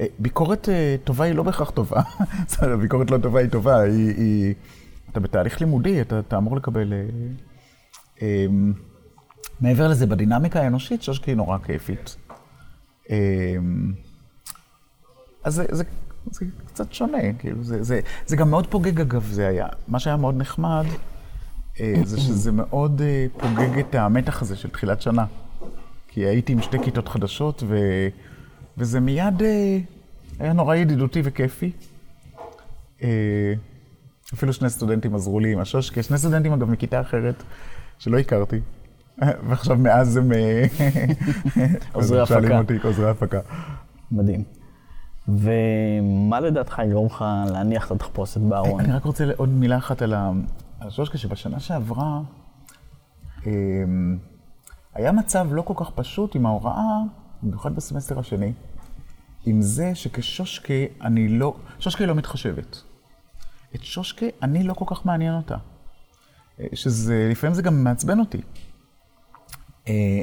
אה, 0.00 0.06
ביקורת 0.18 0.68
טובה 1.04 1.24
היא 1.24 1.34
לא 1.34 1.42
בהכרח 1.42 1.70
טובה. 1.70 2.02
ביקורת 2.82 3.10
לא 3.10 3.18
טובה 3.18 3.40
היא 3.40 3.48
טובה. 3.48 3.80
היא... 3.80 4.14
היא... 4.16 4.54
אתה 5.10 5.20
בתהליך 5.20 5.60
לימודי, 5.60 6.00
אתה, 6.00 6.18
אתה 6.18 6.36
אמור 6.36 6.56
לקבל... 6.56 6.92
מעבר 9.60 9.88
לזה, 9.88 10.06
בדינמיקה 10.06 10.60
האנושית, 10.60 11.02
שושקי 11.02 11.30
היא 11.30 11.36
נורא 11.36 11.58
כיפית. 11.58 12.16
אז 15.44 15.54
זה, 15.54 15.64
זה, 15.70 15.84
זה 16.30 16.44
קצת 16.66 16.92
שונה, 16.92 17.32
כאילו, 17.38 17.64
זה, 17.64 17.82
זה, 17.82 18.00
זה 18.26 18.36
גם 18.36 18.50
מאוד 18.50 18.66
פוגג 18.66 19.00
אגב, 19.00 19.24
זה 19.30 19.48
היה. 19.48 19.66
מה 19.88 19.98
שהיה 19.98 20.16
מאוד 20.16 20.36
נחמד, 20.36 20.84
זה 22.04 22.20
שזה 22.20 22.52
מאוד 22.52 23.02
פוגג 23.38 23.78
את 23.78 23.94
המתח 23.94 24.42
הזה 24.42 24.56
של 24.56 24.70
תחילת 24.70 25.02
שנה. 25.02 25.24
כי 26.14 26.20
הייתי 26.20 26.52
עם 26.52 26.62
שתי 26.62 26.78
כיתות 26.82 27.08
חדשות, 27.08 27.62
ו... 27.66 27.78
וזה 28.78 29.00
מיד 29.00 29.42
אה, 29.42 29.78
היה 30.38 30.52
נורא 30.52 30.74
ידידותי 30.74 31.20
וכיפי. 31.24 31.70
אה, 33.02 33.52
אפילו 34.34 34.52
שני 34.52 34.70
סטודנטים 34.70 35.14
עזרו 35.14 35.40
לי 35.40 35.52
עם 35.52 35.58
השושקה, 35.58 36.02
שני 36.02 36.18
סטודנטים 36.18 36.52
אגב 36.52 36.70
מכיתה 36.70 37.00
אחרת, 37.00 37.42
שלא 37.98 38.18
הכרתי. 38.18 38.60
ועכשיו 39.48 39.76
מאז 39.78 40.16
הם... 40.16 40.32
אה, 40.32 40.64
עוזרי 41.92 42.20
הם 42.20 42.26
שואלים 42.26 42.52
הפקה. 42.52 42.74
אותי 42.74 42.86
עוזרי 42.86 43.10
הפקה. 43.10 43.40
מדהים. 44.12 44.44
ומה 45.28 46.40
לדעתך 46.40 46.82
יגרום 46.86 47.06
לך 47.06 47.24
להניח 47.52 47.86
את 47.86 47.90
התחפושת 47.90 48.40
בארון? 48.40 48.80
אני 48.80 48.92
רק 48.92 49.04
רוצה 49.04 49.24
עוד 49.36 49.48
מילה 49.48 49.76
אחת 49.76 50.02
על 50.02 50.14
השושקה, 50.80 51.18
שבשנה 51.18 51.60
שעברה 51.60 52.20
אמ, 53.46 54.16
היה 54.94 55.12
מצב 55.12 55.46
לא 55.50 55.62
כל 55.62 55.74
כך 55.76 55.90
פשוט 55.90 56.36
עם 56.36 56.46
ההוראה, 56.46 56.98
במיוחד 57.42 57.76
בסמסטר 57.76 58.18
השני, 58.18 58.52
עם 59.46 59.62
זה 59.62 59.94
שכשושקה 59.94 60.74
אני 61.00 61.28
לא, 61.28 61.56
שושקה 61.78 62.06
לא 62.06 62.14
מתחשבת. 62.14 62.82
את 63.74 63.84
שושקה 63.84 64.26
אני 64.42 64.62
לא 64.62 64.74
כל 64.74 64.84
כך 64.88 65.06
מעניין 65.06 65.34
אותה. 65.34 65.56
אה, 66.60 66.66
שזה, 66.74 67.28
לפעמים 67.30 67.54
זה 67.54 67.62
גם 67.62 67.84
מעצבן 67.84 68.20
אותי. 68.20 68.40
אה, 69.88 70.22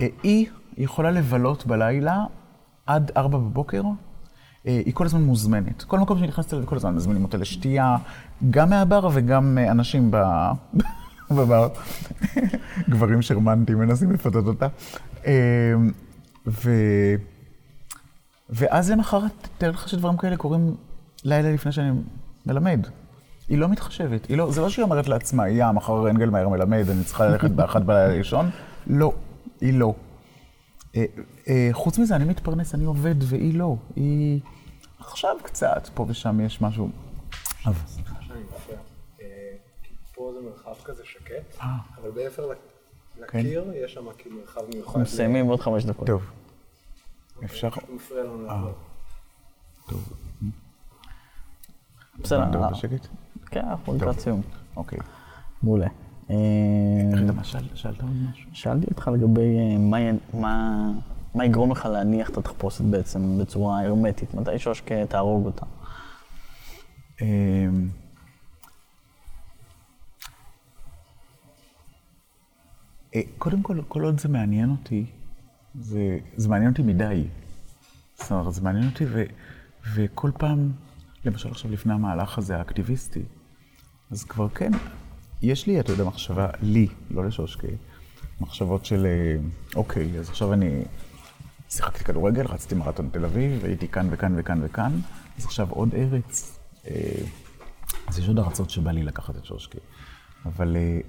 אה, 0.00 0.06
היא 0.22 0.46
יכולה 0.76 1.10
לבלות 1.10 1.66
בלילה 1.66 2.24
עד 2.86 3.10
ארבע 3.16 3.38
בבוקר, 3.38 3.82
היא 4.64 4.94
כל 4.94 5.06
הזמן 5.06 5.22
מוזמנת. 5.22 5.82
כל 5.82 5.98
מקום 5.98 6.18
שאני 6.18 6.28
נכנסת 6.28 6.54
אליו, 6.54 6.66
כל 6.66 6.76
הזמן 6.76 6.94
מזמינים 6.94 7.24
אותה 7.24 7.36
לשתייה, 7.36 7.96
גם 8.50 8.70
מהבר 8.70 9.08
וגם 9.12 9.58
אנשים 9.70 10.10
ב... 10.10 10.16
בבר. 11.30 11.68
גברים 12.90 13.22
שרמנטים 13.22 13.78
מנסים 13.78 14.12
לפתות 14.12 14.46
אותה. 14.46 14.66
אה, 15.26 15.74
ו... 16.46 16.70
ואז 18.50 18.90
למחרת, 18.90 19.48
תאר 19.58 19.70
לך 19.70 19.88
שדברים 19.88 20.16
כאלה 20.16 20.36
קורים 20.36 20.74
לילה 21.24 21.52
לפני 21.52 21.72
שאני 21.72 21.90
מלמד. 22.46 22.86
היא 23.48 23.58
לא 23.58 23.68
מתחשבת, 23.68 24.26
היא 24.26 24.36
לא, 24.36 24.50
זה 24.50 24.60
לא 24.60 24.70
שהיא 24.70 24.82
אומרת 24.82 25.08
לעצמה, 25.08 25.48
יא, 25.48 25.70
מחר 25.70 26.10
אנגלמאייר 26.10 26.48
מלמד, 26.48 26.90
אני 26.90 27.04
צריכה 27.04 27.26
ללכת 27.26 27.50
באחת 27.50 27.82
בלילה 27.82 28.14
לישון. 28.14 28.50
לא, 28.86 29.12
היא 29.60 29.78
לא. 29.78 29.94
אה, 30.96 31.04
אה, 31.48 31.68
חוץ 31.72 31.98
מזה, 31.98 32.16
אני 32.16 32.24
מתפרנס, 32.24 32.74
אני 32.74 32.84
עובד, 32.84 33.14
והיא 33.20 33.58
לא. 33.58 33.76
היא... 33.96 34.40
עכשיו 34.98 35.36
קצת, 35.42 35.88
פה 35.94 36.06
ושם 36.08 36.40
יש 36.40 36.62
משהו. 36.62 36.90
סליחה 37.86 38.14
שאני 38.20 38.40
מפריע. 38.54 38.78
אה, 40.46 40.52
כי 40.52 40.58
פה 40.58 40.64
זה 40.64 40.70
מרחב 40.70 40.84
כזה 40.84 41.02
שקט, 41.04 41.60
אה. 41.60 41.76
אבל 42.00 42.10
מעבר 42.16 42.46
ל- 42.52 42.54
כן. 43.28 43.38
לקיר 43.38 43.64
יש 43.84 43.94
שם 43.94 44.04
כאילו 44.18 44.36
מרחב 44.40 44.60
מיוחד. 44.74 44.86
אנחנו 44.86 45.00
מסיימים 45.00 45.46
בעוד 45.46 45.60
חמש 45.60 45.84
דקות. 45.84 46.06
טוב, 46.06 46.22
אפשר... 47.44 47.68
הוא 47.88 47.96
מפריע 47.96 48.24
לנו 48.24 48.42
לעבוד. 48.42 48.72
טוב, 49.88 50.12
בסדר, 52.22 52.50
אתה 52.50 52.58
אה, 52.64 52.70
בשקט? 52.70 53.06
כן, 53.46 53.64
אנחנו 53.64 53.94
לקראת 53.96 54.20
סיום. 54.20 54.42
אוקיי. 54.76 54.98
מעולה. 55.62 55.86
אה, 56.30 56.36
שאלת 57.74 58.00
עוד 58.02 58.10
משהו? 58.32 58.50
שאלתי 58.52 58.86
אותך 58.90 59.10
לגבי 59.14 59.40
אה, 59.58 59.78
מה 59.78 60.00
י- 60.00 60.12
מה- 60.34 60.90
מה 61.34 61.44
יגרום 61.44 61.70
לך 61.72 61.86
להניח 61.86 62.30
את 62.30 62.36
התחפושת 62.38 62.80
בעצם 62.84 63.38
בצורה 63.40 63.80
הרמטית, 63.84 64.34
מתי 64.34 64.58
שושקה 64.58 65.06
תהרוג 65.08 65.46
אותה. 65.46 65.66
קודם 73.38 73.62
כל, 73.62 73.80
כל 73.88 74.04
עוד 74.04 74.20
זה 74.20 74.28
מעניין 74.28 74.70
אותי, 74.70 75.06
זה, 75.80 76.18
זה 76.36 76.48
מעניין 76.48 76.70
אותי 76.70 76.82
מדי. 76.82 77.24
זאת 78.14 78.32
אומרת, 78.32 78.54
זה 78.54 78.62
מעניין 78.62 78.88
אותי, 78.88 79.04
ו, 79.08 79.24
וכל 79.94 80.30
פעם, 80.38 80.72
למשל 81.24 81.48
עכשיו 81.50 81.70
לפני 81.70 81.92
המהלך 81.92 82.38
הזה, 82.38 82.56
האקטיביסטי, 82.56 83.22
אז 84.10 84.24
כבר 84.24 84.48
כן, 84.48 84.70
יש 85.42 85.66
לי, 85.66 85.80
אתה 85.80 85.92
יודע, 85.92 86.04
מחשבה, 86.04 86.48
לי, 86.62 86.88
לא 87.10 87.24
לשושקה, 87.24 87.68
מחשבות 88.40 88.84
של, 88.84 89.06
אה, 89.06 89.36
אוקיי, 89.76 90.18
אז 90.18 90.28
עכשיו 90.28 90.52
אני 90.52 90.84
שיחקתי 91.70 92.04
כדורגל, 92.04 92.46
רצתי 92.46 92.74
מרתון 92.74 93.08
תל 93.12 93.24
אביב, 93.24 93.64
הייתי 93.64 93.88
כאן 93.88 94.08
וכאן 94.10 94.34
וכאן 94.36 94.60
וכאן, 94.64 95.00
אז 95.38 95.44
עכשיו 95.44 95.70
עוד 95.70 95.94
ארץ. 95.94 96.58
אה, 96.86 97.22
אז 98.06 98.18
יש 98.18 98.28
עוד 98.28 98.38
ארצות 98.38 98.70
שבא 98.70 98.90
לי 98.90 99.02
לקחת 99.02 99.36
את 99.36 99.44
שושקה. 99.44 99.78
אבל, 100.46 100.76
אה, 100.76 101.00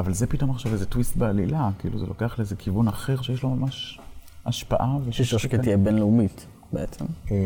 אבל 0.00 0.12
זה 0.12 0.26
פתאום 0.26 0.50
עכשיו 0.50 0.72
איזה 0.72 0.86
טוויסט 0.86 1.16
בעלילה, 1.16 1.70
כאילו 1.78 1.98
זה 1.98 2.06
לוקח 2.06 2.38
לאיזה 2.38 2.56
כיוון 2.56 2.88
אחר 2.88 3.22
שיש 3.22 3.42
לו 3.42 3.50
ממש 3.50 4.00
השפעה. 4.46 4.96
ששושקה 5.10 5.58
תהיה 5.58 5.76
בינלאומית 5.76 6.46
בעצם. 6.72 7.04
אה, 7.30 7.36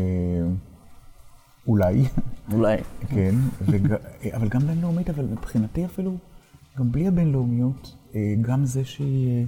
אולי, 1.67 2.05
אולי. 2.51 2.77
כן, 3.07 3.35
וג... 3.61 3.93
אבל 4.35 4.47
גם 4.47 4.59
בינלאומית, 4.59 5.09
אבל 5.09 5.25
מבחינתי 5.25 5.85
אפילו, 5.85 6.17
גם 6.77 6.91
בלי 6.91 7.07
הבינלאומיות, 7.07 7.95
אה, 8.15 8.33
גם 8.41 8.65
זה 8.65 8.85
שהיא 8.85 9.29
אה, 9.29 9.43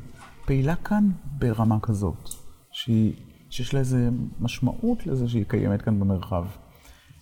פעילה 0.45 0.75
כאן 0.75 1.09
ברמה 1.37 1.79
כזאת, 1.79 2.29
שהיא, 2.71 3.13
שיש 3.49 3.73
לה 3.73 3.79
איזה 3.79 4.09
משמעות 4.39 5.07
לזה 5.07 5.27
שהיא 5.27 5.45
קיימת 5.47 5.81
כאן 5.81 5.99
במרחב, 5.99 6.45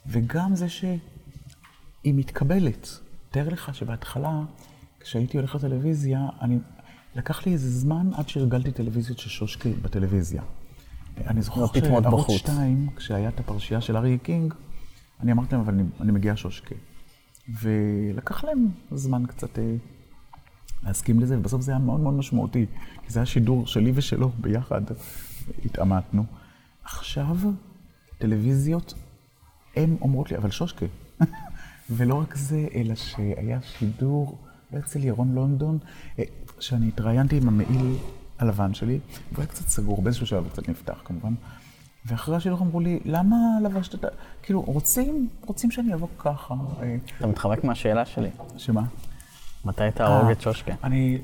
וגם 0.07 0.55
זה 0.55 0.69
שהיא 0.69 0.99
מתקבלת. 2.05 2.87
תאר 3.29 3.49
לך 3.49 3.75
שבהתחלה, 3.75 4.41
כשהייתי 5.05 5.37
הולך 5.37 5.55
לטלוויזיה, 5.55 6.27
אני, 6.41 6.59
לקח 7.15 7.45
לי 7.45 7.53
איזה 7.53 7.69
זמן 7.69 8.09
עד 8.13 8.29
שהרגלתי 8.29 8.71
טלוויזיות 8.71 9.19
של 9.19 9.29
שושקה 9.29 9.69
בטלוויזיה. 9.81 10.41
אני 11.17 11.41
זוכר 11.41 11.61
לא, 11.61 11.67
שערוץ 11.67 12.05
בחוץ. 12.05 12.37
2, 12.37 12.89
כשהיה 12.95 13.29
את 13.29 13.39
הפרשייה 13.39 13.81
של 13.81 13.97
אריה 13.97 14.17
קינג, 14.17 14.53
אני 15.19 15.31
אמרתי 15.31 15.55
להם, 15.55 15.61
אבל 15.61 15.73
אני, 15.73 15.83
אני 15.99 16.11
מגיע 16.11 16.33
שושקה. 16.35 16.75
ולקח 17.61 18.43
להם 18.43 18.67
זמן 18.91 19.23
קצת 19.25 19.59
אה, 19.59 19.75
להסכים 20.83 21.19
לזה, 21.19 21.37
ובסוף 21.37 21.61
זה 21.61 21.71
היה 21.71 21.79
מאוד 21.79 21.99
מאוד 21.99 22.13
משמעותי, 22.13 22.65
כי 23.03 23.09
זה 23.09 23.19
היה 23.19 23.25
שידור 23.25 23.67
שלי 23.67 23.91
ושלו 23.95 24.29
ביחד, 24.29 24.81
התעמתנו. 25.65 26.25
עכשיו, 26.83 27.37
טלוויזיות, 28.17 28.93
הן 29.75 29.95
אומרות 30.01 30.31
לי, 30.31 30.37
אבל 30.37 30.51
שושקה. 30.51 30.85
ולא 31.95 32.15
רק 32.15 32.35
זה, 32.35 32.67
אלא 32.75 32.95
שהיה 32.95 33.61
שידור, 33.61 34.44
אצל 34.79 35.03
ירון 35.03 35.35
לונדון, 35.35 35.77
אה, 36.19 36.23
שאני 36.59 36.87
התראיינתי 36.87 37.37
עם 37.37 37.47
המעיל 37.47 37.97
הלבן 38.39 38.73
שלי, 38.73 38.99
והוא 39.31 39.43
היה 39.43 39.47
קצת 39.47 39.67
סגור, 39.67 40.01
באיזשהו 40.01 40.27
שלב 40.27 40.43
הוא 40.43 40.51
קצת 40.51 40.69
נפתח 40.69 41.01
כמובן. 41.05 41.33
ואחרי 42.05 42.35
השידור 42.35 42.59
אמרו 42.59 42.79
לי, 42.79 42.99
למה 43.05 43.35
לבשת 43.63 43.95
את 43.95 44.03
ה... 44.03 44.07
כאילו, 44.43 44.61
רוצים, 44.61 45.29
רוצים 45.45 45.71
שאני 45.71 45.93
אבוא 45.93 46.07
ככה. 46.17 46.53
אה, 46.81 46.95
אתה 47.17 47.27
מתחמק 47.27 47.63
מהשאלה 47.63 48.05
שלי. 48.05 48.29
שמה? 48.57 48.83
מתי 49.65 49.83
תהרוג 49.93 50.25
אה, 50.25 50.31
את 50.31 50.41
שושקה? 50.41 50.73
אני... 50.83 51.17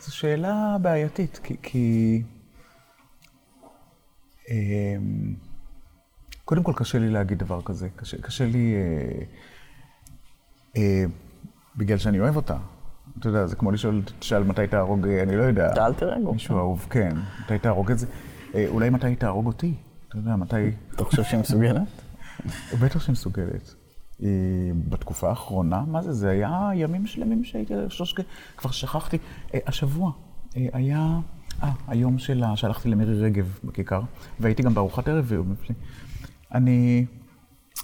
זו 0.00 0.16
שאלה 0.16 0.76
בעייתית, 0.82 1.40
כי... 1.42 1.56
כי... 1.62 2.22
אמ, 4.50 5.34
קודם 6.44 6.62
כל, 6.62 6.72
קשה 6.76 6.98
לי 6.98 7.10
להגיד 7.10 7.38
דבר 7.38 7.62
כזה. 7.62 7.88
קשה, 7.96 8.22
קשה 8.22 8.46
לי... 8.46 8.74
בגלל 11.76 11.98
שאני 11.98 12.20
אוהב 12.20 12.36
אותה. 12.36 12.56
אתה 13.18 13.28
יודע, 13.28 13.46
זה 13.46 13.56
כמו 13.56 13.70
לשאול, 13.70 14.02
תשאל 14.18 14.42
מתי 14.42 14.66
תהרוג, 14.66 15.08
אני 15.08 15.36
לא 15.36 15.42
יודע. 15.42 15.72
את 15.72 15.78
האלטר 15.78 16.16
אגו. 16.16 16.32
מישהו 16.32 16.58
אהוב, 16.58 16.86
כן. 16.90 17.16
מתי 17.44 17.58
תהרוג 17.58 17.90
את 17.90 17.98
זה? 17.98 18.06
אה, 18.54 18.64
אולי 18.68 18.90
מתי 18.90 19.16
תהרוג 19.16 19.46
אותי? 19.46 19.74
אתה 20.08 20.18
יודע, 20.18 20.36
מתי... 20.36 20.56
אתה 20.94 21.04
חושב 21.04 21.24
שהיא 21.24 21.40
מסוגלת? 21.40 22.02
בטח 22.82 23.00
שהיא 23.00 23.12
מסוגלת. 23.12 23.74
אה, 24.22 24.28
בתקופה 24.88 25.28
האחרונה, 25.28 25.84
מה 25.86 26.02
זה? 26.02 26.12
זה 26.12 26.30
היה 26.30 26.70
ימים 26.74 27.06
שלמים 27.06 27.44
שהייתי 27.44 27.74
שושקה, 27.88 28.22
כבר 28.56 28.70
שכחתי. 28.70 29.18
אה, 29.54 29.58
השבוע 29.66 30.12
היה, 30.54 31.18
אה, 31.62 31.72
היום 31.88 32.18
שלה, 32.18 32.56
שהלכתי 32.56 32.88
למירי 32.88 33.20
רגב 33.20 33.58
בכיכר, 33.64 34.00
והייתי 34.40 34.62
גם 34.62 34.74
בארוחת 34.74 35.08
ערב. 35.08 35.32
אני 36.52 37.06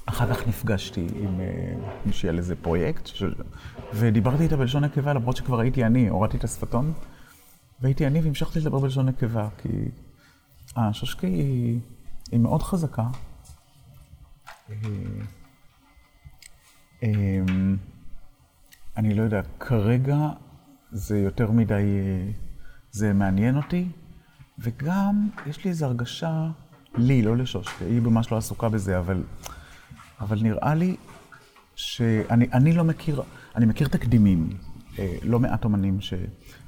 אחר 0.07 0.35
כך 0.35 0.49
נפגשתי 0.49 1.07
עם 1.15 1.41
אה, 1.41 1.75
מישהי 2.07 2.29
על 2.29 2.39
איזה 2.39 2.57
פרויקט, 2.57 3.07
של... 3.07 3.35
ודיברתי 3.95 4.43
איתה 4.43 4.57
בלשון 4.57 4.85
נקבה, 4.85 5.13
למרות 5.13 5.37
שכבר 5.37 5.61
הייתי 5.61 5.85
אני, 5.85 6.09
הורדתי 6.09 6.37
את 6.37 6.45
השפתון, 6.45 6.93
והייתי 7.81 8.07
אני 8.07 8.21
והמשכתי 8.21 8.61
לדבר 8.61 8.79
בלשון 8.79 9.07
נקבה, 9.07 9.49
כי 9.59 9.69
השושקה 10.77 11.27
היא, 11.27 11.81
היא 12.33 12.41
מאוד 12.41 12.63
חזקה. 12.63 13.07
אה, 14.71 14.77
אמ, 17.03 17.77
אני 18.97 19.15
לא 19.15 19.23
יודע, 19.23 19.41
כרגע 19.61 20.17
זה 20.93 21.19
יותר 21.19 21.51
מדי, 21.51 21.75
אה, 21.75 22.31
זה 22.91 23.13
מעניין 23.13 23.57
אותי, 23.57 23.89
וגם 24.59 25.29
יש 25.47 25.65
לי 25.65 25.71
איזו 25.71 25.87
הרגשה, 25.87 26.51
לי, 26.95 27.23
לא 27.23 27.37
לשושקה, 27.37 27.85
היא 27.85 28.01
ממש 28.01 28.33
לא 28.33 28.37
עסוקה 28.37 28.69
בזה, 28.69 28.99
אבל, 28.99 29.23
אבל 30.21 30.39
נראה 30.43 30.75
לי 30.75 30.97
שאני 31.77 32.47
אני 32.53 32.73
לא 32.73 32.85
מכיר, 32.85 33.23
אני 33.57 33.67
מכיר 33.67 33.89
תקדימים, 33.89 34.49
אה, 34.99 35.17
לא 35.23 35.41
מעט 35.41 35.65
אומנים 35.65 36.01
ש, 36.01 36.15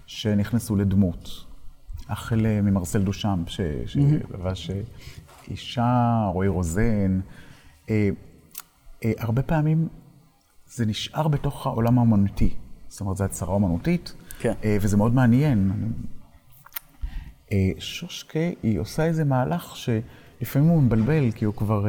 שנכנסו 0.06 0.76
לדמות. 0.76 1.28
החל 2.08 2.46
אה, 2.46 2.60
ממרסל 2.62 3.02
דושם, 3.02 3.42
ש- 3.46 3.60
שלבש 3.86 4.70
אה, 4.70 4.80
אישה, 5.48 6.22
רועי 6.32 6.48
רוזן. 6.48 7.20
אה, 7.90 8.08
אה, 9.04 9.12
הרבה 9.18 9.42
פעמים 9.42 9.88
זה 10.66 10.86
נשאר 10.86 11.28
בתוך 11.28 11.66
העולם 11.66 11.98
האומנותי. 11.98 12.54
זאת 12.88 13.00
אומרת, 13.00 13.16
זו 13.16 13.24
הצהרה 13.24 13.52
אומנותית, 13.54 14.12
כן. 14.38 14.52
אה, 14.64 14.76
וזה 14.80 14.96
מאוד 14.96 15.14
מעניין. 15.14 15.72
אה, 17.52 17.70
שושקה, 17.78 18.38
היא 18.62 18.78
עושה 18.78 19.04
איזה 19.04 19.24
מהלך 19.24 19.76
שלפעמים 19.76 20.68
הוא 20.68 20.82
מבלבל, 20.82 21.30
כי 21.32 21.44
הוא 21.44 21.54
כבר... 21.54 21.86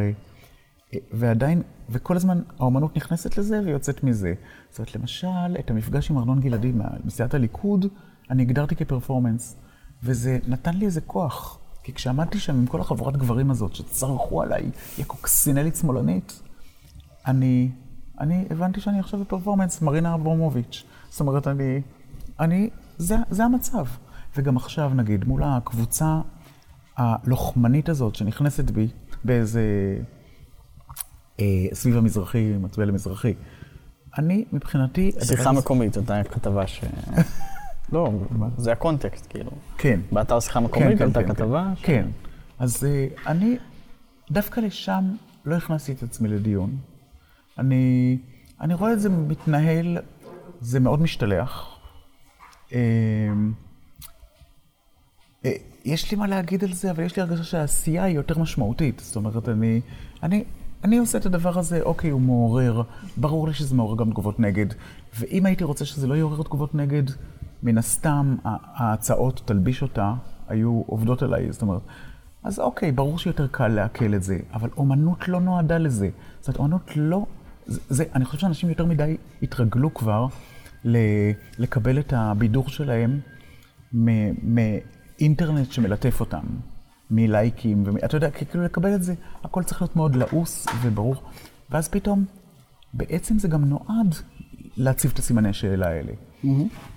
ועדיין, 1.11 1.61
וכל 1.89 2.15
הזמן 2.15 2.41
האומנות 2.59 2.97
נכנסת 2.97 3.37
לזה 3.37 3.61
ויוצאת 3.65 4.03
מזה. 4.03 4.33
זאת 4.69 4.79
אומרת, 4.79 4.95
למשל, 4.95 5.57
את 5.59 5.71
המפגש 5.71 6.11
עם 6.11 6.17
ארנון 6.17 6.39
גלעדי 6.39 6.71
מסיעת 7.05 7.33
הליכוד, 7.33 7.85
אני 8.29 8.41
הגדרתי 8.41 8.75
כפרפורמנס. 8.75 9.55
וזה 10.03 10.39
נתן 10.47 10.73
לי 10.73 10.85
איזה 10.85 11.01
כוח. 11.01 11.59
כי 11.83 11.93
כשעמדתי 11.93 12.39
שם 12.39 12.55
עם 12.55 12.65
כל 12.65 12.81
החבורת 12.81 13.17
גברים 13.17 13.51
הזאת, 13.51 13.75
שצרחו 13.75 14.41
עליי, 14.41 14.69
יא 14.97 15.03
קוקסינלית 15.05 15.75
שמאלנית, 15.75 16.41
אני, 17.27 17.69
אני 18.19 18.45
הבנתי 18.49 18.81
שאני 18.81 18.99
עכשיו 18.99 19.19
בפרפורמנס, 19.19 19.81
מרינה 19.81 20.13
אברמוביץ'. 20.13 20.83
זאת 21.09 21.19
אומרת, 21.19 21.47
אני, 21.47 21.81
אני, 22.39 22.69
זה, 22.97 23.15
זה 23.29 23.45
המצב. 23.45 23.85
וגם 24.37 24.57
עכשיו, 24.57 24.91
נגיד, 24.95 25.25
מול 25.25 25.43
הקבוצה 25.43 26.21
הלוחמנית 26.97 27.89
הזאת 27.89 28.15
שנכנסת 28.15 28.71
בי 28.71 28.87
באיזה, 29.23 29.61
סביב 31.73 31.97
המזרחי, 31.97 32.53
מצביע 32.59 32.85
למזרחי, 32.85 33.33
אני, 34.17 34.45
מבחינתי... 34.53 35.11
שיחה 35.23 35.49
הזה- 35.49 35.59
מקומית, 35.59 35.97
אותה 35.97 36.21
כתבה 36.23 36.67
ש... 36.67 36.81
לא, 37.93 38.11
זה 38.57 38.71
הקונטקסט, 38.71 39.27
כאילו. 39.29 39.51
כן. 39.77 39.99
באתר 40.11 40.39
שיחה 40.39 40.59
מקומית 40.59 41.01
עלתה 41.01 41.23
כתבה? 41.23 41.73
ש- 41.75 41.81
כן. 41.85 42.05
אז 42.59 42.83
אה, 42.83 43.07
אני 43.27 43.57
דווקא 44.31 44.59
לשם 44.59 45.15
לא 45.45 45.55
הכנסתי 45.55 45.91
את 45.91 46.03
עצמי 46.03 46.27
לדיון. 46.29 46.77
אני, 47.59 48.17
אני 48.61 48.73
רואה 48.73 48.93
את 48.93 48.99
זה 48.99 49.09
מתנהל, 49.09 49.97
זה 50.61 50.79
מאוד 50.79 51.01
משתלח. 51.01 51.77
אה, 52.73 52.79
אה, 55.45 55.51
יש 55.85 56.11
לי 56.11 56.17
מה 56.17 56.27
להגיד 56.27 56.63
על 56.63 56.73
זה, 56.73 56.91
אבל 56.91 57.03
יש 57.03 57.15
לי 57.15 57.21
הרגשה 57.21 57.43
שהעשייה 57.43 58.03
היא 58.03 58.15
יותר 58.15 58.39
משמעותית. 58.39 58.99
זאת 58.99 59.15
אומרת, 59.15 59.49
אני, 59.49 59.81
אני, 60.23 60.43
אני 60.83 60.97
עושה 60.97 61.17
את 61.17 61.25
הדבר 61.25 61.59
הזה, 61.59 61.81
אוקיי, 61.81 62.09
הוא 62.09 62.21
מעורר, 62.21 62.81
ברור 63.17 63.47
לי 63.47 63.53
שזה 63.53 63.75
מעורר 63.75 63.97
גם 63.97 64.09
תגובות 64.09 64.39
נגד. 64.39 64.65
ואם 65.19 65.45
הייתי 65.45 65.63
רוצה 65.63 65.85
שזה 65.85 66.07
לא 66.07 66.13
יעורר 66.13 66.43
תגובות 66.43 66.75
נגד, 66.75 67.03
מן 67.63 67.77
הסתם 67.77 68.35
ההצעות, 68.43 69.41
תלביש 69.45 69.81
אותה, 69.81 70.13
היו 70.47 70.83
עובדות 70.85 71.21
עליי. 71.21 71.51
זאת 71.51 71.61
אומרת, 71.61 71.81
אז 72.43 72.59
אוקיי, 72.59 72.91
ברור 72.91 73.19
שיותר 73.19 73.47
קל 73.47 73.67
לעכל 73.67 74.15
את 74.15 74.23
זה, 74.23 74.39
אבל 74.53 74.69
אומנות 74.77 75.27
לא 75.27 75.41
נועדה 75.41 75.77
לזה. 75.77 76.09
זאת 76.39 76.47
אומרת, 76.47 76.59
אומנות 76.59 76.91
לא... 76.95 77.25
זה, 77.65 77.79
זה, 77.89 78.03
אני 78.15 78.25
חושב 78.25 78.39
שאנשים 78.39 78.69
יותר 78.69 78.85
מדי 78.85 79.17
התרגלו 79.43 79.93
כבר 79.93 80.27
ל, 80.85 80.97
לקבל 81.57 81.99
את 81.99 82.13
הבידור 82.15 82.69
שלהם 82.69 83.19
מאינטרנט 84.43 85.71
שמלטף 85.71 86.19
אותם, 86.19 86.43
מלייקים, 87.15 87.83
ומ- 87.85 87.97
אתה 88.05 88.17
יודע, 88.17 88.29
כאילו 88.31 88.63
לקבל 88.63 88.95
את 88.95 89.03
זה, 89.03 89.13
הכל 89.43 89.63
צריך 89.63 89.81
להיות 89.81 89.95
מאוד 89.95 90.15
לעוס 90.15 90.67
וברור. 90.81 91.15
ואז 91.69 91.87
פתאום, 91.89 92.25
בעצם 92.93 93.39
זה 93.39 93.47
גם 93.47 93.65
נועד 93.65 94.15
להציב 94.77 95.11
את 95.13 95.19
הסימני 95.19 95.53
שאלה 95.53 95.87
האלה. 95.87 96.11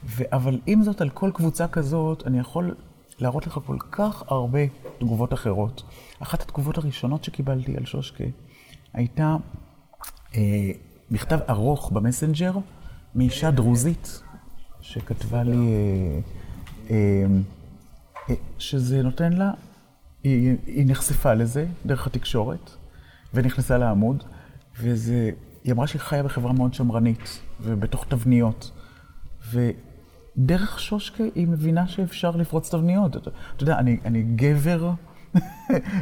ו- 0.05 0.23
אבל 0.33 0.61
עם 0.67 0.83
זאת, 0.83 1.01
על 1.01 1.11
כל 1.11 1.31
קבוצה 1.35 1.69
כזאת, 1.69 2.27
אני 2.27 2.39
יכול 2.39 2.75
להראות 3.19 3.47
לך 3.47 3.59
כל 3.67 3.77
כך 3.91 4.23
הרבה 4.29 4.59
תגובות 4.99 5.33
אחרות. 5.33 5.83
אחת 6.21 6.43
התגובות 6.43 6.79
הראשונות 6.79 7.25
שקיבלתי 7.25 7.77
על 7.77 7.85
שושקה 7.85 8.25
הייתה 8.95 9.37
אה, 10.35 10.71
מכתב 11.11 11.39
ארוך 11.51 11.91
במסנג'ר 11.93 12.53
מאישה 13.15 13.51
דרוזית 13.51 14.23
שכתבה 14.81 15.43
לי 15.43 15.57
אה, 15.57 16.21
אה, 16.91 17.27
אה, 18.31 18.35
שזה 18.59 19.03
נותן 19.03 19.33
לה, 19.33 19.51
היא, 20.25 20.57
היא 20.67 20.87
נחשפה 20.87 21.35
לזה 21.35 21.67
דרך 21.87 22.07
התקשורת 22.07 22.71
ונכנסה 23.35 23.79
לעמוד, 23.79 24.25
וזה, 24.81 25.31
היא 25.65 25.73
אמרה 25.73 25.87
שהיא 25.87 26.01
חיה 26.01 26.23
בחברה 26.23 26.53
מאוד 26.53 26.75
שמרנית 26.75 27.41
ובתוך 27.61 28.05
תבניות. 28.09 28.71
ודרך 29.53 30.81
שושקה 30.81 31.25
היא 31.35 31.49
מבינה 31.49 31.89
שאפשר 31.89 32.31
לפרוץ 32.31 32.71
תבניות. 32.71 33.17
אתה, 33.17 33.31
אתה 33.57 33.63
יודע, 33.63 33.79
אני, 33.79 33.99
אני 34.05 34.23
גבר 34.23 34.91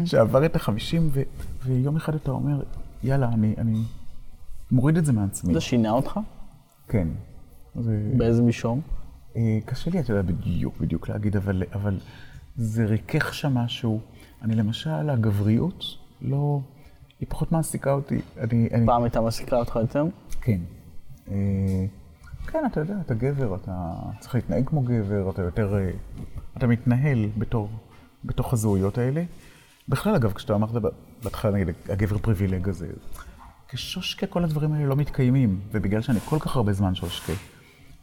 שעבר 0.04 0.46
את 0.46 0.56
החמישים, 0.56 1.08
ו, 1.12 1.22
ויום 1.64 1.96
אחד 1.96 2.14
אתה 2.14 2.30
אומר, 2.30 2.62
יאללה, 3.02 3.28
אני, 3.28 3.54
אני 3.58 3.78
מוריד 4.70 4.96
את 4.96 5.04
זה 5.04 5.12
מעצמי. 5.12 5.54
זה 5.54 5.60
שינה 5.60 5.90
אותך? 5.90 6.20
כן. 6.88 7.08
זה, 7.80 8.10
באיזה 8.16 8.42
מישור? 8.42 8.80
אה, 9.36 9.58
קשה 9.64 9.90
לי, 9.90 10.00
אתה 10.00 10.12
יודע, 10.12 10.22
בדיוק, 10.22 10.74
בדיוק 10.80 11.08
להגיד, 11.08 11.36
אבל, 11.36 11.62
אבל 11.72 11.98
זה 12.56 12.84
ריכך 12.84 13.34
שם 13.34 13.54
משהו. 13.54 14.00
אני 14.42 14.54
למשל, 14.54 15.10
הגבריות, 15.10 15.84
לא, 16.22 16.60
היא 17.20 17.26
פחות 17.28 17.52
מעסיקה 17.52 17.92
אותי. 17.92 18.20
אני, 18.38 18.68
אני, 18.72 18.86
פעם 18.86 19.02
הייתה 19.02 19.20
מעסיקה 19.20 19.56
אותך 19.56 19.76
יותר? 19.76 20.04
כן. 20.40 20.60
אה, 21.30 21.86
כן, 22.46 22.66
אתה 22.66 22.80
יודע, 22.80 22.94
אתה 23.00 23.14
גבר, 23.14 23.54
אתה 23.54 23.92
צריך 24.20 24.34
להתנהג 24.34 24.66
כמו 24.66 24.82
גבר, 24.82 25.30
אתה 25.30 25.42
יותר... 25.42 25.74
אה, 25.74 25.90
אתה 26.58 26.66
מתנהל 26.66 27.28
בתור, 27.38 27.68
בתוך 28.24 28.52
הזהויות 28.52 28.98
האלה. 28.98 29.24
בכלל, 29.88 30.14
אגב, 30.14 30.32
כשאתה 30.32 30.54
אמרת 30.54 30.70
בהתחלה, 31.22 31.52
נגיד, 31.52 31.74
הגבר 31.88 32.18
פריבילג 32.18 32.68
הזה, 32.68 32.88
כשושקה 33.68 34.26
כל 34.26 34.44
הדברים 34.44 34.72
האלה 34.72 34.86
לא 34.86 34.96
מתקיימים, 34.96 35.60
ובגלל 35.72 36.00
שאני 36.00 36.20
כל 36.20 36.38
כך 36.38 36.56
הרבה 36.56 36.72
זמן 36.72 36.94
שושקה, 36.94 37.32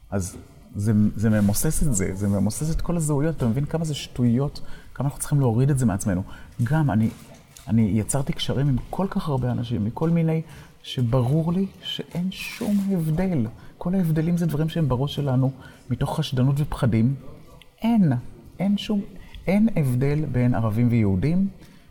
אז 0.09 0.37
זה, 0.75 0.93
זה 1.15 1.29
ממוסס 1.29 1.83
את 1.83 1.95
זה, 1.95 2.11
זה 2.13 2.27
ממוסס 2.27 2.75
את 2.75 2.81
כל 2.81 2.97
הזהויות, 2.97 3.37
אתה 3.37 3.47
מבין 3.47 3.65
כמה 3.65 3.85
זה 3.85 3.93
שטויות, 3.93 4.61
כמה 4.93 5.05
אנחנו 5.05 5.19
צריכים 5.19 5.39
להוריד 5.39 5.69
את 5.69 5.79
זה 5.79 5.85
מעצמנו. 5.85 6.23
גם, 6.63 6.91
אני, 6.91 7.09
אני 7.67 7.81
יצרתי 7.81 8.33
קשרים 8.33 8.67
עם 8.67 8.75
כל 8.89 9.07
כך 9.09 9.29
הרבה 9.29 9.51
אנשים, 9.51 9.85
מכל 9.85 10.09
מיני, 10.09 10.41
שברור 10.83 11.53
לי 11.53 11.65
שאין 11.81 12.31
שום 12.31 12.77
הבדל. 12.91 13.47
כל 13.77 13.95
ההבדלים 13.95 14.37
זה 14.37 14.45
דברים 14.45 14.69
שהם 14.69 14.89
בראש 14.89 15.15
שלנו, 15.15 15.51
מתוך 15.89 16.17
חשדנות 16.17 16.55
ופחדים. 16.57 17.15
אין, 17.81 18.13
אין 18.59 18.77
שום, 18.77 19.01
אין 19.47 19.69
הבדל 19.75 20.25
בין 20.31 20.55
ערבים 20.55 20.87
ויהודים, 20.91 21.47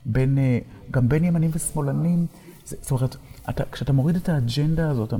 בין, 0.06 0.38
אה, 0.38 0.58
גם 0.90 1.08
בין 1.08 1.24
ימנים 1.24 1.50
ושמאלנים. 1.52 2.26
זאת 2.64 2.90
אומרת, 2.90 3.16
אתה, 3.48 3.64
כשאתה 3.72 3.92
מוריד 3.92 4.16
את 4.16 4.28
האג'נדה 4.28 4.90
הזאת, 4.90 5.14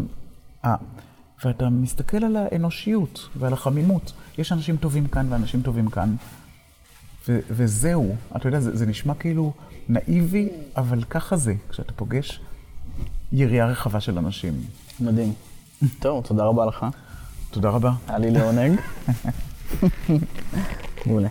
אה, 0.65 0.75
ואתה 1.45 1.69
מסתכל 1.69 2.25
על 2.25 2.37
האנושיות 2.37 3.29
ועל 3.37 3.53
החמימות, 3.53 4.13
יש 4.39 4.53
אנשים 4.53 4.77
טובים 4.77 5.09
כאן 5.09 5.27
ואנשים 5.33 5.63
טובים 5.63 5.91
כאן, 5.91 6.15
ו- 7.29 7.41
וזהו. 7.51 8.17
אתה 8.37 8.49
יודע, 8.49 8.61
זה, 8.61 8.77
זה 8.77 8.87
נשמע 8.87 9.15
כאילו 9.15 9.53
נאיבי, 9.89 10.49
אבל 10.77 11.05
ככה 11.05 11.37
זה, 11.37 11.55
כשאתה 11.71 11.93
פוגש 11.93 12.41
יריעה 13.33 13.67
רחבה 13.67 14.01
של 14.01 14.19
אנשים. 14.19 14.53
מדהים. 15.01 15.33
טוב, 16.03 16.25
תודה 16.27 16.45
רבה 16.45 16.67
לך. 16.67 16.87
תודה 17.51 17.69
רבה. 17.71 17.93
היה 18.09 18.19
לי 18.19 18.31
לעונג. 18.31 18.81
מעולה. 21.07 21.29